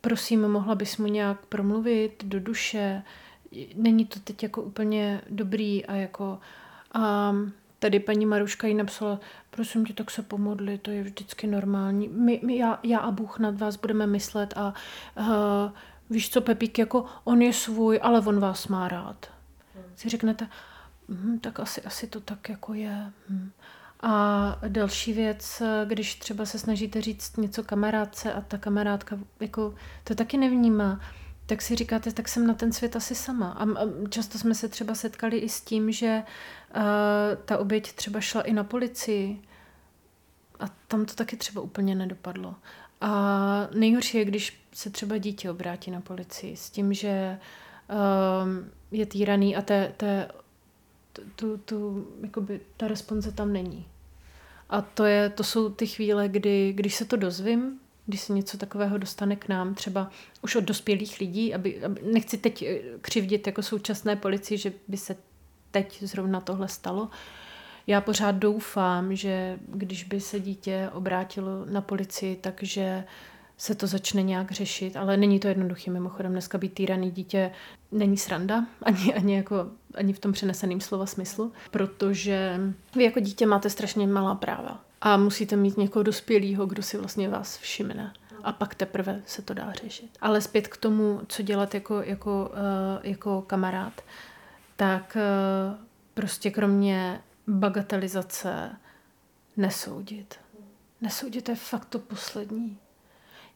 Prosím, 0.00 0.48
mohla 0.48 0.74
bys 0.74 0.96
mu 0.96 1.06
nějak 1.06 1.46
promluvit 1.46 2.24
do 2.24 2.40
duše. 2.40 3.02
Není 3.74 4.04
to 4.04 4.20
teď 4.20 4.42
jako 4.42 4.62
úplně 4.62 5.20
dobrý 5.30 5.86
a 5.86 5.94
jako 5.94 6.38
um, 6.94 7.52
tady 7.78 8.00
paní 8.00 8.26
Maruška 8.26 8.66
jí 8.66 8.74
napsala, 8.74 9.20
prosím 9.50 9.86
tě, 9.86 9.92
tak 9.92 10.10
se 10.10 10.22
pomodli, 10.22 10.78
to 10.78 10.90
je 10.90 11.02
vždycky 11.02 11.46
normální. 11.46 12.08
My, 12.08 12.40
my 12.44 12.56
já, 12.56 12.78
já 12.82 12.98
a 12.98 13.10
Bůh 13.10 13.38
nad 13.38 13.58
vás 13.58 13.76
budeme 13.76 14.06
myslet 14.06 14.54
a 14.56 14.74
uh, 15.18 15.26
víš 16.10 16.30
co, 16.30 16.40
Pepík, 16.40 16.78
jako 16.78 17.04
on 17.24 17.42
je 17.42 17.52
svůj, 17.52 18.00
ale 18.02 18.20
on 18.20 18.40
vás 18.40 18.68
má 18.68 18.88
rád. 18.88 19.26
Si 19.96 20.08
řeknete, 20.08 20.48
hm, 21.08 21.38
tak 21.38 21.60
asi, 21.60 21.82
asi 21.82 22.06
to 22.06 22.20
tak 22.20 22.48
jako 22.48 22.74
je. 22.74 23.12
Hm. 23.28 23.50
A 24.00 24.58
další 24.68 25.12
věc, 25.12 25.62
když 25.84 26.14
třeba 26.14 26.44
se 26.46 26.58
snažíte 26.58 27.00
říct 27.00 27.36
něco 27.36 27.64
kamarádce 27.64 28.32
a 28.32 28.40
ta 28.40 28.58
kamarádka 28.58 29.18
jako 29.40 29.74
to 30.04 30.14
taky 30.14 30.36
nevnímá, 30.36 31.00
tak 31.48 31.62
si 31.62 31.74
říkáte, 31.74 32.12
tak 32.12 32.28
jsem 32.28 32.46
na 32.46 32.54
ten 32.54 32.72
svět 32.72 32.96
asi 32.96 33.14
sama. 33.14 33.50
A 33.50 33.66
často 34.08 34.38
jsme 34.38 34.54
se 34.54 34.68
třeba 34.68 34.94
setkali 34.94 35.38
i 35.38 35.48
s 35.48 35.60
tím, 35.60 35.92
že 35.92 36.22
uh, 36.76 36.82
ta 37.44 37.58
oběť 37.58 37.92
třeba 37.92 38.20
šla 38.20 38.42
i 38.42 38.52
na 38.52 38.64
policii 38.64 39.42
a 40.60 40.64
tam 40.88 41.04
to 41.04 41.14
taky 41.14 41.36
třeba 41.36 41.62
úplně 41.62 41.94
nedopadlo. 41.94 42.54
A 43.00 43.68
nejhorší 43.74 44.18
je, 44.18 44.24
když 44.24 44.60
se 44.72 44.90
třeba 44.90 45.18
dítě 45.18 45.50
obrátí 45.50 45.90
na 45.90 46.00
policii 46.00 46.56
s 46.56 46.70
tím, 46.70 46.92
že 46.92 47.38
um, 47.88 48.70
je 48.90 49.06
týraný 49.06 49.56
a 49.56 49.62
té, 49.62 49.94
té, 49.96 50.28
tu, 51.36 51.56
tu, 51.56 52.08
jakoby, 52.22 52.60
ta 52.76 52.88
responze 52.88 53.32
tam 53.32 53.52
není. 53.52 53.86
A 54.70 54.80
to, 54.80 55.04
je, 55.04 55.30
to 55.30 55.44
jsou 55.44 55.70
ty 55.70 55.86
chvíle, 55.86 56.28
kdy, 56.28 56.72
když 56.72 56.94
se 56.94 57.04
to 57.04 57.16
dozvím, 57.16 57.80
když 58.08 58.20
se 58.20 58.32
něco 58.32 58.58
takového 58.58 58.98
dostane 58.98 59.36
k 59.36 59.48
nám, 59.48 59.74
třeba 59.74 60.10
už 60.42 60.56
od 60.56 60.64
dospělých 60.64 61.20
lidí, 61.20 61.54
aby, 61.54 61.84
aby 61.84 62.00
nechci 62.12 62.38
teď 62.38 62.62
eh, 62.62 62.78
křivdit 63.00 63.46
jako 63.46 63.62
současné 63.62 64.16
policii, 64.16 64.58
že 64.58 64.72
by 64.88 64.96
se 64.96 65.16
teď 65.70 66.02
zrovna 66.02 66.40
tohle 66.40 66.68
stalo, 66.68 67.08
já 67.86 68.00
pořád 68.00 68.34
doufám, 68.34 69.16
že 69.16 69.58
když 69.68 70.04
by 70.04 70.20
se 70.20 70.40
dítě 70.40 70.90
obrátilo 70.92 71.64
na 71.64 71.80
policii, 71.80 72.36
takže 72.36 73.04
se 73.58 73.74
to 73.74 73.86
začne 73.86 74.22
nějak 74.22 74.52
řešit, 74.52 74.96
ale 74.96 75.16
není 75.16 75.40
to 75.40 75.48
jednoduché. 75.48 75.90
Mimochodem 75.90 76.32
dneska 76.32 76.58
být 76.58 76.74
týraný 76.74 77.10
dítě 77.10 77.50
není 77.92 78.16
sranda, 78.16 78.66
ani, 78.82 79.14
ani, 79.14 79.36
jako, 79.36 79.66
ani 79.94 80.12
v 80.12 80.18
tom 80.18 80.32
přeneseném 80.32 80.80
slova 80.80 81.06
smyslu, 81.06 81.52
protože 81.70 82.60
vy 82.96 83.04
jako 83.04 83.20
dítě 83.20 83.46
máte 83.46 83.70
strašně 83.70 84.06
malá 84.06 84.34
práva 84.34 84.84
a 85.00 85.16
musíte 85.16 85.56
mít 85.56 85.76
někoho 85.76 86.02
dospělého, 86.02 86.66
kdo 86.66 86.82
si 86.82 86.98
vlastně 86.98 87.28
vás 87.28 87.58
všimne 87.58 88.12
a 88.44 88.52
pak 88.52 88.74
teprve 88.74 89.22
se 89.26 89.42
to 89.42 89.54
dá 89.54 89.72
řešit. 89.72 90.10
Ale 90.20 90.40
zpět 90.40 90.68
k 90.68 90.76
tomu, 90.76 91.20
co 91.28 91.42
dělat 91.42 91.74
jako, 91.74 92.02
jako, 92.02 92.50
uh, 92.52 93.06
jako 93.06 93.42
kamarád, 93.42 94.00
tak 94.76 95.16
uh, 95.16 95.78
prostě 96.14 96.50
kromě 96.50 97.20
bagatelizace 97.46 98.70
nesoudit. 99.56 100.34
Nesoudit 101.00 101.48
je 101.48 101.54
fakt 101.54 101.84
to 101.84 101.98
poslední. 101.98 102.78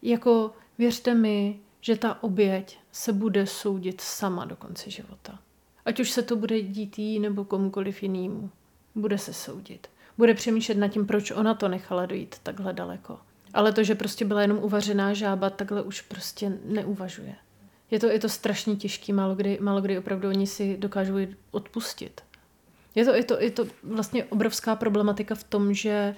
Jako 0.03 0.53
věřte 0.79 1.15
mi, 1.15 1.61
že 1.81 1.97
ta 1.97 2.23
oběť 2.23 2.79
se 2.93 3.13
bude 3.13 3.47
soudit 3.47 4.01
sama 4.01 4.45
do 4.45 4.57
konce 4.57 4.91
života. 4.91 5.39
Ať 5.85 6.01
už 6.01 6.11
se 6.11 6.23
to 6.23 6.37
bude 6.37 6.63
dít 6.63 6.99
jí 6.99 7.19
nebo 7.21 7.45
komukoliv 7.45 8.03
jinému. 8.03 8.51
Bude 8.95 9.19
se 9.19 9.33
soudit. 9.33 9.87
Bude 10.19 10.35
přemýšlet 10.35 10.79
nad 10.79 10.89
tím, 10.89 11.07
proč 11.07 11.31
ona 11.31 11.55
to 11.55 11.69
nechala 11.69 12.07
dojít 12.07 12.37
takhle 12.43 12.73
daleko. 12.73 13.19
Ale 13.55 13.73
to, 13.73 13.85
že 13.85 13.95
prostě 13.95 14.25
byla 14.25 14.43
jenom 14.43 14.59
uvařená 14.59 15.15
žába, 15.15 15.51
takhle 15.51 15.83
už 15.83 16.01
prostě 16.01 16.59
neuvažuje. 16.65 17.35
Je 17.91 18.01
to, 18.01 18.07
je 18.07 18.19
to 18.19 18.29
strašně 18.29 18.77
těžký, 18.77 19.13
málo 19.13 19.35
kdy, 19.35 19.59
málo 19.61 19.81
kdy 19.81 19.99
opravdu 19.99 20.29
oni 20.29 20.47
si 20.47 20.77
dokážou 20.77 21.15
odpustit. 21.51 22.21
Je 22.95 23.05
to, 23.05 23.15
je, 23.15 23.25
to, 23.25 23.41
je 23.41 23.51
to 23.51 23.67
vlastně 23.83 24.25
obrovská 24.25 24.77
problematika 24.77 25.35
v 25.35 25.45
tom, 25.45 25.75
že 25.75 26.15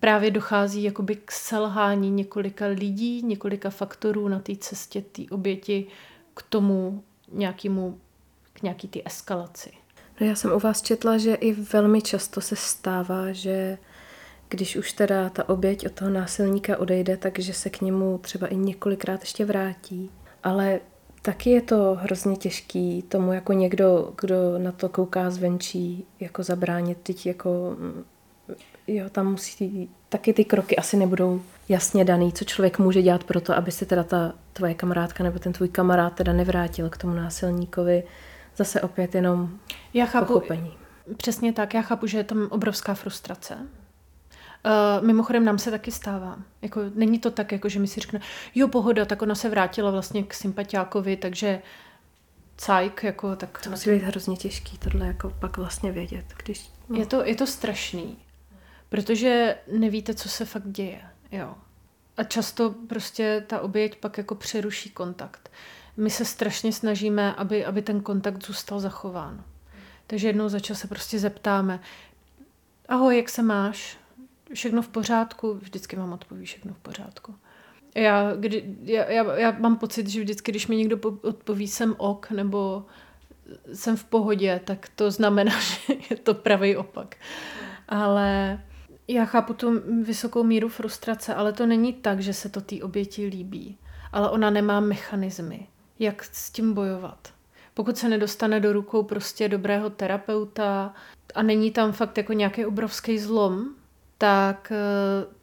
právě 0.00 0.30
dochází 0.30 0.82
jakoby 0.82 1.16
k 1.16 1.32
selhání 1.32 2.10
několika 2.10 2.66
lidí, 2.66 3.22
několika 3.22 3.70
faktorů 3.70 4.28
na 4.28 4.38
té 4.38 4.56
cestě 4.56 5.02
té 5.02 5.22
oběti 5.30 5.86
k 6.34 6.42
tomu 6.42 7.02
nějakému, 7.32 7.98
k 8.52 8.62
nějaký 8.62 8.88
té 8.88 9.00
eskalaci. 9.04 9.70
No 10.20 10.26
já 10.26 10.34
jsem 10.34 10.52
u 10.52 10.58
vás 10.58 10.82
četla, 10.82 11.18
že 11.18 11.34
i 11.34 11.52
velmi 11.52 12.02
často 12.02 12.40
se 12.40 12.56
stává, 12.56 13.32
že 13.32 13.78
když 14.48 14.76
už 14.76 14.92
teda 14.92 15.28
ta 15.30 15.48
oběť 15.48 15.86
od 15.86 15.92
toho 15.92 16.10
násilníka 16.10 16.76
odejde, 16.76 17.16
takže 17.16 17.52
se 17.52 17.70
k 17.70 17.80
němu 17.80 18.18
třeba 18.18 18.46
i 18.46 18.56
několikrát 18.56 19.20
ještě 19.20 19.44
vrátí. 19.44 20.10
Ale 20.42 20.80
taky 21.22 21.50
je 21.50 21.62
to 21.62 21.96
hrozně 22.00 22.36
těžký 22.36 23.02
tomu 23.02 23.32
jako 23.32 23.52
někdo, 23.52 24.12
kdo 24.20 24.58
na 24.58 24.72
to 24.72 24.88
kouká 24.88 25.30
zvenčí, 25.30 26.06
jako 26.20 26.42
zabránit 26.42 26.98
teď 27.02 27.26
jako 27.26 27.76
Jo, 28.86 29.10
tam 29.10 29.30
musí, 29.30 29.90
taky 30.08 30.32
ty 30.32 30.44
kroky 30.44 30.76
asi 30.76 30.96
nebudou 30.96 31.42
jasně 31.68 32.04
daný, 32.04 32.32
co 32.32 32.44
člověk 32.44 32.78
může 32.78 33.02
dělat 33.02 33.24
pro 33.24 33.40
to, 33.40 33.56
aby 33.56 33.72
se 33.72 33.86
teda 33.86 34.04
ta 34.04 34.32
tvoje 34.52 34.74
kamarádka 34.74 35.24
nebo 35.24 35.38
ten 35.38 35.52
tvůj 35.52 35.68
kamarád 35.68 36.14
teda 36.14 36.32
nevrátil 36.32 36.90
k 36.90 36.96
tomu 36.96 37.14
násilníkovi. 37.14 38.02
Zase 38.56 38.80
opět 38.80 39.14
jenom 39.14 39.58
já 39.94 40.06
chápu, 40.06 40.26
pochopení. 40.26 40.72
Přesně 41.16 41.52
tak, 41.52 41.74
já 41.74 41.82
chápu, 41.82 42.06
že 42.06 42.18
je 42.18 42.24
tam 42.24 42.46
obrovská 42.50 42.94
frustrace. 42.94 43.54
Uh, 43.56 45.06
mimochodem 45.06 45.44
nám 45.44 45.58
se 45.58 45.70
taky 45.70 45.90
stává. 45.90 46.36
Jako, 46.62 46.80
není 46.94 47.18
to 47.18 47.30
tak, 47.30 47.52
jako, 47.52 47.68
že 47.68 47.80
mi 47.80 47.86
si 47.86 48.00
řekne, 48.00 48.20
jo, 48.54 48.68
pohoda, 48.68 49.04
tak 49.04 49.22
ona 49.22 49.34
se 49.34 49.48
vrátila 49.48 49.90
vlastně 49.90 50.22
k 50.22 50.34
sympatiákovi, 50.34 51.16
takže 51.16 51.62
cajk, 52.56 53.02
jako 53.02 53.36
tak... 53.36 53.62
To 53.62 53.70
musí 53.70 53.90
být 53.90 54.02
hrozně 54.02 54.36
těžký 54.36 54.78
tohle 54.78 55.06
jako 55.06 55.32
pak 55.40 55.56
vlastně 55.56 55.92
vědět, 55.92 56.24
když... 56.44 56.70
No. 56.88 56.98
Je, 56.98 57.06
to, 57.06 57.24
je 57.24 57.34
to 57.34 57.46
strašný, 57.46 58.16
protože 58.88 59.56
nevíte, 59.72 60.14
co 60.14 60.28
se 60.28 60.44
fakt 60.44 60.68
děje, 60.68 61.02
jo. 61.32 61.54
A 62.16 62.24
často 62.24 62.74
prostě 62.86 63.44
ta 63.46 63.60
oběť 63.60 63.96
pak 63.96 64.18
jako 64.18 64.34
přeruší 64.34 64.90
kontakt. 64.90 65.50
My 65.96 66.10
se 66.10 66.24
strašně 66.24 66.72
snažíme, 66.72 67.34
aby, 67.34 67.64
aby 67.64 67.82
ten 67.82 68.00
kontakt 68.00 68.46
zůstal 68.46 68.80
zachován. 68.80 69.44
Takže 70.06 70.28
jednou 70.28 70.48
za 70.48 70.60
čas 70.60 70.78
se 70.78 70.88
prostě 70.88 71.18
zeptáme, 71.18 71.80
ahoj, 72.88 73.16
jak 73.16 73.28
se 73.28 73.42
máš? 73.42 73.98
Všechno 74.54 74.82
v 74.82 74.88
pořádku? 74.88 75.54
Vždycky 75.54 75.96
vám 75.96 76.12
odpoví 76.12 76.44
všechno 76.44 76.74
v 76.74 76.78
pořádku. 76.78 77.34
Já, 77.94 78.34
kdy, 78.34 78.76
já, 78.82 79.10
já, 79.10 79.36
já 79.36 79.50
mám 79.50 79.76
pocit, 79.76 80.08
že 80.08 80.20
vždycky, 80.20 80.52
když 80.52 80.66
mi 80.66 80.76
někdo 80.76 80.98
odpoví 81.22 81.68
jsem 81.68 81.94
ok 81.98 82.30
nebo 82.30 82.84
jsem 83.72 83.96
v 83.96 84.04
pohodě, 84.04 84.60
tak 84.64 84.88
to 84.96 85.10
znamená, 85.10 85.60
že 85.60 85.94
je 86.10 86.16
to 86.16 86.34
pravý 86.34 86.76
opak. 86.76 87.16
Ale 87.88 88.60
já 89.08 89.24
chápu 89.24 89.54
tu 89.54 89.80
vysokou 90.02 90.42
míru 90.42 90.68
frustrace, 90.68 91.34
ale 91.34 91.52
to 91.52 91.66
není 91.66 91.92
tak, 91.92 92.20
že 92.20 92.32
se 92.34 92.48
to 92.48 92.60
té 92.60 92.82
oběti 92.82 93.26
líbí. 93.26 93.78
Ale 94.12 94.30
ona 94.30 94.50
nemá 94.50 94.80
mechanismy, 94.80 95.66
jak 95.98 96.24
s 96.24 96.50
tím 96.50 96.74
bojovat. 96.74 97.32
Pokud 97.74 97.98
se 97.98 98.08
nedostane 98.08 98.60
do 98.60 98.72
rukou 98.72 99.02
prostě 99.02 99.48
dobrého 99.48 99.90
terapeuta 99.90 100.94
a 101.34 101.42
není 101.42 101.70
tam 101.70 101.92
fakt 101.92 102.18
jako 102.18 102.32
nějaký 102.32 102.66
obrovský 102.66 103.18
zlom, 103.18 103.68
tak 104.18 104.72
eh, 104.72 105.34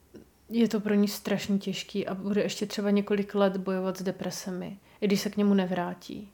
je 0.50 0.68
to 0.68 0.80
pro 0.80 0.94
ní 0.94 1.08
strašně 1.08 1.58
těžký 1.58 2.08
a 2.08 2.14
bude 2.14 2.42
ještě 2.42 2.66
třeba 2.66 2.90
několik 2.90 3.36
let 3.36 3.58
bojovat 3.58 3.98
s 3.98 4.04
depresemi, 4.04 4.78
i 5.02 5.08
když 5.08 5.22
se 5.22 5.30
k 5.30 5.38
němu 5.38 5.54
nevrátí. 5.54 6.30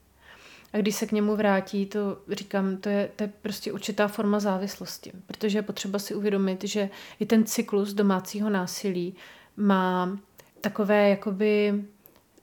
A 0.74 0.78
když 0.78 0.96
se 0.96 1.06
k 1.06 1.12
němu 1.12 1.36
vrátí, 1.36 1.86
to 1.86 2.18
říkám, 2.30 2.78
to 2.78 2.90
je, 2.90 3.10
to 3.16 3.24
je 3.24 3.32
prostě 3.42 3.74
určitá 3.74 4.08
forma 4.08 4.40
závislosti, 4.40 5.12
protože 5.28 5.58
je 5.58 5.62
potřeba 5.62 6.00
si 6.00 6.16
uvědomit, 6.16 6.64
že 6.64 6.90
i 7.20 7.26
ten 7.26 7.46
cyklus 7.46 7.94
domácího 7.94 8.50
násilí 8.50 9.16
má 9.58 10.20
takové 10.62 11.10
jakoby 11.10 11.84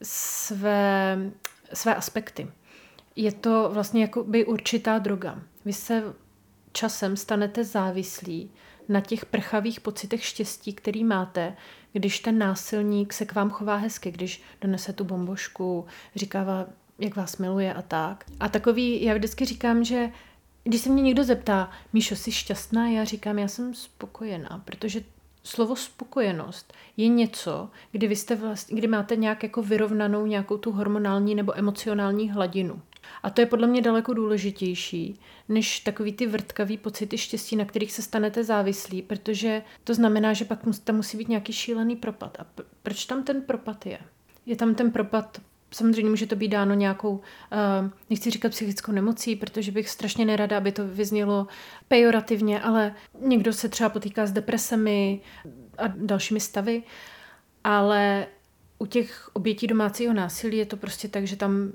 své, 0.01 1.17
své 1.73 1.95
aspekty. 1.95 2.47
Je 3.15 3.31
to 3.31 3.69
vlastně 3.73 4.01
jakoby 4.01 4.45
určitá 4.45 4.99
droga. 4.99 5.41
Vy 5.65 5.73
se 5.73 6.03
časem 6.71 7.17
stanete 7.17 7.63
závislí 7.63 8.51
na 8.89 9.01
těch 9.01 9.25
prchavých 9.25 9.79
pocitech 9.79 10.25
štěstí, 10.25 10.73
který 10.73 11.03
máte, 11.03 11.55
když 11.93 12.19
ten 12.19 12.37
násilník 12.37 13.13
se 13.13 13.25
k 13.25 13.35
vám 13.35 13.49
chová 13.49 13.75
hezky, 13.75 14.11
když 14.11 14.41
donese 14.61 14.93
tu 14.93 15.03
bombošku, 15.03 15.85
říká, 16.15 16.67
jak 16.99 17.15
vás 17.15 17.37
miluje 17.37 17.73
a 17.73 17.81
tak. 17.81 18.25
A 18.39 18.49
takový, 18.49 19.03
já 19.03 19.13
vždycky 19.13 19.45
říkám, 19.45 19.83
že 19.83 20.11
když 20.63 20.81
se 20.81 20.89
mě 20.89 21.01
někdo 21.01 21.23
zeptá, 21.23 21.71
Míšo, 21.93 22.15
jsi 22.15 22.31
šťastná? 22.31 22.89
Já 22.89 23.03
říkám, 23.03 23.39
já 23.39 23.47
jsem 23.47 23.73
spokojená, 23.73 24.61
protože 24.65 25.01
slovo 25.43 25.75
spokojenost 25.75 26.73
je 26.97 27.07
něco, 27.07 27.69
kdy 27.91 28.07
vy 28.07 28.15
jste 28.15 28.35
vlastně, 28.35 28.77
kdy 28.77 28.87
máte 28.87 29.15
nějak 29.15 29.43
jako 29.43 29.61
vyrovnanou 29.61 30.25
nějakou 30.25 30.57
tu 30.57 30.71
hormonální 30.71 31.35
nebo 31.35 31.57
emocionální 31.57 32.31
hladinu. 32.31 32.81
A 33.23 33.29
to 33.29 33.41
je 33.41 33.47
podle 33.47 33.67
mě 33.67 33.81
daleko 33.81 34.13
důležitější, 34.13 35.19
než 35.49 35.79
takový 35.79 36.13
ty 36.13 36.27
vrtkavý 36.27 36.77
pocity 36.77 37.17
štěstí, 37.17 37.55
na 37.55 37.65
kterých 37.65 37.91
se 37.91 38.01
stanete 38.01 38.43
závislí, 38.43 39.01
protože 39.01 39.61
to 39.83 39.93
znamená, 39.93 40.33
že 40.33 40.45
pak 40.45 40.59
tam 40.83 40.95
musí 40.95 41.17
být 41.17 41.29
nějaký 41.29 41.53
šílený 41.53 41.95
propad. 41.95 42.37
A 42.39 42.45
proč 42.83 43.05
tam 43.05 43.23
ten 43.23 43.41
propad 43.41 43.85
je? 43.85 43.99
Je 44.45 44.55
tam 44.55 44.75
ten 44.75 44.91
propad 44.91 45.41
Samozřejmě 45.71 46.09
může 46.09 46.27
to 46.27 46.35
být 46.35 46.47
dáno 46.47 46.73
nějakou, 46.73 47.11
uh, 47.11 47.21
nechci 48.09 48.31
říkat 48.31 48.49
psychickou 48.49 48.91
nemocí, 48.91 49.35
protože 49.35 49.71
bych 49.71 49.89
strašně 49.89 50.25
nerada, 50.25 50.57
aby 50.57 50.71
to 50.71 50.87
vyznělo 50.87 51.47
pejorativně, 51.87 52.61
ale 52.61 52.95
někdo 53.19 53.53
se 53.53 53.69
třeba 53.69 53.89
potýká 53.89 54.25
s 54.25 54.31
depresemi 54.31 55.21
a 55.77 55.87
dalšími 55.87 56.39
stavy, 56.39 56.83
ale 57.63 58.27
u 58.79 58.85
těch 58.85 59.29
obětí 59.33 59.67
domácího 59.67 60.13
násilí 60.13 60.57
je 60.57 60.65
to 60.65 60.77
prostě 60.77 61.07
tak, 61.07 61.27
že 61.27 61.35
tam 61.35 61.71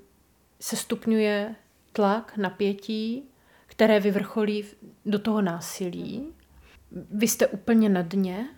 se 0.61 0.77
stupňuje 0.77 1.55
tlak, 1.93 2.37
napětí, 2.37 3.25
které 3.67 4.01
vyvrcholí 4.01 4.65
do 5.07 5.19
toho 5.19 5.43
násilí. 5.43 6.33
Vy 7.11 7.29
jste 7.29 7.47
úplně 7.47 7.89
na 7.89 8.03
dně 8.03 8.49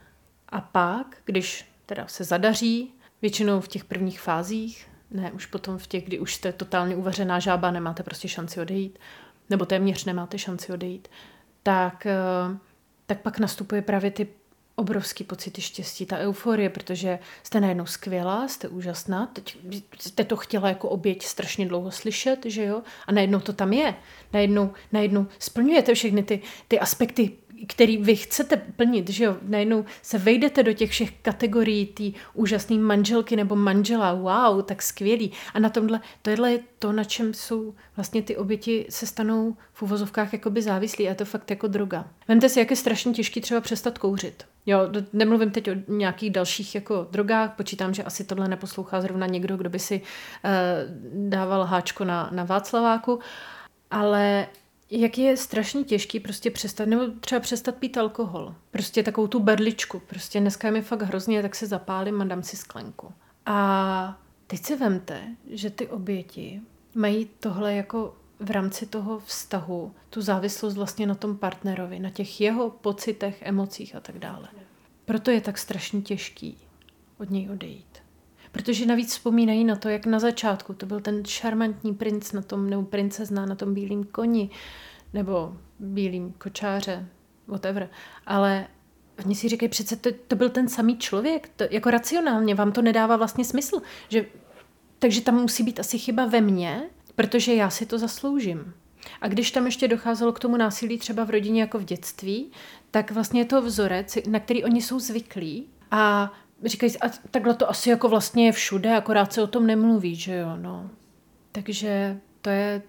a 0.48 0.60
pak, 0.60 1.16
když 1.24 1.72
teda 1.86 2.06
se 2.06 2.24
zadaří, 2.24 2.94
většinou 3.22 3.60
v 3.60 3.68
těch 3.68 3.84
prvních 3.84 4.20
fázích, 4.20 4.88
ne 5.14 5.32
už 5.32 5.46
potom 5.46 5.78
v 5.78 5.86
těch, 5.86 6.04
kdy 6.04 6.18
už 6.18 6.34
jste 6.34 6.52
totálně 6.52 6.96
uvařená 6.96 7.38
žába, 7.38 7.70
nemáte 7.70 8.02
prostě 8.02 8.28
šanci 8.28 8.60
odejít, 8.60 8.98
nebo 9.50 9.66
téměř 9.66 10.04
nemáte 10.04 10.38
šanci 10.38 10.72
odejít, 10.72 11.08
tak, 11.62 12.06
eh, 12.06 12.58
tak 13.06 13.20
pak 13.20 13.38
nastupuje 13.38 13.82
právě 13.82 14.10
ty 14.10 14.28
obrovský 14.76 15.24
pocity 15.24 15.60
štěstí, 15.60 16.06
ta 16.06 16.18
euforie, 16.18 16.70
protože 16.70 17.18
jste 17.42 17.60
najednou 17.60 17.86
skvělá, 17.86 18.48
jste 18.48 18.68
úžasná, 18.68 19.26
teď 19.26 19.58
jste 20.00 20.24
to 20.24 20.36
chtěla 20.36 20.68
jako 20.68 20.88
oběť 20.88 21.22
strašně 21.22 21.68
dlouho 21.68 21.90
slyšet, 21.90 22.38
že 22.44 22.64
jo, 22.64 22.82
a 23.06 23.12
najednou 23.12 23.40
to 23.40 23.52
tam 23.52 23.72
je, 23.72 23.94
najednou, 24.32 24.72
najednou 24.92 25.26
splňujete 25.38 25.94
všechny 25.94 26.22
ty, 26.22 26.40
ty 26.68 26.80
aspekty 26.80 27.30
který 27.66 27.96
vy 27.96 28.16
chcete 28.16 28.56
plnit, 28.56 29.10
že 29.10 29.24
jo, 29.24 29.36
najednou 29.42 29.84
se 30.02 30.18
vejdete 30.18 30.62
do 30.62 30.72
těch 30.72 30.90
všech 30.90 31.10
kategorií 31.22 31.86
té 31.86 32.18
úžasné 32.34 32.76
manželky 32.76 33.36
nebo 33.36 33.56
manžela, 33.56 34.14
wow, 34.14 34.62
tak 34.62 34.82
skvělý. 34.82 35.32
A 35.54 35.58
na 35.58 35.68
tomhle, 35.68 36.00
tohle 36.22 36.52
je 36.52 36.58
to, 36.78 36.92
na 36.92 37.04
čem 37.04 37.34
jsou 37.34 37.74
vlastně 37.96 38.22
ty 38.22 38.36
oběti 38.36 38.86
se 38.90 39.06
stanou 39.06 39.56
v 39.72 39.82
uvozovkách 39.82 40.32
jakoby 40.32 40.62
závislí 40.62 41.06
a 41.06 41.10
je 41.10 41.14
to 41.14 41.24
fakt 41.24 41.50
jako 41.50 41.66
droga. 41.66 42.04
Vemte 42.28 42.48
si, 42.48 42.58
jak 42.58 42.70
je 42.70 42.76
strašně 42.76 43.12
těžký 43.12 43.40
třeba 43.40 43.60
přestat 43.60 43.98
kouřit. 43.98 44.44
Jo, 44.66 44.78
nemluvím 45.12 45.50
teď 45.50 45.70
o 45.70 45.74
nějakých 45.88 46.30
dalších 46.30 46.74
jako 46.74 47.08
drogách, 47.10 47.56
počítám, 47.56 47.94
že 47.94 48.02
asi 48.02 48.24
tohle 48.24 48.48
neposlouchá 48.48 49.00
zrovna 49.00 49.26
někdo, 49.26 49.56
kdo 49.56 49.70
by 49.70 49.78
si 49.78 50.00
uh, 50.00 50.50
dával 51.28 51.64
háčko 51.64 52.04
na, 52.04 52.28
na 52.32 52.44
Václaváku, 52.44 53.18
ale 53.90 54.46
jak 55.00 55.18
je 55.18 55.36
strašně 55.36 55.84
těžký 55.84 56.20
prostě 56.20 56.50
přestat, 56.50 56.88
nebo 56.88 57.06
třeba 57.20 57.40
přestat 57.40 57.74
pít 57.74 57.96
alkohol. 57.96 58.54
Prostě 58.70 59.02
takovou 59.02 59.26
tu 59.26 59.40
berličku. 59.40 60.02
Prostě 60.06 60.40
dneska 60.40 60.68
je 60.68 60.72
mi 60.72 60.82
fakt 60.82 61.02
hrozně, 61.02 61.42
tak 61.42 61.54
se 61.54 61.66
zapálím 61.66 62.22
a 62.22 62.24
dám 62.24 62.42
si 62.42 62.56
sklenku. 62.56 63.12
A 63.46 64.18
teď 64.46 64.60
si 64.60 64.76
vemte, 64.76 65.22
že 65.50 65.70
ty 65.70 65.88
oběti 65.88 66.60
mají 66.94 67.30
tohle 67.40 67.74
jako 67.74 68.16
v 68.40 68.50
rámci 68.50 68.86
toho 68.86 69.18
vztahu, 69.18 69.94
tu 70.10 70.22
závislost 70.22 70.74
vlastně 70.74 71.06
na 71.06 71.14
tom 71.14 71.36
partnerovi, 71.36 71.98
na 71.98 72.10
těch 72.10 72.40
jeho 72.40 72.70
pocitech, 72.70 73.42
emocích 73.42 73.96
a 73.96 74.00
tak 74.00 74.18
dále. 74.18 74.48
Proto 75.04 75.30
je 75.30 75.40
tak 75.40 75.58
strašně 75.58 76.02
těžký 76.02 76.58
od 77.18 77.30
něj 77.30 77.50
odejít. 77.50 78.03
Protože 78.54 78.86
navíc 78.86 79.10
vzpomínají 79.10 79.64
na 79.64 79.76
to, 79.76 79.88
jak 79.88 80.06
na 80.06 80.18
začátku 80.18 80.74
to 80.74 80.86
byl 80.86 81.00
ten 81.00 81.24
šarmantní 81.24 81.94
princ 81.94 82.32
na 82.32 82.42
tom, 82.42 82.70
nebo 82.70 82.82
princezna 82.82 83.46
na 83.46 83.54
tom 83.54 83.74
bílém 83.74 84.04
koni, 84.04 84.50
nebo 85.12 85.56
bílým 85.78 86.32
kočáře, 86.38 87.08
whatever. 87.46 87.88
Ale 88.26 88.66
oni 89.24 89.34
si 89.34 89.48
říkají, 89.48 89.68
přece 89.68 89.96
to, 89.96 90.10
to 90.28 90.36
byl 90.36 90.50
ten 90.50 90.68
samý 90.68 90.98
člověk, 90.98 91.50
to, 91.56 91.64
jako 91.70 91.90
racionálně 91.90 92.54
vám 92.54 92.72
to 92.72 92.82
nedává 92.82 93.16
vlastně 93.16 93.44
smysl. 93.44 93.82
Že, 94.08 94.26
takže 94.98 95.20
tam 95.20 95.34
musí 95.34 95.62
být 95.62 95.80
asi 95.80 95.98
chyba 95.98 96.26
ve 96.26 96.40
mně, 96.40 96.82
protože 97.16 97.54
já 97.54 97.70
si 97.70 97.86
to 97.86 97.98
zasloužím. 97.98 98.74
A 99.20 99.28
když 99.28 99.50
tam 99.50 99.66
ještě 99.66 99.88
docházelo 99.88 100.32
k 100.32 100.40
tomu 100.40 100.56
násilí 100.56 100.98
třeba 100.98 101.24
v 101.24 101.30
rodině 101.30 101.60
jako 101.60 101.78
v 101.78 101.84
dětství, 101.84 102.50
tak 102.90 103.10
vlastně 103.10 103.40
je 103.40 103.44
to 103.44 103.62
vzorec, 103.62 104.18
na 104.28 104.40
který 104.40 104.64
oni 104.64 104.82
jsou 104.82 105.00
zvyklí 105.00 105.68
a 105.90 106.32
říkají, 106.64 106.98
a 107.00 107.08
takhle 107.30 107.54
to 107.54 107.70
asi 107.70 107.90
jako 107.90 108.08
vlastně 108.08 108.46
je 108.46 108.52
všude, 108.52 108.96
akorát 108.96 109.32
se 109.32 109.42
o 109.42 109.46
tom 109.46 109.66
nemluví, 109.66 110.14
že 110.14 110.36
jo, 110.36 110.56
no. 110.56 110.90
Takže 111.52 112.20
to 112.42 112.50
je, 112.50 112.82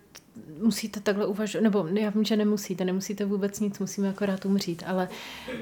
musíte 0.62 1.00
takhle 1.00 1.26
uvažovat, 1.26 1.64
nebo 1.64 1.88
já 1.88 2.10
vím, 2.10 2.24
že 2.24 2.36
nemusíte, 2.36 2.86
nemusíte 2.86 3.26
vůbec 3.26 3.60
nic, 3.60 3.80
musíme 3.80 4.10
akorát 4.10 4.46
umřít, 4.46 4.84
ale 4.86 5.10
uh, 5.54 5.60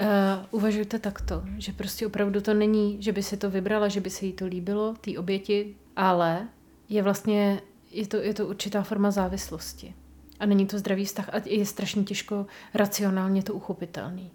uvažujte 0.51 0.99
takto, 0.99 1.43
že 1.57 1.71
prostě 1.71 2.07
opravdu 2.07 2.41
to 2.41 2.53
není, 2.53 2.97
že 2.99 3.11
by 3.11 3.23
si 3.23 3.37
to 3.37 3.49
vybrala, 3.49 3.87
že 3.87 4.01
by 4.01 4.09
se 4.09 4.25
jí 4.25 4.33
to 4.33 4.45
líbilo, 4.45 4.95
té 5.01 5.19
oběti, 5.19 5.75
ale 5.95 6.47
je 6.89 7.03
vlastně, 7.03 7.61
je 7.91 8.07
to, 8.07 8.17
je 8.17 8.33
to 8.33 8.47
určitá 8.47 8.83
forma 8.83 9.11
závislosti. 9.11 9.93
A 10.39 10.45
není 10.45 10.65
to 10.65 10.79
zdravý 10.79 11.05
vztah 11.05 11.29
a 11.33 11.41
je 11.45 11.65
strašně 11.65 12.03
těžko 12.03 12.45
racionálně 12.73 13.43
to 13.43 13.53
uchopitelný. 13.53 14.31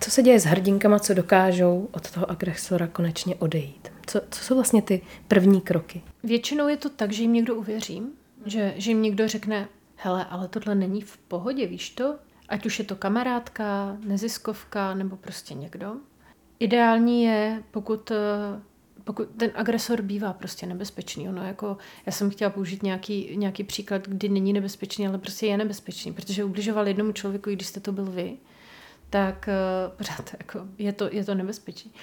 Co 0.00 0.10
se 0.10 0.22
děje 0.22 0.40
s 0.40 0.44
hrdinkama, 0.44 0.98
co 0.98 1.14
dokážou 1.14 1.88
od 1.92 2.10
toho 2.10 2.30
agresora 2.30 2.86
konečně 2.86 3.34
odejít? 3.34 3.88
Co, 4.06 4.20
co 4.30 4.44
jsou 4.44 4.54
vlastně 4.54 4.82
ty 4.82 5.00
první 5.28 5.60
kroky? 5.60 6.02
Většinou 6.22 6.68
je 6.68 6.76
to 6.76 6.88
tak, 6.88 7.12
že 7.12 7.22
jim 7.22 7.32
někdo 7.32 7.54
uvěří, 7.54 8.02
že, 8.46 8.74
že 8.76 8.90
jim 8.90 9.02
někdo 9.02 9.28
řekne, 9.28 9.68
hele, 9.96 10.24
ale 10.24 10.48
tohle 10.48 10.74
není 10.74 11.00
v 11.00 11.16
pohodě, 11.16 11.66
víš 11.66 11.90
to? 11.90 12.16
Ať 12.48 12.66
už 12.66 12.78
je 12.78 12.84
to 12.84 12.96
kamarádka, 12.96 13.96
neziskovka 14.04 14.94
nebo 14.94 15.16
prostě 15.16 15.54
někdo. 15.54 15.96
Ideální 16.58 17.24
je, 17.24 17.62
pokud, 17.70 18.10
eh, 18.10 18.60
pokud 19.04 19.28
ten 19.36 19.50
agresor 19.54 20.02
bývá 20.02 20.32
prostě 20.32 20.66
nebezpečný. 20.66 21.28
Ono 21.28 21.46
jako, 21.46 21.76
já 22.06 22.12
jsem 22.12 22.30
chtěla 22.30 22.50
použít 22.50 22.82
nějaký, 22.82 23.36
nějaký 23.36 23.64
příklad, 23.64 24.08
kdy 24.08 24.28
není 24.28 24.52
nebezpečný, 24.52 25.06
ale 25.06 25.18
prostě 25.18 25.46
je 25.46 25.56
nebezpečný, 25.56 26.12
protože 26.12 26.44
ubližoval 26.44 26.88
jednomu 26.88 27.12
člověku, 27.12 27.50
když 27.50 27.66
jste 27.66 27.80
to 27.80 27.92
byl 27.92 28.04
vy, 28.04 28.36
tak 29.14 29.48
uh, 29.48 29.96
pořád 29.96 30.34
jako 30.38 30.60
je, 30.78 30.92
to, 30.92 31.08
je 31.12 31.24
to 31.24 31.34
nebezpečí. 31.34 31.94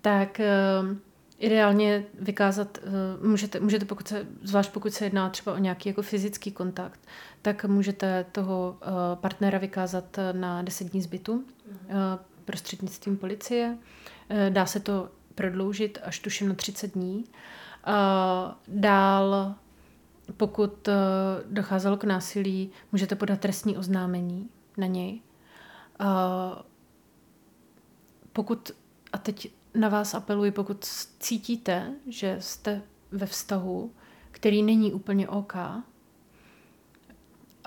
Tak 0.00 0.40
uh, 0.80 0.96
ideálně 1.38 2.04
vykázat, 2.20 2.78
uh, 3.18 3.26
můžete, 3.26 3.60
můžete 3.60 3.84
pokud 3.84 4.08
se, 4.08 4.26
zvlášť 4.42 4.72
pokud 4.72 4.92
se 4.92 5.04
jedná 5.04 5.30
třeba 5.30 5.56
o 5.56 5.58
nějaký 5.58 5.88
jako 5.88 6.02
fyzický 6.02 6.52
kontakt, 6.52 7.00
tak 7.42 7.64
můžete 7.64 8.26
toho 8.32 8.76
uh, 8.80 8.88
partnera 9.14 9.58
vykázat 9.58 10.18
na 10.32 10.62
10 10.62 10.90
dní 10.90 11.02
zbytu 11.02 11.32
uh, 11.34 11.44
prostřednictvím 12.44 13.16
policie. 13.16 13.78
Dá 14.48 14.66
se 14.66 14.80
to 14.80 15.08
prodloužit 15.34 15.98
až 16.02 16.18
tuším 16.18 16.48
na 16.48 16.54
30 16.54 16.92
dní. 16.92 17.24
Dál, 18.68 19.54
pokud 20.36 20.88
docházelo 21.50 21.96
k 21.96 22.04
násilí, 22.04 22.70
můžete 22.92 23.14
podat 23.14 23.40
trestní 23.40 23.76
oznámení 23.76 24.48
na 24.76 24.86
něj. 24.86 25.20
Uh, 26.00 26.06
pokud, 28.32 28.70
a 29.12 29.18
teď 29.18 29.52
na 29.74 29.88
vás 29.88 30.14
apeluji, 30.14 30.50
pokud 30.50 30.84
cítíte, 31.20 31.92
že 32.06 32.36
jste 32.40 32.82
ve 33.10 33.26
vztahu, 33.26 33.92
který 34.30 34.62
není 34.62 34.92
úplně 34.92 35.28
OK, 35.28 35.54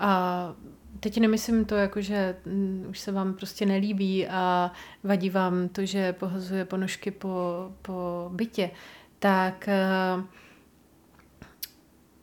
a 0.00 0.54
teď 1.00 1.18
nemyslím 1.18 1.64
to 1.64 1.74
jako, 1.74 2.00
že 2.00 2.36
mm, 2.44 2.86
už 2.88 2.98
se 2.98 3.12
vám 3.12 3.34
prostě 3.34 3.66
nelíbí 3.66 4.28
a 4.28 4.72
vadí 5.04 5.30
vám 5.30 5.68
to, 5.68 5.86
že 5.86 6.12
pohazuje 6.12 6.64
ponožky 6.64 7.10
po, 7.10 7.72
po 7.82 8.30
bytě, 8.32 8.70
tak 9.18 9.68
uh, 10.16 10.24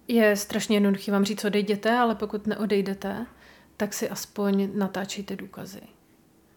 je 0.08 0.36
strašně 0.36 0.76
jednoduchý 0.76 1.12
vám 1.12 1.26
říct, 1.26 1.45
odejděte, 1.45 1.97
ale 1.97 2.16
pokud 2.16 2.47
neodejdete, 2.47 3.26
tak 3.78 3.93
si 3.93 4.09
aspoň 4.09 4.69
natáčejte 4.78 5.36
důkazy. 5.36 5.82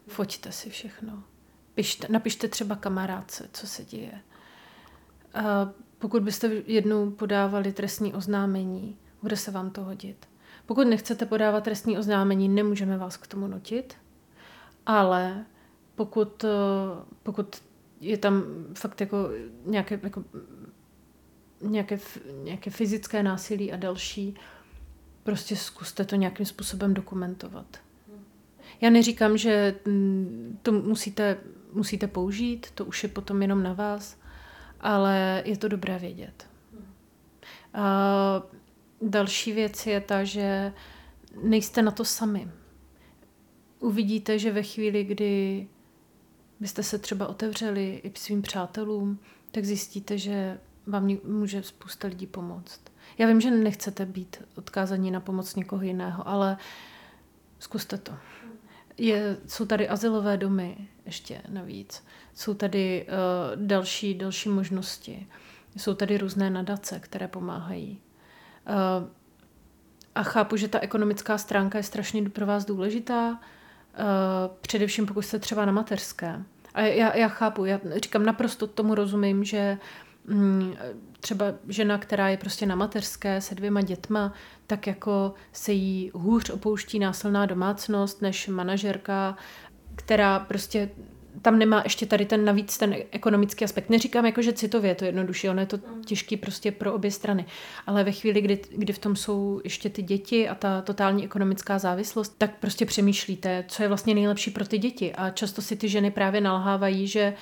Foťte 0.09 0.53
si 0.53 0.71
všechno. 0.71 1.23
Pište, 1.75 2.07
napište 2.11 2.49
třeba 2.49 2.77
kamarádce, 2.77 3.49
co 3.53 3.66
se 3.66 3.85
děje. 3.85 4.21
A 5.35 5.71
pokud 5.99 6.23
byste 6.23 6.47
jednou 6.66 7.11
podávali 7.11 7.73
trestní 7.73 8.14
oznámení, 8.14 8.99
bude 9.23 9.37
se 9.37 9.51
vám 9.51 9.71
to 9.71 9.85
hodit. 9.85 10.29
Pokud 10.66 10.87
nechcete 10.87 11.27
podávat 11.27 11.64
trestní 11.64 11.99
oznámení, 11.99 12.49
nemůžeme 12.49 12.99
vás 12.99 13.16
k 13.16 13.27
tomu 13.27 13.47
nutit, 13.47 13.95
ale 14.87 15.45
pokud, 15.95 16.45
pokud 17.23 17.62
je 18.01 18.18
tam 18.18 18.43
fakt 18.75 19.01
jako 19.01 19.16
nějaké, 19.64 20.01
jako 20.03 20.25
nějaké, 21.61 21.99
nějaké 22.43 22.71
fyzické 22.71 23.23
násilí 23.23 23.73
a 23.73 23.77
další, 23.77 24.35
prostě 25.31 25.57
zkuste 25.57 26.05
to 26.05 26.16
nějakým 26.16 26.47
způsobem 26.47 26.95
dokumentovat. 26.95 27.66
Já 28.81 28.91
neříkám, 28.91 29.39
že 29.39 29.74
mm, 29.87 30.59
to 30.62 30.72
musíte, 30.72 31.37
musíte 31.72 32.07
použít, 32.07 32.70
to 32.74 32.85
už 32.85 33.03
je 33.03 33.09
potom 33.09 33.43
jenom 33.43 33.62
na 33.62 33.72
vás, 33.72 34.16
ale 34.81 35.43
je 35.47 35.57
to 35.57 35.68
dobré 35.68 35.99
vědět. 35.99 36.47
A 37.74 38.43
další 39.03 39.53
věc 39.53 39.87
je 39.87 40.01
ta, 40.01 40.24
že 40.24 40.72
nejste 41.43 41.83
na 41.83 41.91
to 41.91 42.05
sami. 42.05 42.49
Uvidíte, 43.81 44.39
že 44.39 44.53
ve 44.53 44.62
chvíli, 44.62 45.05
kdy 45.05 45.68
byste 46.61 46.83
se 46.83 46.99
třeba 46.99 47.26
otevřeli 47.26 48.01
i 48.05 48.12
svým 48.14 48.43
přátelům, 48.43 49.18
tak 49.51 49.64
zjistíte, 49.64 50.18
že 50.18 50.61
vám 50.87 51.16
může 51.24 51.62
spousta 51.62 52.09
lidí 52.09 52.26
pomoct. 52.26 52.81
Já 53.19 53.27
vím, 53.27 53.41
že 53.41 53.51
nechcete 53.51 54.07
být 54.07 54.43
odkázaní 54.57 55.11
na 55.11 55.21
pomoc 55.21 55.57
někoho 55.57 55.83
jiného, 55.83 56.29
ale 56.29 56.57
zkuste 57.59 57.99
to. 57.99 58.13
Je, 58.99 59.37
jsou 59.47 59.67
tady 59.67 59.89
asilové 59.89 60.37
domy 60.37 60.89
ještě 61.07 61.43
navíc. 61.49 62.05
Jsou 62.35 62.55
tady 62.55 63.07
uh, 63.07 63.67
další, 63.67 64.15
další 64.15 64.49
možnosti. 64.49 65.27
Jsou 65.77 65.95
tady 65.95 66.19
různé 66.19 66.51
nadace, 66.51 67.01
které 67.01 67.29
pomáhají. 67.29 68.01
Uh, 68.69 69.09
a 70.15 70.23
chápu, 70.23 70.57
že 70.57 70.69
ta 70.69 70.79
ekonomická 70.81 71.39
stránka 71.39 71.79
je 71.79 71.85
strašně 71.85 72.31
pro 72.31 72.47
vás 72.47 72.65
důležitá, 72.65 73.31
uh, 73.31 73.37
především 74.61 75.07
pokud 75.07 75.23
jste 75.23 75.39
třeba 75.39 75.65
na 75.65 75.73
mateřské. 75.73 76.43
A 76.75 76.81
já, 76.81 77.17
já 77.17 77.29
chápu, 77.29 77.65
já 77.65 77.81
říkám 77.97 78.25
naprosto 78.25 78.67
tomu 78.67 78.95
rozumím, 78.95 79.45
že 79.45 79.79
mm, 80.27 80.75
třeba 81.21 81.47
žena, 81.68 81.99
která 81.99 82.29
je 82.29 82.37
prostě 82.37 82.66
na 82.66 82.75
mateřské 82.75 83.41
se 83.41 83.55
dvěma 83.55 83.81
dětma, 83.81 84.33
tak 84.66 84.87
jako 84.87 85.35
se 85.53 85.73
jí 85.73 86.11
hůř 86.14 86.51
opouští 86.51 86.99
násilná 86.99 87.47
domácnost 87.47 88.23
než 88.23 88.49
manažerka, 88.49 89.37
která 89.97 90.39
prostě 90.39 90.91
tam 91.43 91.59
nemá 91.59 91.81
ještě 91.85 92.07
tady 92.07 92.27
ten 92.27 92.45
navíc 92.45 92.79
ten 92.79 92.97
ekonomický 93.11 93.64
aspekt. 93.64 93.91
Neříkám 93.91 94.27
jako, 94.27 94.43
že 94.43 94.53
citově 94.53 94.91
je 94.91 94.95
to 94.95 95.05
jednodušší, 95.05 95.49
ono 95.49 95.61
je 95.61 95.66
to 95.66 95.79
těžký 96.05 96.37
prostě 96.37 96.73
pro 96.73 96.95
obě 96.95 97.11
strany. 97.11 97.45
Ale 97.87 98.05
ve 98.05 98.12
chvíli, 98.12 98.41
kdy, 98.41 98.61
kdy 98.77 98.93
v 98.93 98.99
tom 98.99 99.16
jsou 99.16 99.61
ještě 99.64 99.91
ty 99.91 100.03
děti 100.03 100.49
a 100.49 100.55
ta 100.55 100.83
totální 100.83 101.25
ekonomická 101.25 101.79
závislost, 101.79 102.35
tak 102.39 102.59
prostě 102.59 102.87
přemýšlíte, 102.87 103.64
co 103.68 103.83
je 103.83 103.89
vlastně 103.89 104.14
nejlepší 104.14 104.51
pro 104.51 104.66
ty 104.66 104.79
děti. 104.79 105.12
A 105.12 105.31
často 105.31 105.62
si 105.62 105.77
ty 105.77 105.89
ženy 105.89 106.11
právě 106.11 106.41
nalhávají, 106.41 107.07
že 107.07 107.35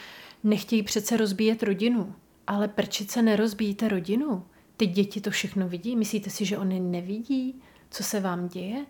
nechtějí 0.45 0.83
přece 0.83 1.17
rozbíjet 1.17 1.63
rodinu. 1.63 2.15
Ale 2.49 2.69
prčice 2.69 3.23
nerozbíjíte 3.23 3.89
rodinu. 3.89 4.45
Ty 4.77 4.87
děti 4.87 5.21
to 5.21 5.31
všechno 5.31 5.69
vidí. 5.69 5.97
Myslíte 5.97 6.31
si, 6.31 6.45
že 6.45 6.59
oni 6.59 6.81
nevidí, 6.81 7.63
co 7.91 8.05
se 8.05 8.21
vám 8.21 8.49
děje? 8.49 8.87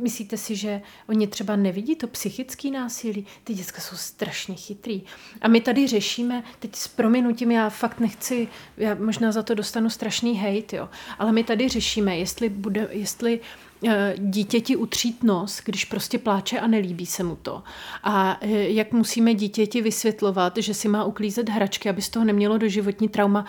Myslíte 0.00 0.36
si, 0.36 0.56
že 0.56 0.82
oni 1.08 1.26
třeba 1.26 1.56
nevidí 1.56 1.96
to 1.96 2.06
psychické 2.06 2.70
násilí? 2.70 3.26
Ty 3.44 3.54
děcka 3.54 3.80
jsou 3.80 3.96
strašně 3.96 4.54
chytrý. 4.54 5.02
A 5.40 5.48
my 5.48 5.60
tady 5.60 5.86
řešíme, 5.86 6.42
teď 6.58 6.76
s 6.76 6.88
prominutím, 6.88 7.50
já 7.50 7.70
fakt 7.70 8.00
nechci, 8.00 8.48
já 8.76 8.94
možná 8.94 9.32
za 9.32 9.42
to 9.42 9.54
dostanu 9.54 9.90
strašný 9.90 10.34
hejt, 10.34 10.72
jo, 10.72 10.88
ale 11.18 11.32
my 11.32 11.44
tady 11.44 11.68
řešíme, 11.68 12.16
jestli, 12.18 12.48
bude, 12.48 12.88
jestli 12.90 13.40
Eh, 13.40 13.65
dítěti 14.16 14.76
utřít 14.76 15.22
nos, 15.22 15.60
když 15.64 15.84
prostě 15.84 16.18
pláče 16.18 16.60
a 16.60 16.66
nelíbí 16.66 17.06
se 17.06 17.22
mu 17.22 17.36
to. 17.36 17.62
A 18.02 18.38
eh, 18.40 18.48
jak 18.68 18.92
musíme 18.92 19.34
dítěti 19.34 19.82
vysvětlovat, 19.82 20.56
že 20.56 20.74
si 20.74 20.88
má 20.88 21.04
uklízet 21.04 21.48
hračky, 21.48 21.88
aby 21.88 22.02
z 22.02 22.08
toho 22.08 22.24
nemělo 22.24 22.58
doživotní 22.58 23.08
trauma, 23.08 23.44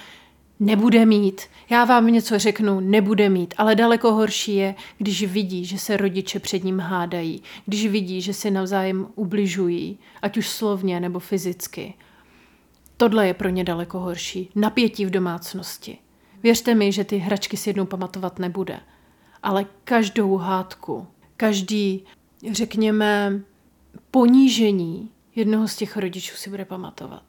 nebude 0.60 1.06
mít. 1.06 1.42
Já 1.70 1.86
vám 1.86 2.08
něco 2.08 2.40
řeknu, 2.40 2.80
nebude 2.80 3.30
mít, 3.30 3.54
ale 3.58 3.76
daleko 3.76 4.14
horší 4.14 4.56
je, 4.56 4.76
když 4.98 5.24
vidí, 5.24 5.66
že 5.66 5.78
se 5.78 5.98
rodiče 5.98 6.40
před 6.40 6.64
ním 6.64 6.80
hádají, 6.80 7.44
když 7.66 7.88
vidí, 7.88 8.22
že 8.22 8.34
si 8.34 8.52
navzájem 8.52 9.08
ubližují, 9.16 9.98
ať 10.22 10.38
už 10.38 10.50
slovně 10.50 11.00
nebo 11.00 11.20
fyzicky. 11.20 11.94
Tohle 12.98 13.28
je 13.28 13.34
pro 13.34 13.50
ně 13.50 13.64
daleko 13.64 14.00
horší. 14.00 14.50
Napětí 14.56 15.06
v 15.06 15.10
domácnosti. 15.10 15.98
Věřte 16.44 16.76
mi, 16.76 16.92
že 16.92 17.04
ty 17.04 17.18
hračky 17.18 17.58
si 17.58 17.70
jednou 17.70 17.86
pamatovat 17.86 18.40
nebude 18.40 18.80
ale 19.48 19.66
každou 19.84 20.36
hádku, 20.36 21.08
každý, 21.38 22.06
řekněme, 22.52 23.40
ponížení 24.12 25.12
jednoho 25.36 25.68
z 25.68 25.76
těch 25.76 25.98
rodičů 25.98 26.36
si 26.36 26.50
bude 26.50 26.66
pamatovat. 26.66 27.24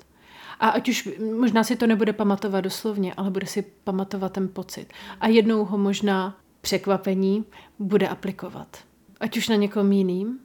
A 0.60 0.68
ať 0.68 0.88
už 0.88 1.08
možná 1.38 1.64
si 1.64 1.76
to 1.76 1.86
nebude 1.86 2.12
pamatovat 2.12 2.64
doslovně, 2.64 3.14
ale 3.14 3.30
bude 3.30 3.46
si 3.46 3.62
pamatovat 3.62 4.32
ten 4.32 4.48
pocit. 4.48 4.92
A 5.20 5.28
jednou 5.28 5.64
ho 5.64 5.78
možná 5.78 6.36
překvapení 6.60 7.44
bude 7.78 8.08
aplikovat. 8.08 8.76
Ať 9.20 9.36
už 9.36 9.48
na 9.48 9.56
někom 9.56 9.92
jiným, 9.92 10.38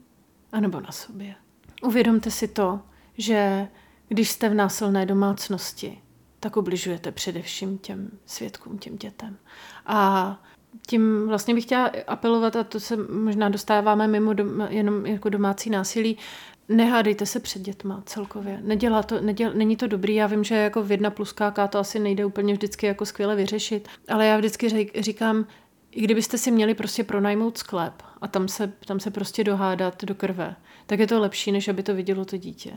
anebo 0.52 0.80
na 0.80 0.92
sobě. 0.92 1.36
Uvědomte 1.84 2.32
si 2.32 2.48
to, 2.48 2.80
že 3.18 3.68
když 4.08 4.30
jste 4.30 4.50
v 4.50 4.54
násilné 4.54 5.06
domácnosti, 5.06 6.02
tak 6.40 6.58
ubližujete 6.58 7.12
především 7.12 7.78
těm 7.78 8.12
svědkům, 8.26 8.78
těm 8.78 8.98
dětem. 8.98 9.38
A 9.86 10.40
tím 10.88 11.28
vlastně 11.28 11.54
bych 11.54 11.64
chtěla 11.64 11.92
apelovat, 12.08 12.56
a 12.56 12.64
to 12.64 12.80
se 12.80 12.98
možná 12.98 13.50
dostáváme 13.50 14.08
mimo 14.08 14.34
dom, 14.34 14.68
jenom 14.70 15.06
jako 15.06 15.30
domácí 15.30 15.70
násilí, 15.70 16.18
Nehádejte 16.70 17.26
se 17.26 17.40
před 17.40 17.62
dětma 17.62 18.04
celkově. 18.06 18.60
Nedělá 18.64 19.04
to, 19.04 19.22
neděl, 19.22 19.54
není 19.54 19.76
to 19.78 19.88
dobrý. 19.88 20.16
Já 20.16 20.28
vím, 20.28 20.44
že 20.44 20.56
jako 20.56 20.84
v 20.84 20.92
jedna 20.92 21.10
plus 21.10 21.34
KK 21.34 21.70
to 21.70 21.80
asi 21.80 22.00
nejde 22.00 22.26
úplně 22.26 22.54
vždycky 22.54 22.86
jako 22.86 23.06
skvěle 23.06 23.36
vyřešit, 23.36 23.88
ale 24.08 24.28
já 24.28 24.38
vždycky 24.38 24.90
říkám, 25.00 25.46
i 25.92 26.02
kdybyste 26.02 26.38
si 26.38 26.52
měli 26.52 26.74
prostě 26.74 27.04
pronajmout 27.04 27.58
sklep 27.58 27.94
a 28.22 28.28
tam 28.28 28.48
se, 28.48 28.74
tam 28.86 29.00
se 29.00 29.12
prostě 29.12 29.44
dohádat 29.44 30.04
do 30.04 30.16
krve, 30.16 30.56
tak 30.86 31.00
je 31.00 31.08
to 31.08 31.20
lepší, 31.20 31.52
než 31.52 31.68
aby 31.68 31.84
to 31.84 31.96
vidělo 31.96 32.26
to 32.26 32.38
dítě. 32.38 32.74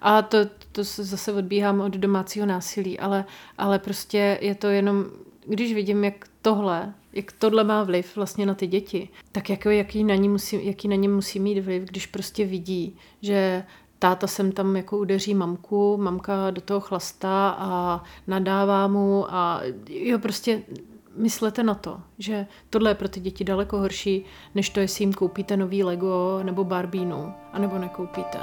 A 0.00 0.22
to, 0.22 0.38
to 0.72 0.84
zase 0.84 1.32
odbíhám 1.32 1.80
od 1.80 1.92
domácího 1.92 2.46
násilí, 2.46 2.98
ale, 2.98 3.24
ale 3.58 3.78
prostě 3.78 4.38
je 4.40 4.54
to 4.54 4.66
jenom, 4.66 5.04
když 5.46 5.74
vidím, 5.74 6.04
jak 6.04 6.28
tohle, 6.42 6.94
jak 7.16 7.32
tohle 7.32 7.64
má 7.64 7.82
vliv 7.84 8.16
vlastně 8.16 8.46
na 8.46 8.54
ty 8.54 8.66
děti, 8.66 9.08
tak 9.32 9.50
jako, 9.50 9.70
jaký, 9.70 10.04
na 10.04 10.14
ní 10.14 10.28
musí, 10.28 10.66
jaký 10.66 10.88
na 10.88 10.96
ně 10.96 11.08
musí 11.08 11.40
mít 11.40 11.60
vliv, 11.60 11.82
když 11.82 12.06
prostě 12.06 12.46
vidí, 12.46 12.96
že 13.22 13.64
táta 13.98 14.26
sem 14.26 14.52
tam 14.52 14.76
jako 14.76 14.98
udeří 14.98 15.34
mamku, 15.34 15.96
mamka 15.96 16.50
do 16.50 16.60
toho 16.60 16.80
chlastá 16.80 17.56
a 17.58 18.02
nadává 18.26 18.88
mu 18.88 19.34
a 19.34 19.62
jo, 19.88 20.18
prostě 20.18 20.62
myslete 21.16 21.62
na 21.62 21.74
to, 21.74 22.00
že 22.18 22.46
tohle 22.70 22.90
je 22.90 22.94
pro 22.94 23.08
ty 23.08 23.20
děti 23.20 23.44
daleko 23.44 23.78
horší, 23.78 24.24
než 24.54 24.70
to, 24.70 24.80
jestli 24.80 25.02
jim 25.02 25.12
koupíte 25.12 25.56
nový 25.56 25.84
Lego 25.84 26.40
nebo 26.42 26.64
Barbínu, 26.64 27.32
anebo 27.52 27.78
nekoupíte. 27.78 28.38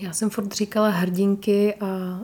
Já 0.00 0.12
jsem 0.12 0.30
furt 0.30 0.52
říkala 0.52 0.88
hrdinky 0.88 1.74
a 1.74 2.20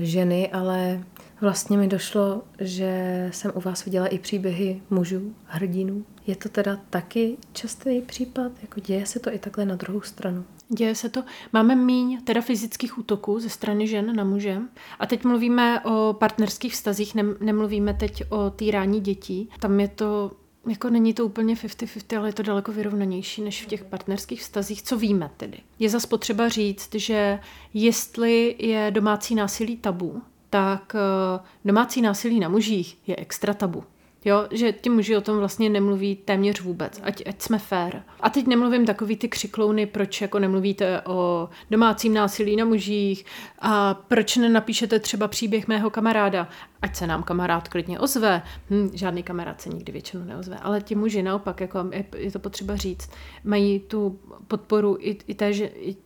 ženy, 0.00 0.48
ale 0.52 1.04
vlastně 1.40 1.78
mi 1.78 1.88
došlo, 1.88 2.42
že 2.60 3.28
jsem 3.32 3.52
u 3.54 3.60
vás 3.60 3.84
viděla 3.84 4.06
i 4.06 4.18
příběhy 4.18 4.82
mužů, 4.90 5.34
hrdinů. 5.44 6.04
Je 6.26 6.36
to 6.36 6.48
teda 6.48 6.78
taky 6.90 7.36
častý 7.52 8.00
případ? 8.00 8.52
Jako 8.62 8.80
děje 8.80 9.06
se 9.06 9.20
to 9.20 9.34
i 9.34 9.38
takhle 9.38 9.64
na 9.64 9.76
druhou 9.76 10.00
stranu? 10.00 10.44
Děje 10.68 10.94
se 10.94 11.08
to. 11.08 11.22
Máme 11.52 11.76
míň 11.76 12.20
teda 12.24 12.40
fyzických 12.40 12.98
útoků 12.98 13.40
ze 13.40 13.48
strany 13.48 13.86
žen 13.86 14.16
na 14.16 14.24
muže. 14.24 14.58
A 14.98 15.06
teď 15.06 15.24
mluvíme 15.24 15.80
o 15.80 16.16
partnerských 16.18 16.72
vztazích, 16.72 17.14
nemluvíme 17.40 17.94
teď 17.94 18.22
o 18.28 18.50
týrání 18.50 19.00
dětí. 19.00 19.50
Tam 19.60 19.80
je 19.80 19.88
to 19.88 20.30
jako 20.70 20.90
není 20.90 21.14
to 21.14 21.24
úplně 21.26 21.54
50-50, 21.54 22.18
ale 22.18 22.28
je 22.28 22.32
to 22.32 22.42
daleko 22.42 22.72
vyrovnanější 22.72 23.42
než 23.42 23.62
v 23.62 23.66
těch 23.66 23.84
partnerských 23.84 24.40
vztazích, 24.40 24.82
co 24.82 24.96
víme 24.96 25.30
tedy. 25.36 25.58
Je 25.78 25.90
zase 25.90 26.06
potřeba 26.06 26.48
říct, 26.48 26.94
že 26.94 27.38
jestli 27.74 28.56
je 28.58 28.90
domácí 28.90 29.34
násilí 29.34 29.76
tabu, 29.76 30.22
tak 30.50 30.94
eh, 30.94 31.40
domácí 31.64 32.02
násilí 32.02 32.40
na 32.40 32.48
mužích 32.48 32.98
je 33.06 33.16
extra 33.16 33.54
tabu. 33.54 33.84
Jo, 34.24 34.46
že 34.50 34.72
ti 34.72 34.90
muži 34.90 35.16
o 35.16 35.20
tom 35.20 35.38
vlastně 35.38 35.70
nemluví 35.70 36.16
téměř 36.16 36.60
vůbec, 36.60 37.00
ať, 37.02 37.22
ať 37.26 37.42
jsme 37.42 37.58
fair. 37.58 37.96
A 38.20 38.30
teď 38.30 38.46
nemluvím 38.46 38.86
takový 38.86 39.16
ty 39.16 39.28
křiklouny, 39.28 39.86
proč 39.86 40.20
jako 40.20 40.38
nemluvíte 40.38 41.02
o 41.02 41.48
domácím 41.70 42.14
násilí 42.14 42.56
na 42.56 42.64
mužích 42.64 43.24
a 43.58 43.94
proč 43.94 44.36
nenapíšete 44.36 44.98
třeba 44.98 45.28
příběh 45.28 45.68
mého 45.68 45.90
kamaráda, 45.90 46.48
ať 46.82 46.96
se 46.96 47.06
nám 47.06 47.22
kamarád 47.22 47.68
klidně 47.68 47.98
ozve. 47.98 48.42
Hm, 48.70 48.90
žádný 48.94 49.22
kamarád 49.22 49.60
se 49.60 49.68
nikdy 49.68 49.92
většinou 49.92 50.24
neozve, 50.24 50.58
ale 50.58 50.80
ti 50.80 50.94
muži 50.94 51.22
naopak, 51.22 51.60
jako 51.60 51.78
je, 51.92 52.04
je 52.16 52.30
to 52.30 52.38
potřeba 52.38 52.76
říct, 52.76 53.10
mají 53.44 53.80
tu 53.80 54.18
podporu 54.48 54.96
i, 55.00 55.18
i, 55.26 55.34
té, 55.34 55.50
i, 55.50 55.96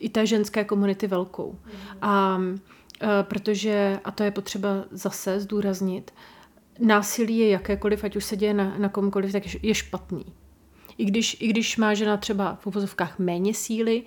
i 0.00 0.08
té 0.08 0.26
ženské 0.26 0.64
komunity 0.64 1.06
velkou. 1.06 1.58
A 2.02 2.40
e, 3.02 3.22
protože, 3.22 4.00
a 4.04 4.10
to 4.10 4.22
je 4.22 4.30
potřeba 4.30 4.68
zase 4.90 5.40
zdůraznit, 5.40 6.10
násilí 6.78 7.38
je 7.38 7.48
jakékoliv, 7.48 8.04
ať 8.04 8.16
už 8.16 8.24
se 8.24 8.36
děje 8.36 8.54
na, 8.54 8.78
na 8.78 8.88
komkoliv, 8.88 9.32
tak 9.32 9.64
je 9.64 9.74
špatný. 9.74 10.24
I 10.98 11.04
když, 11.04 11.36
I 11.40 11.48
když 11.48 11.76
má 11.76 11.94
žena 11.94 12.16
třeba 12.16 12.54
v 12.54 12.66
uvozovkách 12.66 13.18
méně 13.18 13.54
síly, 13.54 14.02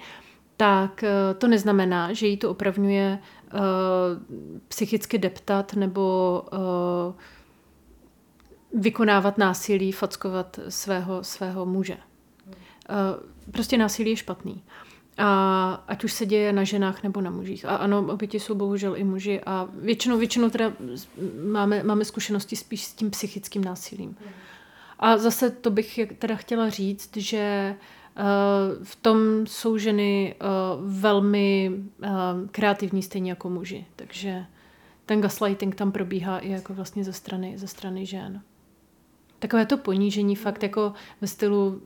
tak 0.58 1.04
eh, 1.04 1.34
to 1.38 1.48
neznamená, 1.48 2.14
že 2.14 2.28
jí 2.28 2.38
to 2.38 2.52
opravňuje 2.52 3.20
uh, 3.54 3.60
psychicky 4.68 5.18
deptat 5.18 5.74
nebo 5.74 6.44
uh, 6.54 6.60
vykonávat 8.82 9.38
násilí, 9.38 9.92
fackovat 9.92 10.60
svého, 10.70 11.24
svého 11.24 11.66
muže. 11.66 11.98
Uh, 11.98 13.52
prostě 13.52 13.78
násilí 13.78 14.10
je 14.10 14.16
špatný. 14.16 14.64
A 15.18 15.84
ať 15.88 16.04
už 16.04 16.14
se 16.14 16.26
děje 16.26 16.54
na 16.54 16.64
ženách 16.64 17.04
nebo 17.04 17.22
na 17.22 17.30
mužích. 17.30 17.66
A 17.66 17.76
ano, 17.76 18.06
oběti 18.10 18.40
jsou 18.40 18.56
bohužel 18.56 18.98
i 18.98 19.04
muži 19.04 19.42
a 19.46 19.68
většinou, 19.74 20.18
většinou 20.18 20.50
teda 20.50 20.74
máme, 21.52 21.84
máme 21.84 22.06
zkušenosti 22.06 22.56
spíš 22.56 22.84
s 22.84 22.94
tím 22.94 23.12
psychickým 23.12 23.64
násilím. 23.64 24.18
A 25.00 25.18
zase 25.18 25.50
to 25.50 25.72
bych 25.72 26.00
teda 26.20 26.36
chtěla 26.36 26.70
říct, 26.70 27.18
že 27.18 27.76
uh, 28.18 28.84
v 28.84 28.96
tom 28.96 29.48
jsou 29.48 29.78
ženy 29.78 30.36
uh, 30.42 30.92
velmi 30.92 31.72
uh, 31.72 32.08
kreativní, 32.52 33.04
stejně 33.04 33.32
jako 33.32 33.50
muži. 33.50 33.86
Takže 33.96 34.46
ten 35.06 35.22
gaslighting 35.22 35.76
tam 35.76 35.92
probíhá 35.92 36.40
i 36.40 36.50
jako 36.50 36.74
vlastně 36.74 37.04
ze 37.04 37.14
strany, 37.14 37.58
ze 37.58 37.68
strany 37.68 38.06
žen 38.06 38.42
takové 39.48 39.66
to 39.66 39.78
ponížení 39.78 40.36
fakt 40.36 40.64
jako 40.64 40.94
ve 41.22 41.28
stylu 41.28 41.68
uh, 41.68 41.82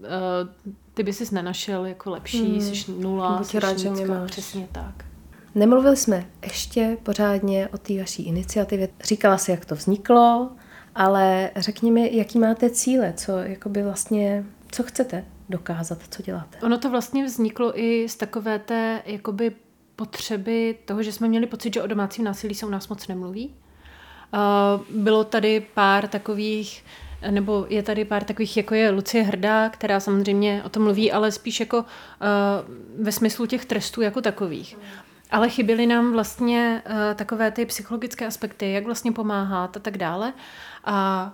ty 0.93 1.03
by 1.03 1.13
sis 1.13 1.31
nenašel 1.31 1.85
jako 1.85 2.09
lepší, 2.09 2.51
hmm. 2.51 2.61
jsi 2.61 2.91
nula, 2.91 3.37
Buď 3.37 3.47
jsi 3.47 3.59
rád, 3.59 3.79
že 3.79 3.89
mě 3.89 4.05
máš. 4.05 4.31
Přesně 4.31 4.67
tak. 4.71 5.05
Nemluvili 5.55 5.97
jsme 5.97 6.25
ještě 6.43 6.97
pořádně 7.03 7.67
o 7.67 7.77
té 7.77 7.99
vaší 7.99 8.23
iniciativě. 8.27 8.89
Říkala 9.03 9.37
si, 9.37 9.51
jak 9.51 9.65
to 9.65 9.75
vzniklo, 9.75 10.49
ale 10.95 11.51
řekni 11.55 11.91
mi, 11.91 12.17
jaký 12.17 12.39
máte 12.39 12.69
cíle, 12.69 13.13
co 13.17 13.37
jakoby 13.37 13.83
vlastně, 13.83 14.45
co 14.71 14.83
chcete 14.83 15.25
dokázat, 15.49 15.99
co 16.09 16.23
děláte. 16.23 16.57
Ono 16.61 16.77
to 16.77 16.89
vlastně 16.89 17.25
vzniklo 17.25 17.79
i 17.79 18.09
z 18.09 18.15
takové 18.15 18.59
té 18.59 19.01
jakoby 19.05 19.51
potřeby 19.95 20.75
toho, 20.85 21.03
že 21.03 21.11
jsme 21.11 21.27
měli 21.27 21.47
pocit, 21.47 21.73
že 21.73 21.81
o 21.81 21.87
domácím 21.87 22.25
násilí 22.25 22.55
se 22.55 22.65
u 22.65 22.69
nás 22.69 22.87
moc 22.87 23.07
nemluví. 23.07 23.53
Uh, 24.33 25.01
bylo 25.01 25.23
tady 25.23 25.65
pár 25.73 26.07
takových 26.07 26.83
nebo 27.29 27.65
je 27.69 27.83
tady 27.83 28.05
pár 28.05 28.23
takových, 28.23 28.57
jako 28.57 28.75
je 28.75 28.89
Lucie 28.89 29.23
Hrdá, 29.23 29.69
která 29.69 29.99
samozřejmě 29.99 30.61
o 30.65 30.69
tom 30.69 30.83
mluví, 30.83 31.11
ale 31.11 31.31
spíš 31.31 31.59
jako 31.59 31.77
uh, 31.77 31.85
ve 33.03 33.11
smyslu 33.11 33.45
těch 33.45 33.65
trestů 33.65 34.01
jako 34.01 34.21
takových. 34.21 34.77
Ale 35.31 35.49
chyběly 35.49 35.85
nám 35.85 36.11
vlastně 36.11 36.81
uh, 36.85 36.93
takové 37.15 37.51
ty 37.51 37.65
psychologické 37.65 38.27
aspekty, 38.27 38.71
jak 38.71 38.85
vlastně 38.85 39.11
pomáhat 39.11 39.77
a 39.77 39.79
tak 39.79 39.97
dále. 39.97 40.33
A 40.85 41.31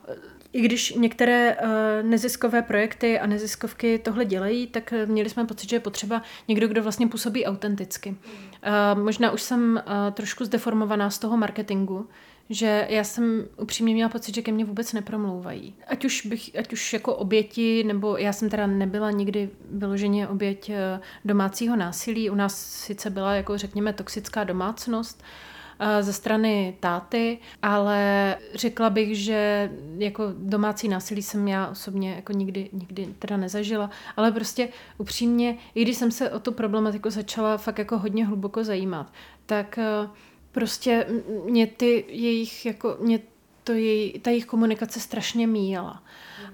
i 0.56 0.62
když 0.62 0.93
některé 0.93 1.56
uh, 1.56 1.70
neziskové 2.10 2.62
projekty 2.62 3.20
a 3.20 3.28
neziskovky 3.28 3.99
tohle 3.99 4.26
dělají, 4.26 4.68
tak 4.68 4.93
měli 5.06 5.30
jsme 5.30 5.45
pocit, 5.45 5.70
že 5.70 5.76
je 5.76 5.80
potřeba 5.80 6.22
někdo, 6.47 6.68
kdo 6.68 6.84
vlastně 6.84 7.08
působí 7.08 7.45
autenticky. 7.45 8.10
Uh, 8.10 9.03
možná 9.03 9.32
už 9.32 9.41
jsem 9.41 9.84
trošku 10.14 10.45
zdeformovaná 10.45 11.10
z 11.10 11.20
toho 11.20 11.38
marketingu, 11.38 12.08
že 12.49 12.88
já 12.89 13.03
jsem 13.03 13.47
upřímně 13.58 13.93
měla 13.93 14.10
pocit, 14.10 14.36
že 14.36 14.41
ke 14.41 14.51
mně 14.51 14.66
vůbec 14.66 14.93
nepromlouvají. 14.93 15.76
Ať 15.88 16.06
už, 16.06 16.26
bych, 16.26 16.60
ať 16.60 16.74
už 16.74 16.93
jako 16.93 17.16
oběti, 17.16 17.84
nebo 17.84 18.18
já 18.18 18.34
jsem 18.34 18.49
teda 18.49 18.68
nebyla 18.68 19.12
nikdy 19.12 19.49
vyloženě 19.72 20.28
oběť 20.28 20.70
eh, 20.70 20.99
domácího 21.26 21.76
násilí. 21.76 22.30
U 22.30 22.36
nás 22.36 22.66
sice 22.66 23.10
byla, 23.10 23.34
jako 23.34 23.58
řekněme, 23.58 23.93
toxická 23.93 24.43
domácnost, 24.43 25.24
eh, 25.24 25.55
ze 26.01 26.13
strany 26.13 26.78
táty, 26.80 27.38
ale 27.61 28.36
řekla 28.53 28.89
bych, 28.89 29.17
že 29.17 29.71
jako 29.97 30.23
domácí 30.38 30.88
násilí 30.88 31.23
jsem 31.23 31.47
já 31.47 31.67
osobně 31.67 32.13
jako 32.13 32.34
nikdy, 32.34 32.69
nikdy 32.73 33.07
teda 33.19 33.38
nezažila, 33.38 33.89
ale 34.17 34.32
prostě 34.32 34.69
upřímně, 34.97 35.57
i 35.76 35.82
když 35.82 35.97
jsem 35.97 36.11
se 36.11 36.32
o 36.32 36.39
tu 36.39 36.51
problematiku 36.51 37.09
začala 37.09 37.57
fakt 37.57 37.80
jako 37.80 37.97
hodně 37.97 38.26
hluboko 38.26 38.63
zajímat, 38.63 39.13
tak 39.45 39.80
uh, 40.03 40.09
prostě 40.51 41.05
mě 41.45 41.67
ty 41.67 42.05
jejich, 42.07 42.65
jako 42.65 42.97
mě 42.99 43.19
to 43.63 43.71
jej, 43.71 44.19
ta 44.19 44.30
jejich 44.30 44.45
komunikace 44.45 44.99
strašně 44.99 45.47
míjela. 45.47 46.03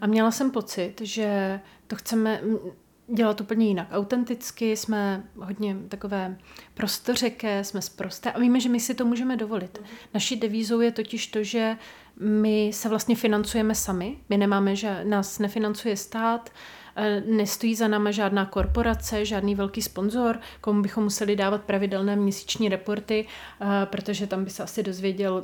A 0.01 0.07
měla 0.07 0.31
jsem 0.31 0.51
pocit, 0.51 0.93
že 1.01 1.59
to 1.87 1.95
chceme 1.95 2.41
dělat 3.13 3.41
úplně 3.41 3.67
jinak. 3.67 3.87
Autenticky 3.91 4.77
jsme 4.77 5.23
hodně 5.35 5.77
takové 5.89 6.37
prostořeké, 6.73 7.63
jsme 7.63 7.81
zprosté 7.81 8.31
a 8.31 8.39
víme, 8.39 8.59
že 8.59 8.69
my 8.69 8.79
si 8.79 8.93
to 8.93 9.05
můžeme 9.05 9.37
dovolit. 9.37 9.81
Naší 10.13 10.35
devízou 10.35 10.79
je 10.79 10.91
totiž 10.91 11.27
to, 11.27 11.43
že 11.43 11.77
my 12.19 12.71
se 12.73 12.89
vlastně 12.89 13.15
financujeme 13.15 13.75
sami. 13.75 14.17
My 14.29 14.37
nemáme, 14.37 14.75
že 14.75 15.03
nás 15.03 15.39
nefinancuje 15.39 15.97
stát, 15.97 16.49
Eh, 16.95 17.23
nestojí 17.25 17.75
za 17.75 17.87
náma 17.87 18.11
žádná 18.11 18.45
korporace, 18.45 19.25
žádný 19.25 19.55
velký 19.55 19.81
sponzor, 19.81 20.39
komu 20.61 20.81
bychom 20.81 21.03
museli 21.03 21.35
dávat 21.35 21.61
pravidelné 21.61 22.15
měsíční 22.15 22.69
reporty, 22.69 23.27
eh, 23.61 23.65
protože 23.85 24.27
tam 24.27 24.43
by 24.43 24.49
se 24.49 24.63
asi 24.63 24.83
dozvěděl 24.83 25.43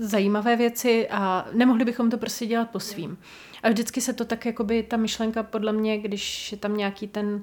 zajímavé 0.00 0.56
věci 0.56 1.08
a 1.10 1.46
nemohli 1.52 1.84
bychom 1.84 2.10
to 2.10 2.18
prostě 2.18 2.46
dělat 2.46 2.70
po 2.70 2.80
svým. 2.80 3.18
A 3.62 3.68
vždycky 3.68 4.00
se 4.00 4.12
to 4.12 4.24
tak, 4.24 4.46
jakoby 4.46 4.82
ta 4.82 4.96
myšlenka 4.96 5.42
podle 5.42 5.72
mě, 5.72 5.98
když 5.98 6.52
je 6.52 6.58
tam 6.58 6.76
nějaký 6.76 7.08
ten 7.08 7.26
uh, 7.26 7.42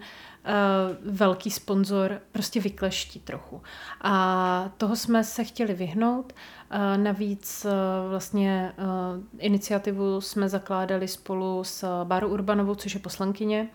velký 1.15 1.51
sponzor, 1.51 2.21
prostě 2.31 2.59
vykleští 2.59 3.19
trochu. 3.19 3.61
A 4.01 4.71
toho 4.77 4.95
jsme 4.95 5.23
se 5.23 5.43
chtěli 5.43 5.73
vyhnout. 5.73 6.33
Uh, 6.33 7.03
navíc 7.03 7.65
uh, 7.65 7.71
vlastně 8.09 8.73
uh, 8.77 9.23
iniciativu 9.37 10.21
jsme 10.21 10.49
zakládali 10.49 11.07
spolu 11.07 11.63
s 11.63 12.03
Bárou 12.03 12.27
Urbanovou, 12.27 12.75
což 12.75 12.93
je 12.93 12.99
poslankyně, 12.99 13.69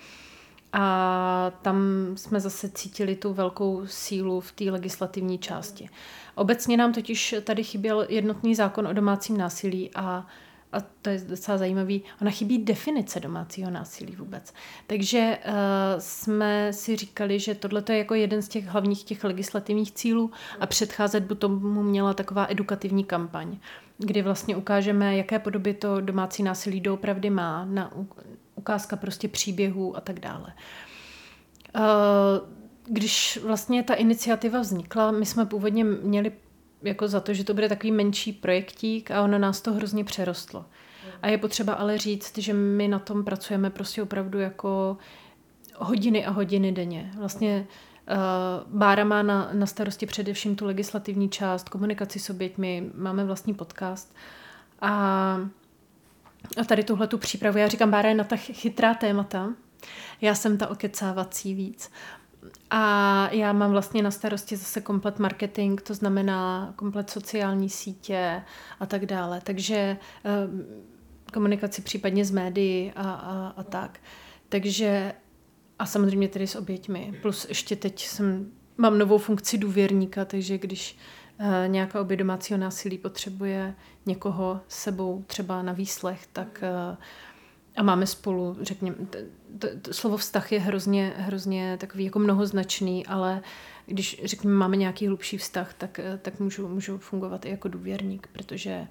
a 0.76 1.52
tam 1.62 1.76
jsme 2.14 2.40
zase 2.40 2.68
cítili 2.68 3.16
tu 3.16 3.32
velkou 3.32 3.86
sílu 3.86 4.40
v 4.40 4.52
té 4.52 4.64
legislativní 4.64 5.38
části. 5.38 5.88
Obecně 6.34 6.76
nám 6.76 6.92
totiž 6.92 7.34
tady 7.44 7.64
chyběl 7.64 8.06
jednotný 8.08 8.54
zákon 8.54 8.86
o 8.86 8.92
domácím 8.92 9.36
násilí 9.36 9.90
a 9.94 10.26
a 10.74 10.82
to 11.02 11.10
je 11.10 11.18
docela 11.18 11.58
zajímavý, 11.58 12.02
ona 12.22 12.30
chybí 12.30 12.58
definice 12.58 13.20
domácího 13.20 13.70
násilí 13.70 14.16
vůbec. 14.16 14.54
Takže 14.86 15.38
uh, 15.46 15.54
jsme 15.98 16.72
si 16.72 16.96
říkali, 16.96 17.38
že 17.40 17.54
tohle 17.54 17.82
je 17.88 17.98
jako 17.98 18.14
jeden 18.14 18.42
z 18.42 18.48
těch 18.48 18.66
hlavních 18.66 19.04
těch 19.04 19.24
legislativních 19.24 19.92
cílů 19.92 20.30
a 20.60 20.66
předcházet 20.66 21.24
by 21.24 21.34
tomu 21.34 21.82
měla 21.82 22.14
taková 22.14 22.46
edukativní 22.50 23.04
kampaň, 23.04 23.58
kdy 23.98 24.22
vlastně 24.22 24.56
ukážeme, 24.56 25.16
jaké 25.16 25.38
podoby 25.38 25.74
to 25.74 26.00
domácí 26.00 26.42
násilí 26.42 26.80
doopravdy 26.80 27.30
má, 27.30 27.64
na 27.64 27.90
ukázka 28.54 28.96
prostě 28.96 29.28
příběhů 29.28 29.96
a 29.96 30.00
tak 30.00 30.20
dále. 30.20 30.52
Uh, 31.76 31.84
když 32.86 33.38
vlastně 33.42 33.82
ta 33.82 33.94
iniciativa 33.94 34.60
vznikla, 34.60 35.10
my 35.10 35.26
jsme 35.26 35.46
původně 35.46 35.84
měli 35.84 36.32
jako 36.84 37.08
za 37.08 37.20
to, 37.20 37.34
že 37.34 37.44
to 37.44 37.54
bude 37.54 37.68
takový 37.68 37.92
menší 37.92 38.32
projektík 38.32 39.10
a 39.10 39.22
ono 39.22 39.38
nás 39.38 39.60
to 39.60 39.72
hrozně 39.72 40.04
přerostlo. 40.04 40.64
A 41.22 41.28
je 41.28 41.38
potřeba 41.38 41.72
ale 41.72 41.98
říct, 41.98 42.38
že 42.38 42.52
my 42.52 42.88
na 42.88 42.98
tom 42.98 43.24
pracujeme 43.24 43.70
prostě 43.70 44.02
opravdu 44.02 44.40
jako 44.40 44.96
hodiny 45.76 46.26
a 46.26 46.30
hodiny 46.30 46.72
denně. 46.72 47.12
Vlastně 47.18 47.66
uh, 48.10 48.78
Bára 48.78 49.04
má 49.04 49.22
na, 49.22 49.50
na 49.52 49.66
starosti 49.66 50.06
především 50.06 50.56
tu 50.56 50.66
legislativní 50.66 51.28
část, 51.28 51.68
komunikaci 51.68 52.18
s 52.18 52.30
oběťmi, 52.30 52.90
máme 52.94 53.24
vlastní 53.24 53.54
podcast. 53.54 54.14
A, 54.80 54.90
a 56.60 56.64
tady 56.66 56.84
tuhle 56.84 57.06
tu 57.06 57.18
přípravu, 57.18 57.58
já 57.58 57.68
říkám, 57.68 57.90
Bára 57.90 58.08
je 58.08 58.14
na 58.14 58.24
ta 58.24 58.36
chytrá 58.36 58.94
témata, 58.94 59.52
já 60.20 60.34
jsem 60.34 60.58
ta 60.58 60.68
okecávací 60.68 61.54
víc. 61.54 61.90
A 62.70 63.28
já 63.32 63.52
mám 63.52 63.70
vlastně 63.70 64.02
na 64.02 64.10
starosti 64.10 64.56
zase 64.56 64.80
komplet 64.80 65.18
marketing, 65.18 65.80
to 65.80 65.94
znamená 65.94 66.72
komplet 66.76 67.10
sociální 67.10 67.70
sítě 67.70 68.42
a 68.80 68.86
tak 68.86 69.06
dále. 69.06 69.40
Takže 69.44 69.76
eh, 70.24 70.30
komunikaci 71.32 71.82
případně 71.82 72.24
s 72.24 72.30
médií 72.30 72.92
a, 72.96 73.02
a, 73.02 73.54
a 73.56 73.62
tak. 73.62 74.00
Takže 74.48 75.12
a 75.78 75.86
samozřejmě 75.86 76.28
tedy 76.28 76.46
s 76.46 76.56
oběťmi. 76.56 77.18
Plus 77.22 77.46
ještě 77.48 77.76
teď 77.76 78.06
jsem, 78.06 78.52
mám 78.76 78.98
novou 78.98 79.18
funkci 79.18 79.58
důvěrníka, 79.58 80.24
takže 80.24 80.58
když 80.58 80.98
uh, 81.40 81.46
nějaká 81.66 82.00
obě 82.00 82.16
domácího 82.16 82.58
násilí 82.58 82.98
potřebuje 82.98 83.74
někoho 84.06 84.60
sebou 84.68 85.24
třeba 85.26 85.62
na 85.62 85.72
výslech, 85.72 86.26
tak 86.32 86.64
uh, 86.90 86.96
a 87.76 87.82
máme 87.82 88.06
spolu, 88.06 88.56
řekněme, 88.60 88.96
to, 89.58 89.68
to, 89.82 89.94
slovo 89.94 90.16
vztah 90.16 90.52
je 90.52 90.60
hrozně, 90.60 91.12
hrozně 91.16 91.76
takový 91.80 92.04
jako 92.04 92.18
mnohoznačný, 92.18 93.06
ale 93.06 93.42
když 93.86 94.20
řekněme, 94.24 94.54
máme 94.54 94.76
nějaký 94.76 95.06
hlubší 95.06 95.38
vztah, 95.38 95.74
tak, 95.74 96.00
tak 96.22 96.40
můžu, 96.40 96.68
můžu 96.68 96.98
fungovat 96.98 97.44
i 97.44 97.50
jako 97.50 97.68
důvěrník, 97.68 98.26
protože 98.32 98.86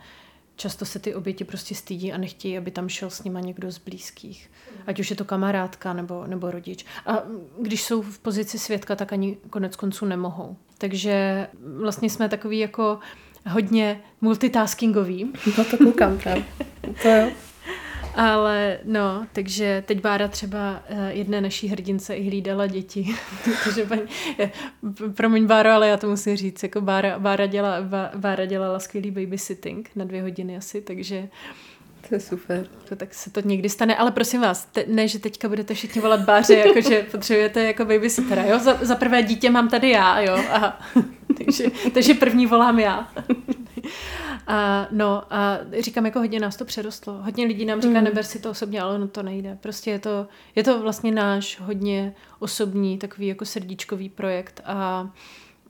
často 0.55 0.85
se 0.85 0.99
ty 0.99 1.15
oběti 1.15 1.43
prostě 1.43 1.75
stydí 1.75 2.13
a 2.13 2.17
nechtějí, 2.17 2.57
aby 2.57 2.71
tam 2.71 2.89
šel 2.89 3.09
s 3.09 3.23
nima 3.23 3.39
někdo 3.39 3.71
z 3.71 3.77
blízkých. 3.77 4.51
Ať 4.87 4.99
už 4.99 5.09
je 5.09 5.15
to 5.15 5.25
kamarádka 5.25 5.93
nebo, 5.93 6.27
nebo 6.27 6.51
rodič. 6.51 6.85
A 7.05 7.23
když 7.61 7.83
jsou 7.83 8.01
v 8.01 8.19
pozici 8.19 8.59
svědka, 8.59 8.95
tak 8.95 9.13
ani 9.13 9.37
konec 9.49 9.75
konců 9.75 10.05
nemohou. 10.05 10.57
Takže 10.77 11.47
vlastně 11.77 12.09
jsme 12.09 12.29
takový 12.29 12.59
jako 12.59 12.99
hodně 13.49 14.01
multitaskingový. 14.21 15.33
No 15.57 15.65
to 15.65 15.77
koukám 15.77 16.17
tam. 16.17 16.43
To 17.01 17.09
jo. 17.09 17.31
Ale 18.15 18.79
no, 18.83 19.27
takže 19.33 19.83
teď 19.85 20.01
Bára 20.01 20.27
třeba 20.27 20.83
uh, 20.89 20.97
jedné 21.07 21.41
naší 21.41 21.67
hrdince 21.67 22.15
i 22.15 22.23
hlídala 22.27 22.67
děti. 22.67 23.15
takže 23.63 23.85
paní, 23.85 24.01
je, 24.37 24.51
promiň 25.15 25.45
Báro, 25.45 25.69
ale 25.69 25.87
já 25.87 25.97
to 25.97 26.09
musím 26.09 26.37
říct, 26.37 26.63
jako 26.63 26.81
Bára, 26.81 27.19
Bára, 27.19 27.45
děla, 27.45 27.77
Bára 28.15 28.45
dělala 28.45 28.79
skvělý 28.79 29.11
babysitting 29.11 29.89
na 29.95 30.05
dvě 30.05 30.21
hodiny 30.21 30.57
asi, 30.57 30.81
takže 30.81 31.27
to 32.09 32.15
je 32.15 32.19
super. 32.19 32.67
To 32.89 32.95
tak 32.95 33.13
se 33.13 33.29
to 33.29 33.41
někdy 33.45 33.69
stane, 33.69 33.95
ale 33.95 34.11
prosím 34.11 34.41
vás, 34.41 34.65
te, 34.65 34.85
ne, 34.87 35.07
že 35.07 35.19
teďka 35.19 35.49
budete 35.49 35.73
všichni 35.73 36.01
volat 36.01 36.19
Báře, 36.19 36.53
jakože 36.53 37.03
potřebujete 37.11 37.63
jako 37.63 37.85
babysittera, 37.85 38.43
jo? 38.45 38.59
Za, 38.59 38.77
za 38.81 38.95
prvé 38.95 39.23
dítě 39.23 39.49
mám 39.49 39.69
tady 39.69 39.89
já, 39.89 40.21
jo? 40.21 40.43
Aha. 40.51 40.79
takže, 41.37 41.65
takže 41.93 42.13
první 42.13 42.45
volám 42.45 42.79
já. 42.79 43.13
A, 44.47 44.87
no 44.91 45.33
a 45.33 45.59
říkám, 45.79 46.05
jako 46.05 46.19
hodně 46.19 46.39
nás 46.39 46.57
to 46.57 46.65
přerostlo. 46.65 47.13
Hodně 47.13 47.45
lidí 47.45 47.65
nám 47.65 47.81
říká, 47.81 47.97
mm. 47.97 48.03
neber 48.03 48.23
si 48.23 48.39
to 48.39 48.49
osobně, 48.49 48.81
ale 48.81 48.95
ono 48.95 49.07
to 49.07 49.23
nejde. 49.23 49.57
Prostě 49.61 49.91
je 49.91 49.99
to, 49.99 50.27
je 50.55 50.63
to 50.63 50.81
vlastně 50.81 51.11
náš 51.11 51.59
hodně 51.59 52.15
osobní, 52.39 52.97
takový 52.97 53.27
jako 53.27 53.45
srdíčkový 53.45 54.09
projekt 54.09 54.61
a 54.65 55.09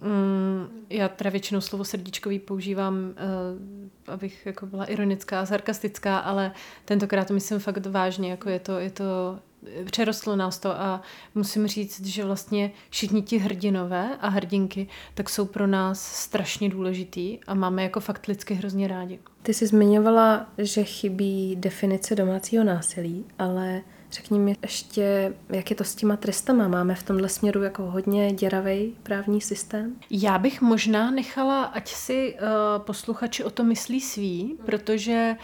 Mm, 0.03 0.85
já 0.89 1.09
teda 1.09 1.29
většinou 1.29 1.61
slovo 1.61 1.83
srdíčkový 1.83 2.39
používám, 2.39 2.95
uh, 2.95 4.13
abych 4.13 4.45
jako 4.45 4.65
byla 4.65 4.85
ironická 4.85 5.39
a 5.39 5.45
sarkastická, 5.45 6.17
ale 6.17 6.51
tentokrát 6.85 7.27
to 7.27 7.33
myslím 7.33 7.59
fakt 7.59 7.85
vážně, 7.85 8.31
jako 8.31 8.49
je 8.49 8.59
to, 8.59 8.79
je 8.79 8.89
to 8.89 9.39
přerostlo 9.85 10.35
nás 10.35 10.59
to 10.59 10.71
a 10.71 11.01
musím 11.35 11.67
říct, 11.67 12.05
že 12.05 12.25
vlastně 12.25 12.71
všichni 12.89 13.21
ti 13.21 13.37
hrdinové 13.37 14.17
a 14.21 14.29
hrdinky 14.29 14.87
tak 15.13 15.29
jsou 15.29 15.45
pro 15.45 15.67
nás 15.67 16.05
strašně 16.15 16.69
důležitý 16.69 17.39
a 17.47 17.53
máme 17.53 17.83
jako 17.83 17.99
fakt 17.99 18.27
lidsky 18.27 18.53
hrozně 18.53 18.87
rádi. 18.87 19.19
Ty 19.41 19.53
jsi 19.53 19.67
zmiňovala, 19.67 20.47
že 20.57 20.83
chybí 20.83 21.55
definice 21.55 22.15
domácího 22.15 22.63
násilí, 22.63 23.25
ale 23.39 23.81
Řekni 24.13 24.39
mi 24.39 24.55
ještě, 24.61 25.33
jak 25.49 25.69
je 25.69 25.75
to 25.75 25.83
s 25.83 25.95
těma 25.95 26.17
trestama? 26.17 26.67
Máme 26.67 26.95
v 26.95 27.03
tomhle 27.03 27.29
směru 27.29 27.63
jako 27.63 27.83
hodně 27.83 28.31
děravý 28.31 28.95
právní 29.03 29.41
systém? 29.41 29.95
Já 30.09 30.37
bych 30.37 30.61
možná 30.61 31.11
nechala, 31.11 31.63
ať 31.63 31.89
si 31.89 32.33
uh, 32.33 32.39
posluchači 32.85 33.43
o 33.43 33.49
to 33.49 33.63
myslí 33.63 34.01
svý, 34.01 34.57
protože 34.65 35.35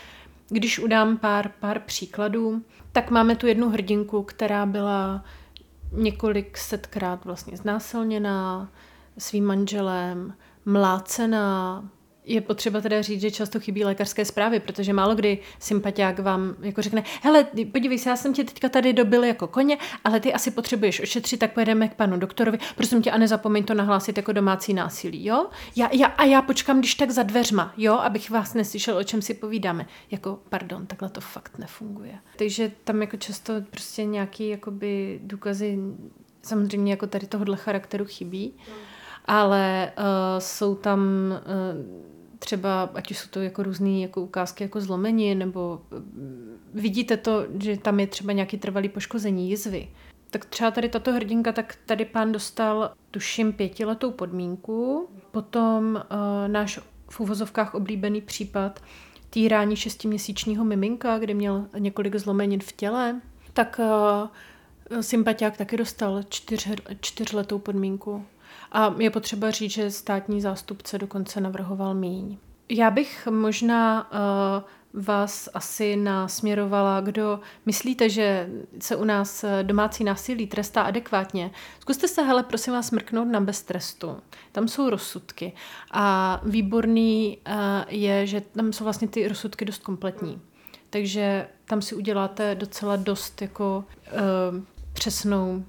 když 0.49 0.79
udám 0.79 1.17
pár, 1.17 1.51
pár 1.59 1.79
příkladů, 1.79 2.61
tak 2.91 3.11
máme 3.11 3.35
tu 3.35 3.47
jednu 3.47 3.69
hrdinku, 3.69 4.23
která 4.23 4.65
byla 4.65 5.23
několik 5.91 6.57
setkrát 6.57 7.25
vlastně 7.25 7.57
znásilněná 7.57 8.69
svým 9.17 9.45
manželem, 9.45 10.33
mlácená, 10.65 11.83
je 12.29 12.41
potřeba 12.41 12.81
teda 12.81 13.01
říct, 13.01 13.21
že 13.21 13.31
často 13.31 13.59
chybí 13.59 13.83
lékařské 13.85 14.25
zprávy, 14.25 14.59
protože 14.59 14.93
málo 14.93 15.15
kdy 15.15 15.39
sympatiák 15.59 16.19
vám 16.19 16.55
jako 16.61 16.81
řekne, 16.81 17.03
hele, 17.21 17.47
podívej 17.71 17.99
se, 17.99 18.09
já 18.09 18.15
jsem 18.15 18.33
tě 18.33 18.43
teďka 18.43 18.69
tady 18.69 18.93
dobil 18.93 19.23
jako 19.23 19.47
koně, 19.47 19.77
ale 20.03 20.19
ty 20.19 20.33
asi 20.33 20.51
potřebuješ 20.51 21.01
ošetřit, 21.01 21.39
tak 21.39 21.53
pojedeme 21.53 21.87
k 21.87 21.93
panu 21.93 22.17
doktorovi, 22.17 22.57
prosím 22.75 23.01
tě 23.01 23.11
a 23.11 23.17
nezapomeň 23.17 23.63
to 23.63 23.73
nahlásit 23.73 24.17
jako 24.17 24.31
domácí 24.31 24.73
násilí, 24.73 25.25
jo? 25.25 25.45
Já, 25.75 25.89
já, 25.93 26.07
a 26.07 26.23
já 26.23 26.41
počkám, 26.41 26.79
když 26.79 26.95
tak 26.95 27.11
za 27.11 27.23
dveřma, 27.23 27.73
jo, 27.77 27.93
abych 27.93 28.29
vás 28.29 28.53
neslyšel, 28.53 28.97
o 28.97 29.03
čem 29.03 29.21
si 29.21 29.33
povídáme. 29.33 29.85
Jako, 30.11 30.39
pardon, 30.49 30.85
takhle 30.85 31.09
to 31.09 31.21
fakt 31.21 31.57
nefunguje. 31.57 32.13
Takže 32.37 32.71
tam 32.83 33.01
jako 33.01 33.17
často 33.17 33.53
prostě 33.69 34.05
nějaký 34.05 34.49
jakoby 34.49 35.19
důkazy 35.23 35.79
samozřejmě 36.41 36.93
jako 36.93 37.07
tady 37.07 37.27
tohohle 37.27 37.57
charakteru 37.57 38.05
chybí, 38.05 38.53
ale 39.25 39.91
uh, 39.97 40.03
jsou 40.39 40.75
tam 40.75 40.99
uh, 40.99 42.18
třeba, 42.39 42.89
ať 42.93 43.11
už 43.11 43.17
jsou 43.17 43.29
to 43.29 43.41
jako 43.41 43.63
různé 43.63 43.99
jako 43.99 44.21
ukázky 44.21 44.63
jako 44.63 44.81
zlomení, 44.81 45.35
nebo 45.35 45.81
mm, 45.91 46.57
vidíte 46.73 47.17
to, 47.17 47.45
že 47.59 47.77
tam 47.77 47.99
je 47.99 48.07
třeba 48.07 48.33
nějaký 48.33 48.57
trvalý 48.57 48.89
poškození 48.89 49.49
jizvy. 49.49 49.89
Tak 50.29 50.45
třeba 50.45 50.71
tady 50.71 50.89
tato 50.89 51.13
hrdinka, 51.13 51.51
tak 51.51 51.77
tady 51.85 52.05
pán 52.05 52.31
dostal, 52.31 52.91
tuším, 53.11 53.53
pětiletou 53.53 54.11
podmínku. 54.11 55.09
Potom 55.31 55.95
uh, 55.95 56.47
náš 56.47 56.79
v 57.09 57.19
úvozovkách 57.19 57.75
oblíbený 57.75 58.21
případ 58.21 58.83
týrání 59.29 59.75
šestiměsíčního 59.75 60.65
miminka, 60.65 61.17
kde 61.17 61.33
měl 61.33 61.65
několik 61.77 62.15
zlomenin 62.15 62.59
v 62.59 62.71
těle, 62.71 63.21
tak 63.53 63.79
uh, 63.79 65.01
sympatiák 65.01 65.57
taky 65.57 65.77
dostal 65.77 66.23
čtyř, 66.29 66.69
čtyřletou 67.01 67.59
podmínku. 67.59 68.25
A 68.71 68.95
je 68.97 69.09
potřeba 69.09 69.51
říct, 69.51 69.71
že 69.71 69.91
státní 69.91 70.41
zástupce 70.41 70.97
dokonce 70.97 71.41
navrhoval 71.41 71.93
míň. 71.93 72.37
Já 72.69 72.91
bych 72.91 73.27
možná 73.31 74.11
uh, 74.11 74.63
vás 74.93 75.49
asi 75.53 75.95
nasměrovala, 75.95 77.01
kdo 77.01 77.39
myslíte, 77.65 78.09
že 78.09 78.49
se 78.79 78.95
u 78.95 79.03
nás 79.03 79.43
eh, 79.43 79.63
domácí 79.63 80.03
násilí 80.03 80.47
trestá 80.47 80.81
adekvátně. 80.81 81.51
Zkuste 81.79 82.07
se, 82.07 82.21
hele, 82.21 82.43
prosím 82.43 82.73
vás, 82.73 82.91
mrknout 82.91 83.27
na 83.27 83.41
bez 83.41 83.61
trestu. 83.61 84.17
Tam 84.51 84.67
jsou 84.67 84.89
rozsudky. 84.89 85.53
A 85.91 86.41
výborný 86.45 87.37
uh, 87.47 87.53
je, 87.87 88.27
že 88.27 88.41
tam 88.41 88.73
jsou 88.73 88.83
vlastně 88.83 89.07
ty 89.07 89.27
rozsudky 89.27 89.65
dost 89.65 89.83
kompletní. 89.83 90.41
Takže 90.89 91.47
tam 91.65 91.81
si 91.81 91.95
uděláte 91.95 92.55
docela 92.55 92.95
dost 92.95 93.41
jako 93.41 93.83
uh, 94.53 94.63
přesnou 94.93 95.55
uh, 95.55 95.63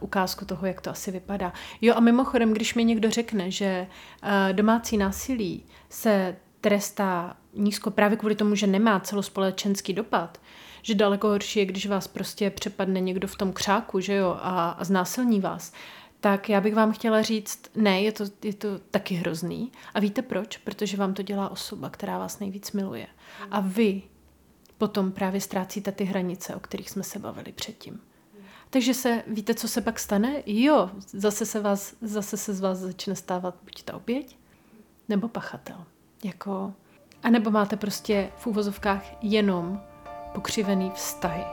ukázku 0.00 0.44
toho, 0.44 0.66
jak 0.66 0.80
to 0.80 0.90
asi 0.90 1.10
vypadá. 1.10 1.52
Jo 1.80 1.94
a 1.96 2.00
mimochodem, 2.00 2.52
když 2.52 2.74
mi 2.74 2.84
někdo 2.84 3.10
řekne, 3.10 3.50
že 3.50 3.86
uh, 4.22 4.28
domácí 4.52 4.96
násilí 4.96 5.64
se 5.88 6.36
trestá 6.60 7.36
nízko 7.54 7.90
právě 7.90 8.16
kvůli 8.16 8.34
tomu, 8.34 8.54
že 8.54 8.66
nemá 8.66 9.00
celospolečenský 9.00 9.92
dopad, 9.92 10.40
že 10.82 10.94
daleko 10.94 11.28
horší 11.28 11.58
je, 11.58 11.64
když 11.66 11.86
vás 11.86 12.08
prostě 12.08 12.50
přepadne 12.50 13.00
někdo 13.00 13.28
v 13.28 13.36
tom 13.36 13.52
křáku, 13.52 14.00
že 14.00 14.14
jo, 14.14 14.38
a, 14.40 14.70
a 14.70 14.84
znásilní 14.84 15.40
vás, 15.40 15.72
tak 16.20 16.48
já 16.48 16.60
bych 16.60 16.74
vám 16.74 16.92
chtěla 16.92 17.22
říct, 17.22 17.62
ne, 17.74 18.02
je 18.02 18.12
to, 18.12 18.24
je 18.42 18.54
to 18.54 18.78
taky 18.78 19.14
hrozný. 19.14 19.72
A 19.94 20.00
víte 20.00 20.22
proč? 20.22 20.56
Protože 20.56 20.96
vám 20.96 21.14
to 21.14 21.22
dělá 21.22 21.48
osoba, 21.48 21.90
která 21.90 22.18
vás 22.18 22.38
nejvíc 22.38 22.72
miluje. 22.72 23.06
A 23.50 23.60
vy 23.60 24.02
potom 24.78 25.12
právě 25.12 25.40
ztrácíte 25.40 25.92
ty 25.92 26.04
hranice, 26.04 26.54
o 26.54 26.60
kterých 26.60 26.90
jsme 26.90 27.02
se 27.02 27.18
bavili 27.18 27.52
předtím. 27.52 28.00
Takže 28.70 28.94
se, 28.94 29.22
víte, 29.26 29.54
co 29.54 29.68
se 29.68 29.80
pak 29.80 29.98
stane? 29.98 30.42
Jo, 30.46 30.90
zase 31.06 31.46
se, 31.46 31.60
vás, 31.60 31.94
zase 32.00 32.36
se 32.36 32.54
z 32.54 32.60
vás 32.60 32.78
začne 32.78 33.16
stávat 33.16 33.54
buď 33.64 33.82
ta 33.82 33.94
oběť, 33.94 34.38
nebo 35.08 35.28
pachatel. 35.28 35.84
Jako, 36.24 36.74
a 37.22 37.30
nebo 37.30 37.50
máte 37.50 37.76
prostě 37.76 38.30
v 38.36 38.46
úvozovkách 38.46 39.02
jenom 39.22 39.80
pokřivený 40.34 40.90
vztahy. 40.94 41.44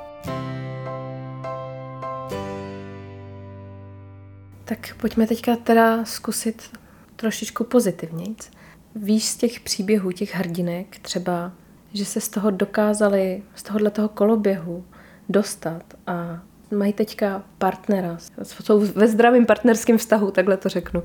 Tak 4.66 4.96
pojďme 5.02 5.28
teďka 5.28 5.56
teda 5.56 6.06
zkusit 6.06 6.78
trošičku 7.16 7.64
pozitivnějc. 7.64 8.52
Víš 8.96 9.26
z 9.26 9.38
těch 9.38 9.60
příběhů, 9.60 10.12
těch 10.12 10.36
hrdinek, 10.36 11.00
třeba, 11.00 11.52
že 11.94 12.06
se 12.06 12.22
z 12.22 12.30
toho 12.30 12.52
dokázali, 12.52 13.44
z 13.56 13.64
tohohle 13.64 13.92
toho 13.92 14.10
koloběhu 14.10 14.86
dostat 15.30 15.84
a 16.08 16.44
mají 16.74 16.94
teďka 16.94 17.44
partnera, 17.58 18.18
jsou 18.44 18.80
ve 18.80 19.08
zdravém 19.08 19.46
partnerském 19.46 19.98
vztahu, 19.98 20.32
takhle 20.32 20.58
to 20.58 20.70
řeknu. 20.70 21.04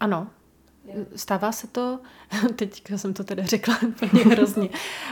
Ano, 0.00 0.26
Stává 1.16 1.52
se 1.52 1.66
to, 1.66 2.00
teď 2.56 2.82
jsem 2.96 3.14
to 3.14 3.24
teda 3.24 3.46
řekla 3.46 3.78
úplně 3.88 4.24
hrozně, 4.24 4.68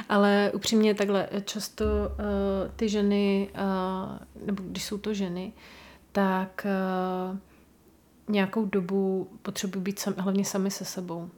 ale 0.09 0.51
upřímně 0.55 0.95
takhle 0.95 1.29
často 1.45 1.85
uh, 1.85 2.71
ty 2.77 2.89
ženy, 2.89 3.49
uh, 3.55 4.47
nebo 4.47 4.63
když 4.67 4.85
jsou 4.85 4.99
to 4.99 5.15
ženy, 5.15 5.53
tak 6.13 6.67
uh, 7.31 7.39
nějakou 8.29 8.65
dobu 8.65 9.29
potřebují 9.43 9.85
být 9.85 9.99
sam, 9.99 10.15
hlavně 10.19 10.45
sami 10.45 10.71
se 10.71 10.85
sebou. 10.85 11.31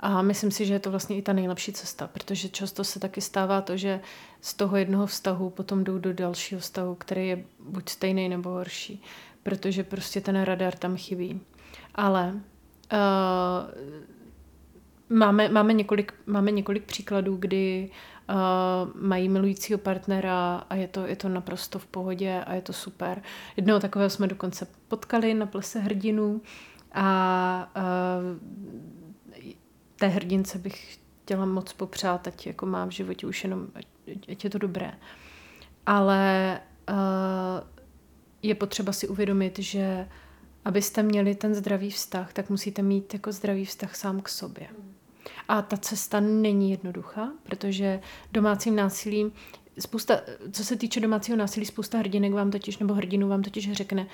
A 0.00 0.22
myslím 0.22 0.50
si, 0.50 0.66
že 0.66 0.74
je 0.74 0.80
to 0.80 0.90
vlastně 0.90 1.16
i 1.16 1.22
ta 1.22 1.32
nejlepší 1.32 1.72
cesta, 1.72 2.06
protože 2.06 2.48
často 2.48 2.84
se 2.84 3.00
taky 3.00 3.20
stává 3.20 3.60
to, 3.60 3.76
že 3.76 4.00
z 4.40 4.54
toho 4.54 4.76
jednoho 4.76 5.06
vztahu 5.06 5.50
potom 5.50 5.84
jdou 5.84 5.98
do 5.98 6.12
dalšího 6.12 6.60
vztahu, 6.60 6.94
který 6.94 7.28
je 7.28 7.44
buď 7.60 7.88
stejný 7.88 8.28
nebo 8.28 8.50
horší, 8.50 9.02
protože 9.42 9.84
prostě 9.84 10.20
ten 10.20 10.42
radar 10.42 10.76
tam 10.76 10.96
chybí. 10.96 11.40
Ale 11.94 12.32
uh, 12.32 12.38
máme, 15.18 15.48
máme, 15.48 15.72
několik, 15.72 16.14
máme 16.26 16.50
několik 16.50 16.84
příkladů, 16.84 17.36
kdy 17.36 17.90
uh, 18.30 18.34
mají 19.02 19.28
milujícího 19.28 19.78
partnera 19.78 20.64
a 20.70 20.74
je 20.74 20.88
to, 20.88 21.06
je 21.06 21.16
to 21.16 21.28
naprosto 21.28 21.78
v 21.78 21.86
pohodě 21.86 22.44
a 22.46 22.54
je 22.54 22.62
to 22.62 22.72
super. 22.72 23.22
Jednoho 23.56 23.80
takového 23.80 24.10
jsme 24.10 24.26
dokonce 24.26 24.66
potkali 24.88 25.34
na 25.34 25.46
plese 25.46 25.80
hrdinů 25.80 26.40
a 26.92 27.72
uh, 27.76 28.99
té 30.00 30.08
hrdince 30.08 30.58
bych 30.58 30.98
chtěla 31.22 31.46
moc 31.46 31.72
popřát, 31.72 32.26
ať 32.26 32.46
jako 32.46 32.66
má 32.66 32.84
v 32.84 32.90
životě 32.90 33.26
už 33.26 33.44
jenom, 33.44 33.66
ať, 33.74 33.86
je 34.44 34.50
to 34.50 34.58
dobré. 34.58 34.92
Ale 35.86 36.60
uh, 36.90 36.96
je 38.42 38.54
potřeba 38.54 38.92
si 38.92 39.08
uvědomit, 39.08 39.58
že 39.58 40.08
abyste 40.64 41.02
měli 41.02 41.34
ten 41.34 41.54
zdravý 41.54 41.90
vztah, 41.90 42.32
tak 42.32 42.50
musíte 42.50 42.82
mít 42.82 43.14
jako 43.14 43.32
zdravý 43.32 43.64
vztah 43.64 43.96
sám 43.96 44.20
k 44.20 44.28
sobě. 44.28 44.66
A 45.48 45.62
ta 45.62 45.76
cesta 45.76 46.20
není 46.20 46.70
jednoduchá, 46.70 47.32
protože 47.42 48.00
domácím 48.32 48.76
násilím, 48.76 49.32
spousta, 49.78 50.20
co 50.52 50.64
se 50.64 50.76
týče 50.76 51.00
domácího 51.00 51.38
násilí, 51.38 51.66
spousta 51.66 51.98
hrdinek 51.98 52.32
vám 52.32 52.50
totiž, 52.50 52.78
nebo 52.78 52.94
hrdinů 52.94 53.28
vám 53.28 53.42
totiž 53.42 53.72
řekne, 53.72 54.06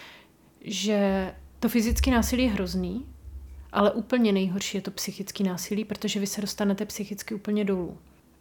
že 0.60 1.34
to 1.60 1.68
fyzické 1.68 2.10
násilí 2.10 2.42
je 2.42 2.50
hrozný, 2.50 3.06
ale 3.76 3.90
úplně 3.90 4.32
nejhorší 4.32 4.78
je 4.78 4.82
to 4.82 4.90
psychické 4.90 5.44
násilí, 5.44 5.84
protože 5.84 6.20
vy 6.20 6.26
se 6.26 6.40
dostanete 6.40 6.86
psychicky 6.86 7.34
úplně 7.34 7.64
dolů. 7.64 7.98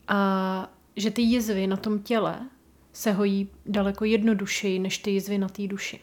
A 0.08 0.70
že 0.96 1.12
ty 1.12 1.22
jizvy 1.22 1.68
na 1.68 1.78
tom 1.78 2.00
těle 2.00 2.40
se 2.94 3.12
hojí 3.12 3.50
daleko 3.66 4.06
jednodušeji 4.06 4.80
než 4.80 4.98
ty 4.98 5.12
jizvy 5.12 5.38
na 5.38 5.50
té 5.50 5.68
duši. 5.68 6.00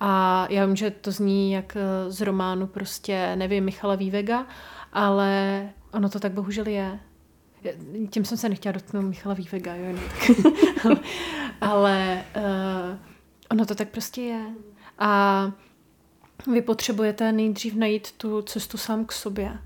A 0.00 0.46
já 0.50 0.66
vím, 0.66 0.76
že 0.76 0.90
to 0.90 1.12
zní 1.12 1.52
jak 1.52 1.76
eh, 1.76 2.10
z 2.10 2.20
románu 2.20 2.66
prostě, 2.66 3.36
nevím, 3.36 3.64
Michala 3.64 3.94
Vývega, 3.94 4.46
ale 4.92 5.68
ono 5.92 6.08
to 6.08 6.20
tak 6.20 6.32
bohužel 6.32 6.66
je. 6.66 7.00
Tím 8.10 8.24
jsem 8.24 8.38
se 8.38 8.48
nechtěla 8.48 8.72
dotknout 8.72 9.04
Michala 9.04 9.34
Vývega, 9.34 9.74
jo, 9.74 9.98
ale, 10.84 10.96
ale 11.60 12.24
uh, 12.36 12.98
ono 13.50 13.66
to 13.66 13.74
tak 13.74 13.88
prostě 13.88 14.22
je. 14.22 14.46
A 14.98 15.52
vy 16.46 16.62
potřebujete 16.62 17.32
nejdřív 17.32 17.74
najít 17.74 18.12
tu 18.12 18.42
cestu 18.42 18.78
sám 18.78 19.04
k 19.04 19.12
sobě. 19.12 19.58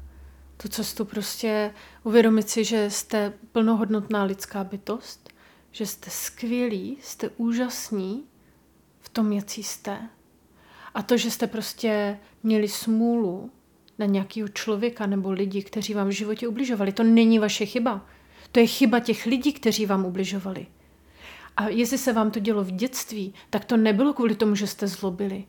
Tu 0.56 0.68
cestu 0.68 1.04
prostě 1.04 1.74
uvědomit 2.04 2.48
si, 2.48 2.64
že 2.64 2.90
jste 2.90 3.32
plnohodnotná 3.52 4.24
lidská 4.24 4.64
bytost, 4.64 5.30
že 5.72 5.86
jste 5.86 6.10
skvělí, 6.10 6.98
jste 7.02 7.30
úžasní 7.36 8.24
v 9.00 9.08
tom, 9.08 9.32
jaký 9.32 9.62
jste. 9.62 9.98
A 10.94 11.02
to, 11.02 11.16
že 11.16 11.30
jste 11.30 11.46
prostě 11.46 12.18
měli 12.42 12.68
smůlu 12.68 13.50
na 13.98 14.06
nějakého 14.06 14.48
člověka 14.48 15.06
nebo 15.06 15.30
lidi, 15.30 15.62
kteří 15.62 15.94
vám 15.94 16.08
v 16.08 16.12
životě 16.12 16.48
ubližovali, 16.48 16.92
to 16.92 17.02
není 17.02 17.38
vaše 17.38 17.66
chyba. 17.66 18.06
To 18.52 18.60
je 18.60 18.66
chyba 18.66 19.00
těch 19.00 19.26
lidí, 19.26 19.52
kteří 19.52 19.86
vám 19.86 20.04
ubližovali. 20.04 20.66
A 21.56 21.68
jestli 21.68 21.98
se 21.98 22.12
vám 22.12 22.30
to 22.30 22.40
dělo 22.40 22.64
v 22.64 22.70
dětství, 22.70 23.34
tak 23.50 23.64
to 23.64 23.76
nebylo 23.76 24.12
kvůli 24.12 24.34
tomu, 24.34 24.54
že 24.54 24.66
jste 24.66 24.86
zlobili. 24.86 25.44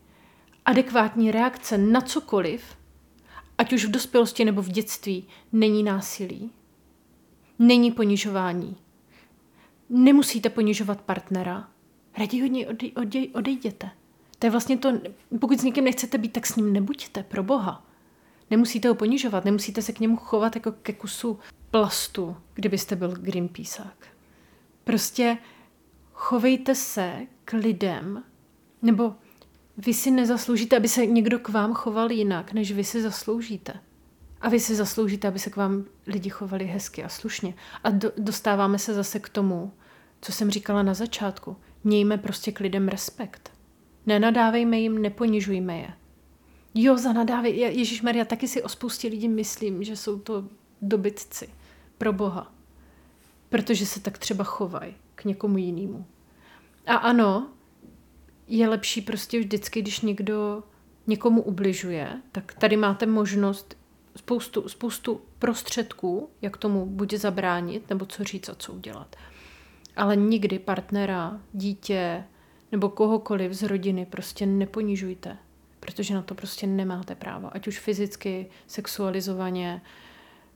Adekvátní 0.66 1.32
reakce 1.32 1.78
na 1.78 2.02
cokoliv, 2.02 2.64
ať 3.58 3.74
už 3.74 3.86
v 3.86 3.92
dospělosti 3.92 4.46
nebo 4.46 4.62
v 4.62 4.70
dětství, 4.70 5.28
není 5.52 5.84
násilí. 5.84 6.52
Není 7.60 7.92
ponižování. 7.92 8.78
Nemusíte 9.90 10.50
ponižovat 10.50 11.02
partnera. 11.02 11.70
Raději 12.18 12.44
od 12.44 12.52
něj 12.82 12.92
odej, 12.96 13.32
odejděte. 13.34 13.90
To 14.40 14.48
je 14.48 14.52
vlastně 14.52 14.78
to, 14.78 14.94
pokud 15.40 15.60
s 15.60 15.64
někým 15.64 15.84
nechcete 15.84 16.18
být, 16.18 16.34
tak 16.34 16.48
s 16.48 16.56
ním 16.56 16.74
nebuďte, 16.74 17.24
pro 17.24 17.44
boha. 17.44 17.86
Nemusíte 18.50 18.88
ho 18.88 18.96
ponižovat, 18.96 19.46
nemusíte 19.46 19.82
se 19.82 19.94
k 19.94 20.00
němu 20.00 20.18
chovat 20.18 20.56
jako 20.56 20.72
ke 20.72 20.94
kusu 20.94 21.40
plastu, 21.72 22.38
kdybyste 22.54 22.96
byl 22.96 23.16
Greenpeaceák. 23.16 24.08
Prostě 24.84 25.38
chovejte 26.14 26.76
se 26.76 27.28
k 27.46 27.54
lidem, 27.54 28.24
nebo 28.82 29.16
vy 29.78 29.94
si 29.94 30.12
nezasloužíte, 30.12 30.78
aby 30.78 30.88
se 30.88 31.06
někdo 31.06 31.40
k 31.40 31.50
vám 31.50 31.74
choval 31.74 32.12
jinak, 32.12 32.54
než 32.54 32.72
vy 32.72 32.84
si 32.84 33.02
zasloužíte. 33.02 33.74
A 34.42 34.50
vy 34.50 34.60
si 34.60 34.76
zasloužíte, 34.76 35.28
aby 35.28 35.40
se 35.40 35.50
k 35.50 35.56
vám 35.56 35.86
lidi 36.08 36.30
chovali 36.30 36.66
hezky 36.66 37.04
a 37.04 37.10
slušně. 37.10 37.54
A 37.84 37.90
do, 37.90 38.12
dostáváme 38.18 38.80
se 38.80 38.94
zase 38.94 39.20
k 39.20 39.30
tomu, 39.30 39.74
co 40.22 40.32
jsem 40.32 40.52
říkala 40.52 40.84
na 40.84 40.94
začátku. 40.94 41.58
Mějme 41.84 42.18
prostě 42.18 42.52
k 42.52 42.60
lidem 42.60 42.88
respekt. 42.88 43.52
Nenadávejme 44.06 44.80
jim, 44.80 45.02
neponižujme 45.02 45.78
je. 45.78 45.90
Jo, 46.76 46.98
zanadávej. 46.98 47.58
Ježíš 47.58 48.02
Maria, 48.02 48.26
taky 48.26 48.48
si 48.48 48.64
o 48.64 48.70
spoustě 48.70 49.08
lidí 49.08 49.30
myslím, 49.30 49.84
že 49.84 49.96
jsou 49.96 50.20
to 50.20 50.48
dobytci. 50.82 51.50
Pro 51.98 52.14
Boha. 52.14 52.54
Protože 53.50 53.86
se 53.86 54.00
tak 54.00 54.18
třeba 54.18 54.44
chovají 54.44 54.96
k 55.16 55.26
někomu 55.26 55.58
jinému. 55.58 56.06
A 56.86 56.96
ano, 56.96 57.50
je 58.48 58.70
lepší 58.70 59.02
prostě 59.02 59.40
vždycky, 59.40 59.82
když 59.82 60.02
někdo 60.02 60.64
někomu 61.08 61.42
ubližuje, 61.42 62.10
tak 62.32 62.54
tady 62.54 62.78
máte 62.78 63.06
možnost 63.06 63.78
spoustu, 64.16 64.70
spoustu 64.70 65.22
prostředků, 65.40 66.30
jak 66.42 66.58
tomu 66.58 66.86
buď 66.86 67.14
zabránit, 67.14 67.90
nebo 67.90 68.06
co 68.06 68.24
říct 68.24 68.50
a 68.50 68.56
co 68.56 68.74
udělat. 68.74 69.16
Ale 69.96 70.16
nikdy 70.16 70.60
partnera, 70.60 71.40
dítě 71.54 72.24
nebo 72.72 72.90
kohokoliv 72.90 73.54
z 73.54 73.64
rodiny 73.64 74.06
prostě 74.06 74.46
neponižujte 74.46 75.38
protože 75.86 76.14
na 76.14 76.22
to 76.22 76.36
prostě 76.36 76.68
nemáte 76.68 77.16
právo, 77.16 77.50
ať 77.56 77.68
už 77.68 77.80
fyzicky, 77.80 78.50
sexualizovaně, 78.68 79.82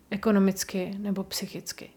ekonomicky 0.09 0.95
nebo 0.97 1.23
psychicky. 1.23 1.89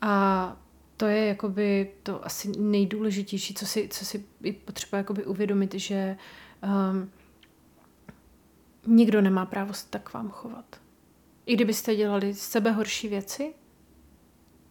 A 0.00 0.56
to 0.96 1.06
je 1.06 1.26
jakoby 1.26 1.90
to 2.02 2.26
asi 2.26 2.52
nejdůležitější, 2.58 3.54
co 3.54 3.66
si, 3.66 3.88
co 3.88 4.04
si 4.04 4.24
je 4.40 4.52
potřeba 4.52 4.98
jakoby 4.98 5.24
uvědomit, 5.24 5.74
že 5.74 6.16
um, 6.62 7.10
nikdo 8.86 9.20
nemá 9.20 9.46
právo 9.46 9.74
se 9.74 9.86
tak 9.90 10.10
k 10.10 10.14
vám 10.14 10.30
chovat. 10.30 10.64
I 11.46 11.54
kdybyste 11.54 11.96
dělali 11.96 12.34
sebe 12.34 12.70
horší 12.70 13.08
věci, 13.08 13.54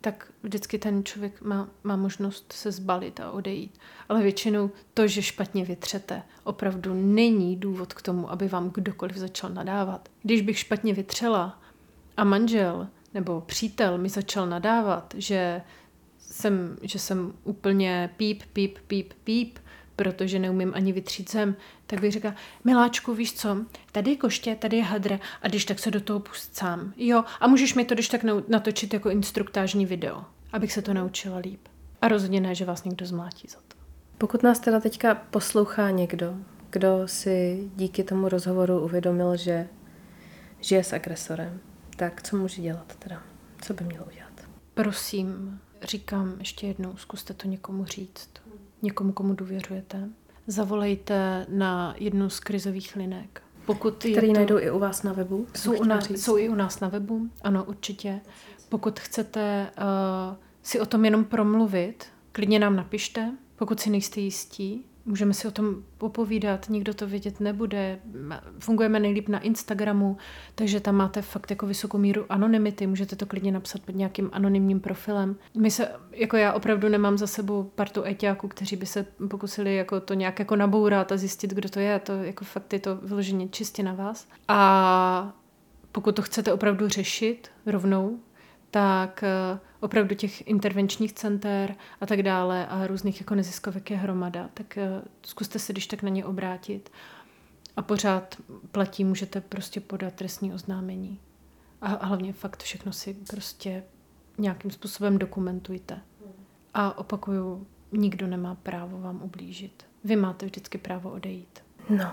tak 0.01 0.31
vždycky 0.43 0.79
ten 0.79 1.03
člověk 1.03 1.41
má, 1.41 1.69
má 1.83 1.95
možnost 1.95 2.53
se 2.53 2.71
zbalit 2.71 3.19
a 3.19 3.31
odejít. 3.31 3.79
Ale 4.09 4.21
většinou 4.21 4.71
to, 4.93 5.07
že 5.07 5.21
špatně 5.21 5.65
vytřete, 5.65 6.23
opravdu 6.43 6.93
není 6.93 7.55
důvod 7.55 7.93
k 7.93 8.01
tomu, 8.01 8.31
aby 8.31 8.47
vám 8.47 8.69
kdokoliv 8.69 9.17
začal 9.17 9.49
nadávat. 9.49 10.09
Když 10.23 10.41
bych 10.41 10.59
špatně 10.59 10.93
vytřela 10.93 11.61
a 12.17 12.23
manžel 12.23 12.87
nebo 13.13 13.41
přítel 13.41 13.97
mi 13.97 14.09
začal 14.09 14.47
nadávat, 14.47 15.13
že 15.17 15.61
jsem, 16.35 16.77
že 16.81 16.99
jsem 16.99 17.33
úplně 17.43 18.09
píp, 18.17 18.43
píp, 18.53 18.77
píp, 18.87 19.13
píp, 19.23 19.59
protože 19.95 20.39
neumím 20.39 20.71
ani 20.75 20.91
vytřít 20.91 21.31
zem, 21.31 21.55
tak 21.87 22.01
bych 22.01 22.11
řekla, 22.11 22.35
miláčku, 22.63 23.13
víš 23.13 23.33
co, 23.33 23.57
tady 23.91 24.11
je 24.11 24.17
koště, 24.17 24.55
tady 24.55 24.77
je 24.77 24.83
hadra 24.83 25.19
a 25.41 25.47
když 25.47 25.65
tak 25.65 25.79
se 25.79 25.91
do 25.91 26.01
toho 26.01 26.19
pust 26.19 26.55
sám. 26.55 26.93
Jo, 26.97 27.23
a 27.39 27.47
můžeš 27.47 27.73
mi 27.73 27.85
to 27.85 27.93
když 27.93 28.07
tak 28.07 28.21
natočit 28.47 28.93
jako 28.93 29.09
instruktážní 29.09 29.85
video, 29.85 30.25
abych 30.53 30.73
se 30.73 30.81
to 30.81 30.93
naučila 30.93 31.37
líp. 31.37 31.67
A 32.01 32.07
rozhodně 32.07 32.41
ne, 32.41 32.55
že 32.55 32.65
vás 32.65 32.83
někdo 32.83 33.05
zmlátí 33.05 33.47
za 33.47 33.59
to. 33.67 33.77
Pokud 34.17 34.43
nás 34.43 34.59
teda 34.59 34.79
teďka 34.79 35.15
poslouchá 35.15 35.89
někdo, 35.91 36.35
kdo 36.69 37.07
si 37.07 37.63
díky 37.75 38.03
tomu 38.03 38.29
rozhovoru 38.29 38.79
uvědomil, 38.79 39.37
že 39.37 39.67
žije 40.61 40.83
s 40.83 40.93
agresorem, 40.93 41.59
tak 41.95 42.21
co 42.21 42.37
může 42.37 42.61
dělat 42.61 42.95
teda? 42.99 43.21
Co 43.61 43.73
by 43.73 43.83
měl 43.83 44.05
udělat? 44.07 44.31
Prosím, 44.73 45.59
říkám 45.85 46.35
ještě 46.39 46.67
jednou, 46.67 46.97
zkuste 46.97 47.33
to 47.33 47.47
někomu 47.47 47.85
říct. 47.85 48.29
Někomu, 48.81 49.11
komu 49.11 49.33
důvěřujete. 49.33 50.09
Zavolejte 50.47 51.45
na 51.49 51.95
jednu 51.97 52.29
z 52.29 52.39
krizových 52.39 52.95
linek. 52.95 53.41
Pokud 53.65 53.95
Který 53.95 54.27
to... 54.27 54.33
najdou 54.33 54.59
i 54.59 54.71
u 54.71 54.79
vás 54.79 55.03
na 55.03 55.13
webu? 55.13 55.47
Jsou, 55.55 55.77
u 55.77 55.83
nás, 55.83 56.09
jsou 56.09 56.37
i 56.37 56.49
u 56.49 56.55
nás 56.55 56.79
na 56.79 56.87
webu, 56.87 57.29
ano, 57.41 57.63
určitě. 57.63 58.21
Pokud 58.69 58.99
chcete 58.99 59.71
uh, 59.77 60.35
si 60.63 60.79
o 60.79 60.85
tom 60.85 61.05
jenom 61.05 61.25
promluvit, 61.25 62.05
klidně 62.31 62.59
nám 62.59 62.75
napište, 62.75 63.31
pokud 63.55 63.79
si 63.79 63.89
nejste 63.89 64.19
jistí, 64.19 64.85
můžeme 65.05 65.33
si 65.33 65.47
o 65.47 65.51
tom 65.51 65.75
popovídat, 65.97 66.69
nikdo 66.69 66.93
to 66.93 67.07
vědět 67.07 67.39
nebude. 67.39 67.99
Fungujeme 68.59 68.99
nejlíp 68.99 69.29
na 69.29 69.39
Instagramu, 69.39 70.17
takže 70.55 70.79
tam 70.79 70.95
máte 70.95 71.21
fakt 71.21 71.49
jako 71.49 71.67
vysokou 71.67 71.97
míru 71.97 72.25
anonymity, 72.29 72.87
můžete 72.87 73.15
to 73.15 73.25
klidně 73.25 73.51
napsat 73.51 73.81
pod 73.81 73.95
nějakým 73.95 74.29
anonymním 74.33 74.79
profilem. 74.79 75.35
My 75.57 75.71
se, 75.71 75.91
jako 76.11 76.37
já 76.37 76.53
opravdu 76.53 76.89
nemám 76.89 77.17
za 77.17 77.27
sebou 77.27 77.63
partu 77.63 78.03
eťáků, 78.05 78.47
kteří 78.47 78.75
by 78.75 78.85
se 78.85 79.05
pokusili 79.29 79.75
jako 79.75 79.99
to 79.99 80.13
nějak 80.13 80.39
jako 80.39 80.55
nabourat 80.55 81.11
a 81.11 81.17
zjistit, 81.17 81.53
kdo 81.53 81.69
to 81.69 81.79
je. 81.79 81.99
To 81.99 82.13
jako 82.13 82.45
fakt 82.45 82.73
je 82.73 82.79
to 82.79 82.95
vyloženě 82.95 83.47
čistě 83.47 83.83
na 83.83 83.93
vás. 83.93 84.27
A 84.47 85.33
pokud 85.91 86.15
to 86.15 86.21
chcete 86.21 86.53
opravdu 86.53 86.87
řešit 86.87 87.47
rovnou, 87.65 88.19
tak 88.75 89.23
eh, 89.23 89.59
opravdu 89.79 90.15
těch 90.15 90.47
intervenčních 90.47 91.13
center 91.13 91.75
a 92.01 92.05
tak 92.05 92.23
dále 92.23 92.67
a 92.67 92.87
různých 92.87 93.21
jako 93.21 93.35
neziskovek 93.35 93.91
je 93.91 93.97
hromada, 93.97 94.49
tak 94.53 94.77
eh, 94.77 95.01
zkuste 95.25 95.59
se 95.59 95.73
když 95.73 95.87
tak 95.87 96.03
na 96.03 96.09
ně 96.09 96.25
obrátit. 96.25 96.91
A 97.77 97.81
pořád 97.81 98.35
platí, 98.71 99.03
můžete 99.03 99.41
prostě 99.41 99.79
podat 99.79 100.13
trestní 100.13 100.53
oznámení. 100.53 101.19
A 101.81 102.05
hlavně 102.05 102.33
fakt 102.33 102.63
všechno 102.63 102.93
si 102.93 103.13
prostě 103.13 103.83
nějakým 104.37 104.71
způsobem 104.71 105.17
dokumentujte. 105.17 105.99
A 106.73 106.97
opakuju, 106.97 107.67
nikdo 107.91 108.27
nemá 108.27 108.55
právo 108.55 109.01
vám 109.01 109.21
ublížit. 109.23 109.85
Vy 110.03 110.15
máte 110.15 110.45
vždycky 110.45 110.77
právo 110.77 111.11
odejít. 111.11 111.63
No, 111.89 112.11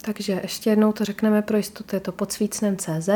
takže 0.00 0.40
ještě 0.42 0.70
jednou 0.70 0.92
to 0.92 1.04
řekneme 1.04 1.42
pro 1.42 1.56
jistotu, 1.56 1.96
je 1.96 2.00
to 2.00 2.12
podsvícnem.cz 2.12 3.08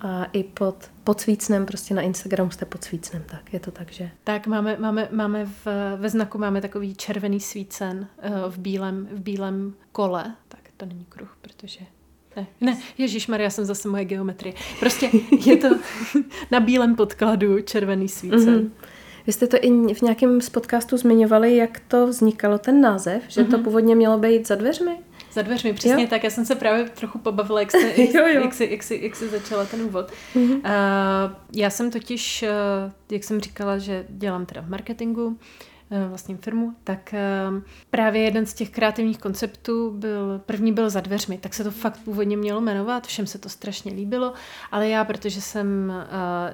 a 0.00 0.24
i 0.24 0.44
pod, 0.44 0.90
pod 1.04 1.20
svícnem, 1.20 1.66
prostě 1.66 1.94
na 1.94 2.02
Instagramu 2.02 2.50
jste 2.50 2.64
pod 2.64 2.84
svícnem, 2.84 3.24
tak 3.26 3.52
je 3.52 3.60
to 3.60 3.70
tak, 3.70 3.92
že? 3.92 4.10
Tak 4.24 4.46
máme, 4.46 4.76
máme, 4.80 5.08
máme 5.10 5.44
v, 5.44 5.66
ve 5.96 6.08
znaku 6.08 6.38
máme 6.38 6.60
takový 6.60 6.94
červený 6.94 7.40
svícen 7.40 8.06
uh, 8.24 8.52
v 8.52 8.58
bílém, 8.58 9.08
v 9.12 9.20
bílém 9.20 9.74
kole, 9.92 10.34
tak 10.48 10.60
to 10.76 10.86
není 10.86 11.04
kruh, 11.08 11.36
protože 11.40 11.80
ne, 12.36 12.46
ne, 12.60 12.78
Ježíš 12.98 13.26
Maria, 13.26 13.50
jsem 13.50 13.64
zase 13.64 13.88
moje 13.88 14.04
geometrie. 14.04 14.54
Prostě 14.80 15.10
je 15.46 15.56
to 15.56 15.68
na 16.50 16.60
bílém 16.60 16.96
podkladu 16.96 17.60
červený 17.60 18.08
svícen. 18.08 18.58
Mm-hmm. 18.58 18.70
Vy 19.26 19.32
jste 19.32 19.46
to 19.46 19.56
i 19.60 19.94
v 19.94 20.02
nějakém 20.02 20.40
z 20.40 20.48
podcastů 20.50 20.96
zmiňovali, 20.96 21.56
jak 21.56 21.80
to 21.80 22.06
vznikalo, 22.06 22.58
ten 22.58 22.80
název, 22.80 23.22
že 23.28 23.40
mm-hmm. 23.40 23.50
to 23.50 23.56
mhm. 23.56 23.64
původně 23.64 23.94
mělo 23.94 24.18
být 24.18 24.46
za 24.46 24.54
dveřmi? 24.54 24.98
Za 25.32 25.42
dveřmi, 25.42 25.72
přesně 25.72 26.02
jo. 26.02 26.08
tak. 26.10 26.24
Já 26.24 26.30
jsem 26.30 26.44
se 26.44 26.54
právě 26.54 26.84
trochu 26.84 27.18
pobavila, 27.18 27.60
jak, 27.60 27.70
jste, 27.70 27.80
jak, 28.02 28.14
jo, 28.14 28.26
jo. 28.26 28.40
jak, 28.40 28.54
jsi, 28.54 28.68
jak, 28.70 28.82
jsi, 28.82 29.00
jak 29.02 29.16
jsi 29.16 29.28
začala 29.28 29.64
ten 29.64 29.82
úvod. 29.82 30.12
Mm-hmm. 30.34 30.56
Uh, 30.56 31.36
já 31.54 31.70
jsem 31.70 31.90
totiž, 31.90 32.42
uh, 32.42 32.92
jak 33.10 33.24
jsem 33.24 33.40
říkala, 33.40 33.78
že 33.78 34.06
dělám 34.08 34.46
teda 34.46 34.60
v 34.60 34.68
marketingu, 34.68 35.38
vlastním 36.08 36.38
firmu, 36.38 36.74
tak 36.84 37.14
eh, 37.14 37.48
právě 37.90 38.22
jeden 38.22 38.46
z 38.46 38.54
těch 38.54 38.70
kreativních 38.70 39.18
konceptů 39.18 39.90
byl, 39.90 40.38
první 40.46 40.72
byl 40.72 40.90
za 40.90 41.00
dveřmi, 41.00 41.38
tak 41.38 41.54
se 41.54 41.64
to 41.64 41.70
fakt 41.70 42.00
původně 42.04 42.36
mělo 42.36 42.60
jmenovat, 42.60 43.06
všem 43.06 43.26
se 43.26 43.38
to 43.38 43.48
strašně 43.48 43.92
líbilo, 43.92 44.32
ale 44.72 44.88
já, 44.88 45.04
protože 45.04 45.40
jsem 45.40 45.92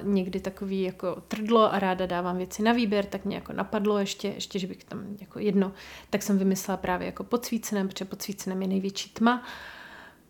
uh, 0.03 0.13
někdy 0.13 0.39
takový 0.39 0.81
jako 0.81 1.21
trdlo 1.27 1.73
a 1.73 1.79
ráda 1.79 2.05
dávám 2.05 2.37
věci 2.37 2.63
na 2.63 2.71
výběr, 2.71 3.05
tak 3.05 3.25
mě 3.25 3.35
jako 3.35 3.53
napadlo 3.53 3.97
ještě, 3.97 4.27
ještě, 4.27 4.59
že 4.59 4.67
bych 4.67 4.83
tam 4.83 5.05
jako 5.19 5.39
jedno, 5.39 5.71
tak 6.09 6.23
jsem 6.23 6.37
vymyslela 6.37 6.77
právě 6.77 7.05
jako 7.05 7.23
pod 7.23 7.45
svícenem, 7.45 7.87
protože 7.87 8.05
pod 8.05 8.21
svícenem 8.21 8.61
je 8.61 8.67
největší 8.67 9.09
tma 9.09 9.43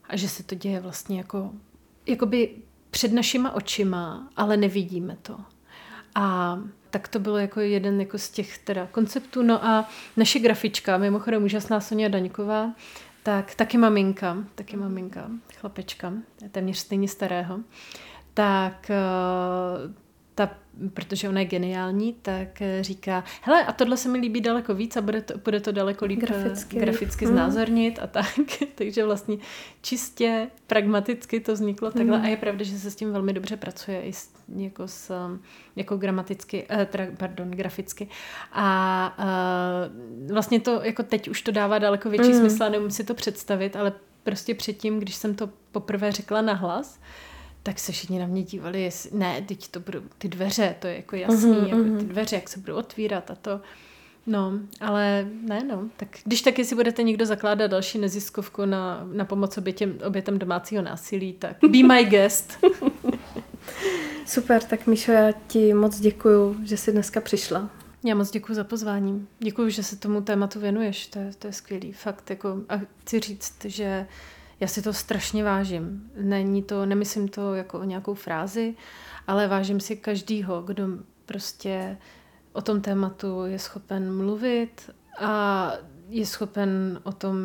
a 0.09 0.17
že 0.17 0.29
se 0.29 0.43
to 0.43 0.55
děje 0.55 0.79
vlastně 0.79 1.17
jako, 1.17 1.51
jakoby 2.05 2.55
před 2.91 3.13
našima 3.13 3.51
očima, 3.51 4.29
ale 4.35 4.57
nevidíme 4.57 5.17
to. 5.21 5.37
A 6.15 6.57
tak 6.97 7.07
to 7.07 7.19
bylo 7.19 7.37
jako 7.37 7.59
jeden 7.59 7.99
jako 7.99 8.17
z 8.17 8.29
těch 8.29 8.57
teda 8.57 8.87
konceptů. 8.91 9.43
No 9.43 9.65
a 9.65 9.89
naše 10.17 10.39
grafička, 10.39 10.97
mimochodem 10.97 11.43
úžasná 11.43 11.79
Sonia 11.79 12.09
Daňková, 12.09 12.73
tak 13.23 13.55
taky 13.55 13.77
maminka, 13.77 14.37
taky 14.55 14.77
maminka, 14.77 15.29
chlapečka, 15.55 16.13
téměř 16.51 16.77
stejně 16.77 17.07
starého, 17.07 17.59
tak 18.33 18.89
eh, 18.89 18.97
ta, 20.37 20.49
protože 20.93 21.29
ona 21.29 21.39
je 21.39 21.45
geniální, 21.45 22.13
tak 22.21 22.61
eh, 22.61 22.83
říká, 22.83 23.23
hele, 23.41 23.65
a 23.65 23.73
tohle 23.73 23.97
se 23.97 24.09
mi 24.09 24.17
líbí 24.17 24.41
daleko 24.41 24.73
víc 24.73 24.97
a 24.97 25.01
bude 25.01 25.21
to, 25.21 25.37
bude 25.37 25.59
to 25.59 25.71
daleko 25.71 26.05
líp 26.05 26.19
eh, 26.23 26.25
graficky, 26.25 26.79
graficky 26.79 27.25
mm. 27.25 27.31
znázornit 27.31 27.99
a 28.01 28.07
tak. 28.07 28.25
Takže 28.75 29.05
vlastně 29.05 29.37
čistě 29.81 30.47
pragmaticky 30.67 31.39
to 31.39 31.53
vzniklo 31.53 31.91
takhle 31.91 32.17
mm. 32.17 32.23
a 32.23 32.27
je 32.27 32.37
pravda, 32.37 32.63
že 32.63 32.79
se 32.79 32.91
s 32.91 32.95
tím 32.95 33.11
velmi 33.11 33.33
dobře 33.33 33.57
pracuje 33.57 34.01
i 34.01 34.13
s, 34.13 34.29
jako, 34.55 34.87
s, 34.87 35.25
um, 35.27 35.41
jako 35.75 35.97
gramaticky, 35.97 36.65
eh, 36.69 36.85
tra, 36.85 37.07
pardon, 37.17 37.51
graficky. 37.51 38.07
A 38.51 39.17
uh, 39.19 40.31
vlastně 40.31 40.59
to, 40.59 40.81
jako 40.83 41.03
teď 41.03 41.27
už 41.27 41.41
to 41.41 41.51
dává 41.51 41.79
daleko 41.79 42.09
větší 42.09 42.31
mm. 42.31 42.39
smysl 42.39 42.63
a 42.63 42.69
nemůžu 42.69 42.95
si 42.95 43.03
to 43.03 43.13
představit, 43.13 43.75
ale 43.75 43.93
prostě 44.23 44.55
předtím, 44.55 44.99
když 44.99 45.15
jsem 45.15 45.35
to 45.35 45.49
poprvé 45.71 46.11
řekla 46.11 46.41
nahlas, 46.41 46.99
tak 47.67 47.79
se 47.79 47.91
všichni 47.91 48.19
na 48.19 48.25
mě 48.25 48.43
dívali, 48.43 48.81
jestli, 48.81 49.09
ne, 49.13 49.41
teď 49.41 49.67
to 49.67 49.79
budou 49.79 50.01
ty 50.17 50.27
dveře, 50.27 50.75
to 50.79 50.87
je 50.87 50.95
jako 50.95 51.15
jasný, 51.15 51.51
uh-huh, 51.51 51.67
jako 51.67 51.81
uh-huh. 51.81 51.97
ty 51.97 52.05
dveře, 52.05 52.35
jak 52.35 52.49
se 52.49 52.59
budou 52.59 52.75
otvírat 52.75 53.31
a 53.31 53.35
to. 53.35 53.61
No, 54.27 54.53
ale 54.81 55.27
ne, 55.41 55.63
no. 55.63 55.89
Tak 55.97 56.07
když 56.23 56.41
taky 56.41 56.65
si 56.65 56.75
budete 56.75 57.03
někdo 57.03 57.25
zakládat 57.25 57.71
další 57.71 57.97
neziskovku 57.97 58.65
na, 58.65 59.07
na 59.13 59.25
pomoc 59.25 59.57
obětěm, 59.57 59.99
obětem 60.05 60.39
domácího 60.39 60.81
násilí, 60.81 61.33
tak 61.33 61.57
be 61.61 61.83
my 61.83 62.03
guest. 62.03 62.57
Super, 64.25 64.63
tak 64.63 64.87
Míšo, 64.87 65.11
já 65.11 65.31
ti 65.47 65.73
moc 65.73 65.99
děkuju, 65.99 66.57
že 66.63 66.77
jsi 66.77 66.91
dneska 66.91 67.21
přišla. 67.21 67.69
Já 68.05 68.15
moc 68.15 68.31
děkuji 68.31 68.53
za 68.53 68.63
pozvání. 68.63 69.27
Děkuji, 69.39 69.69
že 69.69 69.83
se 69.83 69.95
tomu 69.95 70.21
tématu 70.21 70.59
věnuješ, 70.59 71.07
to 71.07 71.19
je, 71.19 71.31
to 71.39 71.47
je 71.47 71.53
skvělý. 71.53 71.93
Fakt, 71.93 72.29
jako, 72.29 72.57
a 72.69 72.79
chci 73.01 73.19
říct, 73.19 73.65
že 73.65 74.07
já 74.59 74.67
si 74.67 74.81
to 74.81 74.93
strašně 74.93 75.43
vážím. 75.43 76.11
Není 76.21 76.63
to, 76.63 76.85
nemyslím 76.85 77.27
to 77.27 77.53
jako 77.53 77.83
nějakou 77.83 78.13
frázi, 78.13 78.75
ale 79.27 79.47
vážím 79.47 79.79
si 79.79 79.95
každýho, 79.95 80.61
kdo 80.61 80.87
prostě 81.25 81.97
o 82.53 82.61
tom 82.61 82.81
tématu 82.81 83.45
je 83.45 83.59
schopen 83.59 84.17
mluvit 84.17 84.89
a 85.19 85.73
je 86.09 86.25
schopen 86.25 86.99
o 87.03 87.11
tom 87.11 87.37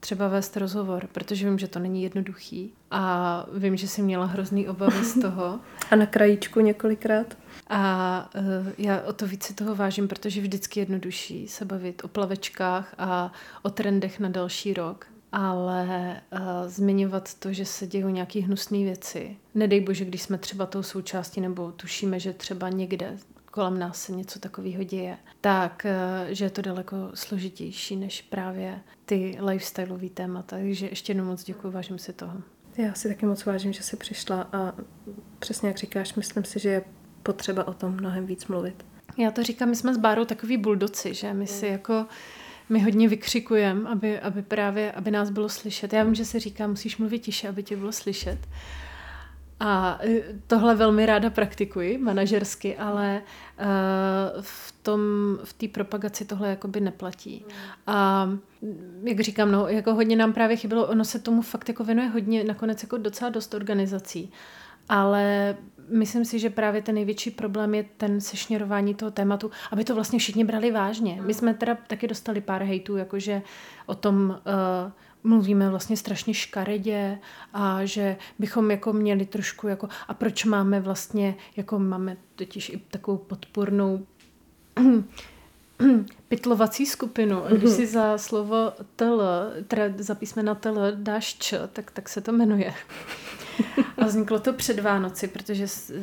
třeba 0.00 0.28
vést 0.28 0.56
rozhovor, 0.56 1.08
protože 1.12 1.48
vím, 1.48 1.58
že 1.58 1.68
to 1.68 1.78
není 1.78 2.02
jednoduchý 2.02 2.72
a 2.90 3.46
vím, 3.52 3.76
že 3.76 3.88
jsi 3.88 4.02
měla 4.02 4.26
hrozný 4.26 4.68
obavy 4.68 5.04
z 5.04 5.20
toho. 5.22 5.60
a 5.90 5.96
na 5.96 6.06
krajíčku 6.06 6.60
několikrát. 6.60 7.38
A 7.68 8.30
uh, 8.34 8.68
já 8.78 9.00
o 9.00 9.12
to 9.12 9.26
více 9.26 9.54
toho 9.54 9.74
vážím, 9.74 10.08
protože 10.08 10.40
vždycky 10.40 10.80
jednodušší 10.80 11.48
se 11.48 11.64
bavit 11.64 12.04
o 12.04 12.08
plavečkách 12.08 12.94
a 12.98 13.32
o 13.62 13.70
trendech 13.70 14.20
na 14.20 14.28
další 14.28 14.74
rok, 14.74 15.06
ale 15.38 16.20
uh, 16.32 16.40
zmiňovat 16.66 17.34
to, 17.34 17.52
že 17.52 17.64
se 17.64 17.86
dějí 17.86 18.04
nějaké 18.04 18.40
hnusné 18.40 18.78
věci. 18.78 19.36
Nedej 19.54 19.80
bože, 19.80 20.04
když 20.04 20.22
jsme 20.22 20.38
třeba 20.38 20.66
tou 20.66 20.82
součástí 20.82 21.40
nebo 21.40 21.72
tušíme, 21.72 22.20
že 22.20 22.32
třeba 22.32 22.68
někde 22.68 23.16
kolem 23.50 23.78
nás 23.78 24.02
se 24.02 24.12
něco 24.12 24.38
takového 24.38 24.82
děje, 24.82 25.18
tak 25.40 25.86
uh, 26.24 26.32
že 26.32 26.44
je 26.44 26.50
to 26.50 26.62
daleko 26.62 26.96
složitější 27.14 27.96
než 27.96 28.22
právě 28.22 28.80
ty 29.04 29.38
lifestyleové 29.40 30.08
témata. 30.08 30.56
Takže 30.56 30.86
ještě 30.86 31.10
jednou 31.10 31.24
moc 31.24 31.44
děkuji, 31.44 31.70
vážím 31.70 31.98
si 31.98 32.12
toho. 32.12 32.42
Já 32.76 32.94
si 32.94 33.08
taky 33.08 33.26
moc 33.26 33.44
vážím, 33.44 33.72
že 33.72 33.82
jsi 33.82 33.96
přišla 33.96 34.48
a 34.52 34.72
přesně 35.38 35.68
jak 35.68 35.78
říkáš, 35.78 36.14
myslím 36.14 36.44
si, 36.44 36.58
že 36.58 36.68
je 36.68 36.84
potřeba 37.22 37.68
o 37.68 37.74
tom 37.74 37.92
mnohem 37.92 38.26
víc 38.26 38.46
mluvit. 38.46 38.84
Já 39.18 39.30
to 39.30 39.42
říkám, 39.42 39.68
my 39.68 39.76
jsme 39.76 39.94
s 39.94 39.98
Bárou 39.98 40.24
takový 40.24 40.56
buldoci, 40.56 41.14
že 41.14 41.32
my 41.32 41.46
si 41.46 41.66
jako 41.66 42.06
my 42.68 42.82
hodně 42.82 43.08
vykřikujeme, 43.08 43.88
aby, 43.88 44.20
aby 44.20 44.42
právě, 44.42 44.92
aby 44.92 45.10
nás 45.10 45.30
bylo 45.30 45.48
slyšet. 45.48 45.92
Já 45.92 46.04
vím, 46.04 46.14
že 46.14 46.24
se 46.24 46.40
říká, 46.40 46.66
musíš 46.66 46.98
mluvit 46.98 47.18
tiše, 47.18 47.48
aby 47.48 47.62
tě 47.62 47.76
bylo 47.76 47.92
slyšet. 47.92 48.38
A 49.60 49.98
e, 50.02 50.22
tohle 50.46 50.74
velmi 50.74 51.06
ráda 51.06 51.30
praktikuji 51.30 51.98
manažersky, 51.98 52.76
ale 52.76 53.22
uh, 53.58 54.42
v 54.42 54.74
tom, 54.82 55.00
v 55.44 55.52
té 55.52 55.68
propagaci 55.68 56.24
tohle 56.24 56.48
jakoby 56.48 56.80
neplatí. 56.80 57.44
A 57.86 58.28
jak 59.02 59.20
říkám, 59.20 59.52
no, 59.52 59.68
jako 59.68 59.94
hodně 59.94 60.16
nám 60.16 60.32
právě 60.32 60.56
chybělo, 60.56 60.86
ono 60.86 61.04
se 61.04 61.18
tomu 61.18 61.42
fakt 61.42 61.68
jako 61.68 61.84
věnuje 61.84 62.08
hodně, 62.08 62.44
nakonec 62.44 62.82
jako 62.82 62.96
docela 62.96 63.30
dost 63.30 63.54
organizací. 63.54 64.32
Ale 64.88 65.56
myslím 65.88 66.24
si, 66.24 66.38
že 66.38 66.50
právě 66.50 66.82
ten 66.82 66.94
největší 66.94 67.30
problém 67.30 67.74
je 67.74 67.84
ten 67.96 68.20
sešněrování 68.20 68.94
toho 68.94 69.10
tématu, 69.10 69.50
aby 69.70 69.84
to 69.84 69.94
vlastně 69.94 70.18
všichni 70.18 70.44
brali 70.44 70.70
vážně. 70.70 71.22
My 71.26 71.34
jsme 71.34 71.54
teda 71.54 71.74
taky 71.86 72.08
dostali 72.08 72.40
pár 72.40 72.62
hejtů, 72.62 72.96
jakože 72.96 73.42
o 73.86 73.94
tom 73.94 74.30
uh, 74.30 74.92
mluvíme 75.24 75.70
vlastně 75.70 75.96
strašně 75.96 76.34
škaredě 76.34 77.18
a 77.52 77.84
že 77.84 78.16
bychom 78.38 78.70
jako 78.70 78.92
měli 78.92 79.26
trošku 79.26 79.68
jako, 79.68 79.88
a 80.08 80.14
proč 80.14 80.44
máme 80.44 80.80
vlastně, 80.80 81.34
jako 81.56 81.78
máme 81.78 82.16
totiž 82.34 82.68
i 82.68 82.80
takovou 82.90 83.16
podpornou 83.16 84.06
pytlovací 86.28 86.86
skupinu. 86.86 87.44
A 87.44 87.48
když 87.48 87.62
mhm. 87.62 87.76
si 87.76 87.86
za 87.86 88.18
slovo 88.18 88.72
tl, 88.96 89.22
teda 89.68 89.84
za 89.98 90.14
písmena 90.14 90.54
tl 90.54 90.92
dáš 90.94 91.34
č, 91.34 91.58
tak, 91.72 91.90
tak 91.90 92.08
se 92.08 92.20
to 92.20 92.32
jmenuje. 92.32 92.74
A 93.98 94.04
vzniklo 94.06 94.40
to 94.40 94.52
před 94.52 94.78
Vánoci, 94.78 95.28
protože 95.28 95.64
eh, 95.64 95.94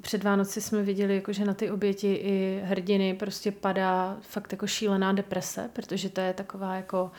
před 0.00 0.24
Vánoci 0.24 0.60
jsme 0.60 0.82
viděli, 0.82 1.14
jako, 1.14 1.32
že 1.32 1.44
na 1.44 1.54
ty 1.54 1.70
oběti 1.70 2.14
i 2.14 2.60
hrdiny 2.64 3.14
prostě 3.14 3.52
padá 3.52 4.16
fakt 4.20 4.52
jako 4.52 4.66
šílená 4.66 5.12
deprese, 5.12 5.70
protože 5.72 6.08
to 6.08 6.20
je 6.20 6.32
taková 6.32 6.74
jako 6.74 7.10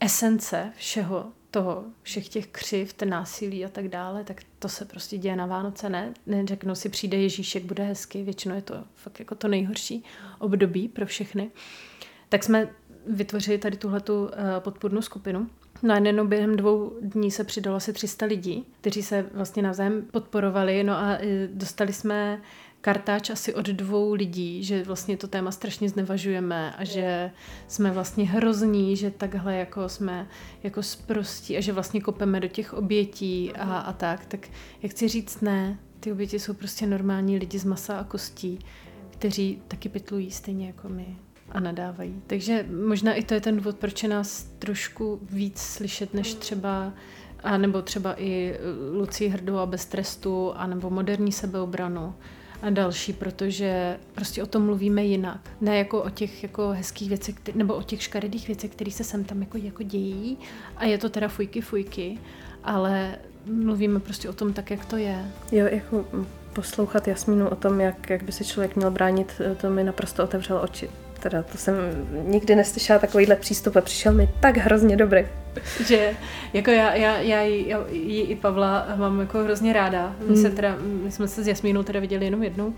esence 0.00 0.72
všeho 0.76 1.26
toho, 1.50 1.84
všech 2.02 2.28
těch 2.28 2.46
křiv, 2.46 2.94
násilí 3.04 3.64
a 3.64 3.68
tak 3.68 3.88
dále, 3.88 4.24
tak 4.24 4.42
to 4.58 4.68
se 4.68 4.84
prostě 4.84 5.18
děje 5.18 5.36
na 5.36 5.46
Vánoce, 5.46 5.88
ne? 5.90 6.14
Neřeknou 6.26 6.74
si, 6.74 6.88
přijde 6.88 7.16
Ježíšek, 7.16 7.64
bude 7.64 7.84
hezky, 7.84 8.22
většinou 8.22 8.54
je 8.54 8.62
to 8.62 8.84
fakt 8.94 9.18
jako 9.18 9.34
to 9.34 9.48
nejhorší 9.48 10.04
období 10.38 10.88
pro 10.88 11.06
všechny. 11.06 11.50
Tak 12.28 12.44
jsme 12.44 12.68
vytvořili 13.06 13.58
tady 13.58 13.76
tuhletu 13.76 14.30
eh, 14.32 14.60
podpůrnou 14.60 15.02
skupinu. 15.02 15.50
No 15.82 15.94
a 15.94 15.98
jenom 15.98 16.28
během 16.28 16.56
dvou 16.56 16.92
dní 17.00 17.30
se 17.30 17.44
přidalo 17.44 17.76
asi 17.76 17.92
300 17.92 18.26
lidí, 18.26 18.66
kteří 18.80 19.02
se 19.02 19.26
vlastně 19.34 19.62
navzájem 19.62 20.02
podporovali, 20.02 20.84
no 20.84 20.92
a 20.92 21.18
eh, 21.20 21.48
dostali 21.52 21.92
jsme 21.92 22.42
kartáč 22.80 23.30
asi 23.30 23.54
od 23.54 23.66
dvou 23.66 24.14
lidí, 24.14 24.64
že 24.64 24.84
vlastně 24.84 25.16
to 25.16 25.28
téma 25.28 25.50
strašně 25.50 25.88
znevažujeme 25.88 26.74
a 26.76 26.84
že 26.84 27.30
jsme 27.68 27.90
vlastně 27.90 28.26
hrozní, 28.26 28.96
že 28.96 29.10
takhle 29.10 29.56
jako 29.56 29.88
jsme 29.88 30.28
jako 30.62 30.82
sprostí 30.82 31.56
a 31.56 31.60
že 31.60 31.72
vlastně 31.72 32.00
kopeme 32.00 32.40
do 32.40 32.48
těch 32.48 32.74
obětí 32.74 33.52
a, 33.52 33.78
a 33.78 33.92
tak, 33.92 34.26
tak 34.26 34.48
jak 34.82 34.92
chci 34.92 35.08
říct 35.08 35.40
ne, 35.40 35.78
ty 36.00 36.12
oběti 36.12 36.38
jsou 36.38 36.54
prostě 36.54 36.86
normální 36.86 37.38
lidi 37.38 37.58
z 37.58 37.64
masa 37.64 37.98
a 37.98 38.04
kostí, 38.04 38.58
kteří 39.10 39.62
taky 39.68 39.88
pytlují 39.88 40.30
stejně 40.30 40.66
jako 40.66 40.88
my 40.88 41.16
a 41.52 41.60
nadávají. 41.60 42.22
Takže 42.26 42.66
možná 42.86 43.14
i 43.14 43.22
to 43.22 43.34
je 43.34 43.40
ten 43.40 43.56
důvod, 43.56 43.76
proč 43.76 44.02
je 44.02 44.08
nás 44.08 44.42
trošku 44.58 45.20
víc 45.22 45.58
slyšet, 45.58 46.14
než 46.14 46.34
třeba 46.34 46.92
a 47.42 47.56
nebo 47.56 47.82
třeba 47.82 48.20
i 48.20 48.54
Lucí 48.92 49.28
Hrdou 49.28 49.56
a 49.56 49.66
bez 49.66 49.86
trestu, 49.86 50.52
a 50.52 50.66
nebo 50.66 50.90
moderní 50.90 51.32
sebeobranu 51.32 52.14
a 52.62 52.70
další, 52.70 53.12
protože 53.12 53.98
prostě 54.14 54.42
o 54.42 54.46
tom 54.46 54.64
mluvíme 54.64 55.04
jinak. 55.04 55.50
Ne 55.60 55.78
jako 55.78 56.02
o 56.02 56.10
těch 56.10 56.42
jako 56.42 56.68
hezkých 56.68 57.08
věcech, 57.08 57.34
nebo 57.54 57.74
o 57.74 57.82
těch 57.82 58.02
škaredých 58.02 58.46
věcech, 58.46 58.70
které 58.70 58.90
se 58.90 59.04
sem 59.04 59.24
tam 59.24 59.40
jako, 59.40 59.58
jako 59.58 59.82
dějí 59.82 60.38
a 60.76 60.84
je 60.84 60.98
to 60.98 61.08
teda 61.08 61.28
fujky 61.28 61.60
fujky, 61.60 62.18
ale 62.64 63.18
mluvíme 63.46 64.00
prostě 64.00 64.28
o 64.28 64.32
tom 64.32 64.52
tak, 64.52 64.70
jak 64.70 64.84
to 64.84 64.96
je. 64.96 65.24
Jo, 65.52 65.66
jako 65.70 66.04
poslouchat 66.52 67.08
Jasmínu 67.08 67.48
o 67.48 67.56
tom, 67.56 67.80
jak, 67.80 68.10
jak 68.10 68.22
by 68.22 68.32
se 68.32 68.44
člověk 68.44 68.76
měl 68.76 68.90
bránit, 68.90 69.40
to 69.60 69.70
mi 69.70 69.84
naprosto 69.84 70.24
otevřelo 70.24 70.62
oči. 70.62 70.90
Teda 71.20 71.42
to 71.42 71.58
jsem 71.58 71.74
nikdy 72.24 72.56
neslyšela 72.56 72.98
takovýhle 72.98 73.36
přístup 73.36 73.76
a 73.76 73.80
přišel 73.80 74.12
mi 74.12 74.28
tak 74.40 74.56
hrozně 74.56 74.96
dobrý. 74.96 75.26
Že 75.86 76.10
jako 76.52 76.70
já, 76.70 76.94
já, 76.94 77.18
já, 77.18 77.42
jí, 77.42 77.68
já 77.68 77.84
jí 77.90 78.22
i 78.22 78.36
Pavla 78.36 78.86
mám 78.96 79.20
jako 79.20 79.38
hrozně 79.38 79.72
ráda. 79.72 80.14
My, 80.20 80.26
hmm. 80.26 80.42
se 80.42 80.50
teda, 80.50 80.76
my 80.80 81.12
jsme 81.12 81.28
se 81.28 81.44
s 81.44 81.48
Jasmínou 81.48 81.82
teda 81.82 82.00
viděli 82.00 82.24
jenom 82.24 82.42
jednou, 82.42 82.74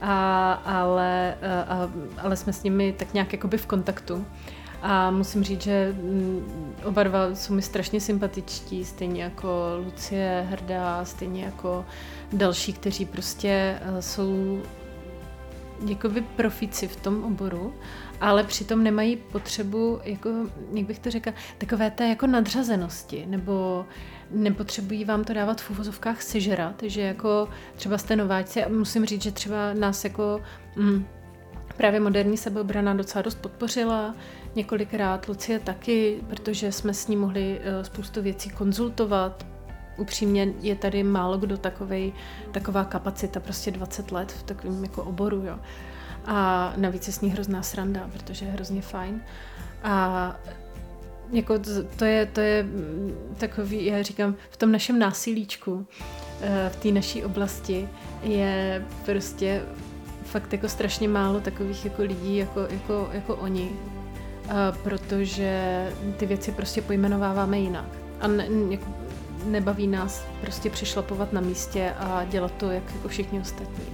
a, 0.00 0.52
ale, 0.52 1.34
a, 1.68 1.90
ale 2.18 2.36
jsme 2.36 2.52
s 2.52 2.62
nimi 2.62 2.94
tak 2.98 3.14
nějak 3.14 3.32
jakoby 3.32 3.58
v 3.58 3.66
kontaktu. 3.66 4.26
A 4.82 5.10
musím 5.10 5.44
říct, 5.44 5.62
že 5.62 5.94
mm, 6.02 6.74
oba 6.84 7.02
dva 7.02 7.34
jsou 7.34 7.54
mi 7.54 7.62
strašně 7.62 8.00
sympatičtí, 8.00 8.84
stejně 8.84 9.22
jako 9.22 9.48
Lucie 9.84 10.46
Hrdá, 10.50 11.04
stejně 11.04 11.44
jako 11.44 11.84
další, 12.32 12.72
kteří 12.72 13.04
prostě 13.04 13.48
e, 13.48 14.02
jsou 14.02 14.62
jakoby 15.86 16.20
profici 16.20 16.88
v 16.88 16.96
tom 16.96 17.24
oboru, 17.24 17.74
ale 18.20 18.44
přitom 18.44 18.82
nemají 18.82 19.16
potřebu, 19.16 20.00
jako, 20.04 20.30
jak 20.72 20.86
bych 20.86 20.98
to 20.98 21.10
řekla, 21.10 21.32
takové 21.58 21.90
té 21.90 22.08
jako 22.08 22.26
nadřazenosti, 22.26 23.26
nebo 23.26 23.86
nepotřebují 24.30 25.04
vám 25.04 25.24
to 25.24 25.32
dávat 25.32 25.60
v 25.60 25.70
uvozovkách 25.70 26.22
sežrat, 26.22 26.82
že 26.82 27.00
jako 27.00 27.48
třeba 27.76 27.98
jste 27.98 28.16
nováčci 28.16 28.64
a 28.64 28.68
musím 28.68 29.06
říct, 29.06 29.22
že 29.22 29.32
třeba 29.32 29.74
nás 29.74 30.04
jako 30.04 30.40
mm, 30.76 31.06
právě 31.76 32.00
moderní 32.00 32.36
sebeobrana 32.36 32.94
docela 32.94 33.22
dost 33.22 33.34
podpořila, 33.34 34.14
několikrát 34.54 35.28
Lucie 35.28 35.58
taky, 35.58 36.20
protože 36.28 36.72
jsme 36.72 36.94
s 36.94 37.08
ní 37.08 37.16
mohli 37.16 37.60
eh, 37.62 37.84
spoustu 37.84 38.22
věcí 38.22 38.50
konzultovat, 38.50 39.46
upřímně 39.96 40.52
je 40.60 40.76
tady 40.76 41.02
málo 41.02 41.38
kdo 41.38 41.56
takovej, 41.58 42.12
taková 42.52 42.84
kapacita, 42.84 43.40
prostě 43.40 43.70
20 43.70 44.12
let 44.12 44.32
v 44.32 44.42
takovém 44.42 44.84
jako 44.84 45.02
oboru, 45.02 45.36
jo. 45.36 45.58
A 46.26 46.72
navíc 46.76 47.06
je 47.06 47.12
s 47.12 47.20
ní 47.20 47.30
hrozná 47.30 47.62
sranda, 47.62 48.10
protože 48.12 48.44
je 48.44 48.52
hrozně 48.52 48.82
fajn. 48.82 49.20
A 49.82 50.36
jako 51.32 51.54
to, 51.96 52.04
je, 52.04 52.26
to 52.26 52.40
je 52.40 52.66
takový, 53.38 53.84
já 53.84 54.02
říkám, 54.02 54.34
v 54.50 54.56
tom 54.56 54.72
našem 54.72 54.98
násilíčku, 54.98 55.86
eh, 56.40 56.70
v 56.72 56.76
té 56.76 56.88
naší 56.88 57.24
oblasti 57.24 57.88
je 58.22 58.84
prostě 59.04 59.62
fakt 60.24 60.52
jako 60.52 60.68
strašně 60.68 61.08
málo 61.08 61.40
takových 61.40 61.84
jako 61.84 62.02
lidí 62.02 62.36
jako, 62.36 62.60
jako, 62.70 63.08
jako 63.12 63.36
oni, 63.36 63.70
protože 64.82 65.86
ty 66.16 66.26
věci 66.26 66.52
prostě 66.52 66.82
pojmenováváme 66.82 67.58
jinak. 67.58 67.88
A 68.20 68.28
ne, 68.28 68.48
jako, 68.70 68.86
nebaví 69.44 69.86
nás 69.86 70.24
prostě 70.40 70.70
přišlapovat 70.70 71.32
na 71.32 71.40
místě 71.40 71.92
a 71.98 72.24
dělat 72.24 72.52
to, 72.52 72.70
jak 72.70 72.82
jako 72.94 73.08
všichni 73.08 73.40
ostatní. 73.40 73.84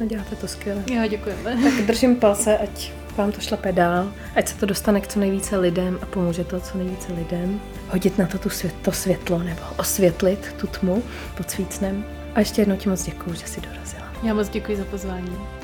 No 0.00 0.06
děláte 0.06 0.36
to 0.36 0.48
skvěle. 0.48 0.82
Já 0.92 1.06
děkujeme. 1.06 1.56
Tak 1.62 1.86
držím 1.86 2.16
palce, 2.16 2.58
ať 2.58 2.92
vám 3.16 3.32
to 3.32 3.40
šlape 3.40 3.72
dál, 3.72 4.12
ať 4.36 4.48
se 4.48 4.56
to 4.56 4.66
dostane 4.66 5.00
k 5.00 5.06
co 5.06 5.20
nejvíce 5.20 5.56
lidem 5.56 5.98
a 6.02 6.06
pomůže 6.06 6.44
to 6.44 6.60
co 6.60 6.78
nejvíce 6.78 7.12
lidem. 7.12 7.60
Hodit 7.88 8.18
na 8.18 8.26
to 8.26 8.38
tu 8.38 8.50
svět, 8.50 8.74
to 8.82 8.92
světlo 8.92 9.38
nebo 9.38 9.60
osvětlit 9.76 10.54
tu 10.60 10.66
tmu 10.66 11.02
pod 11.36 11.50
svícnem. 11.50 12.04
A 12.34 12.38
ještě 12.38 12.62
jednou 12.62 12.76
ti 12.76 12.88
moc 12.88 13.04
děkuji, 13.04 13.34
že 13.34 13.46
jsi 13.46 13.60
dorazila. 13.60 14.12
Já 14.22 14.34
moc 14.34 14.48
děkuji 14.48 14.76
za 14.76 14.84
pozvání. 14.84 15.57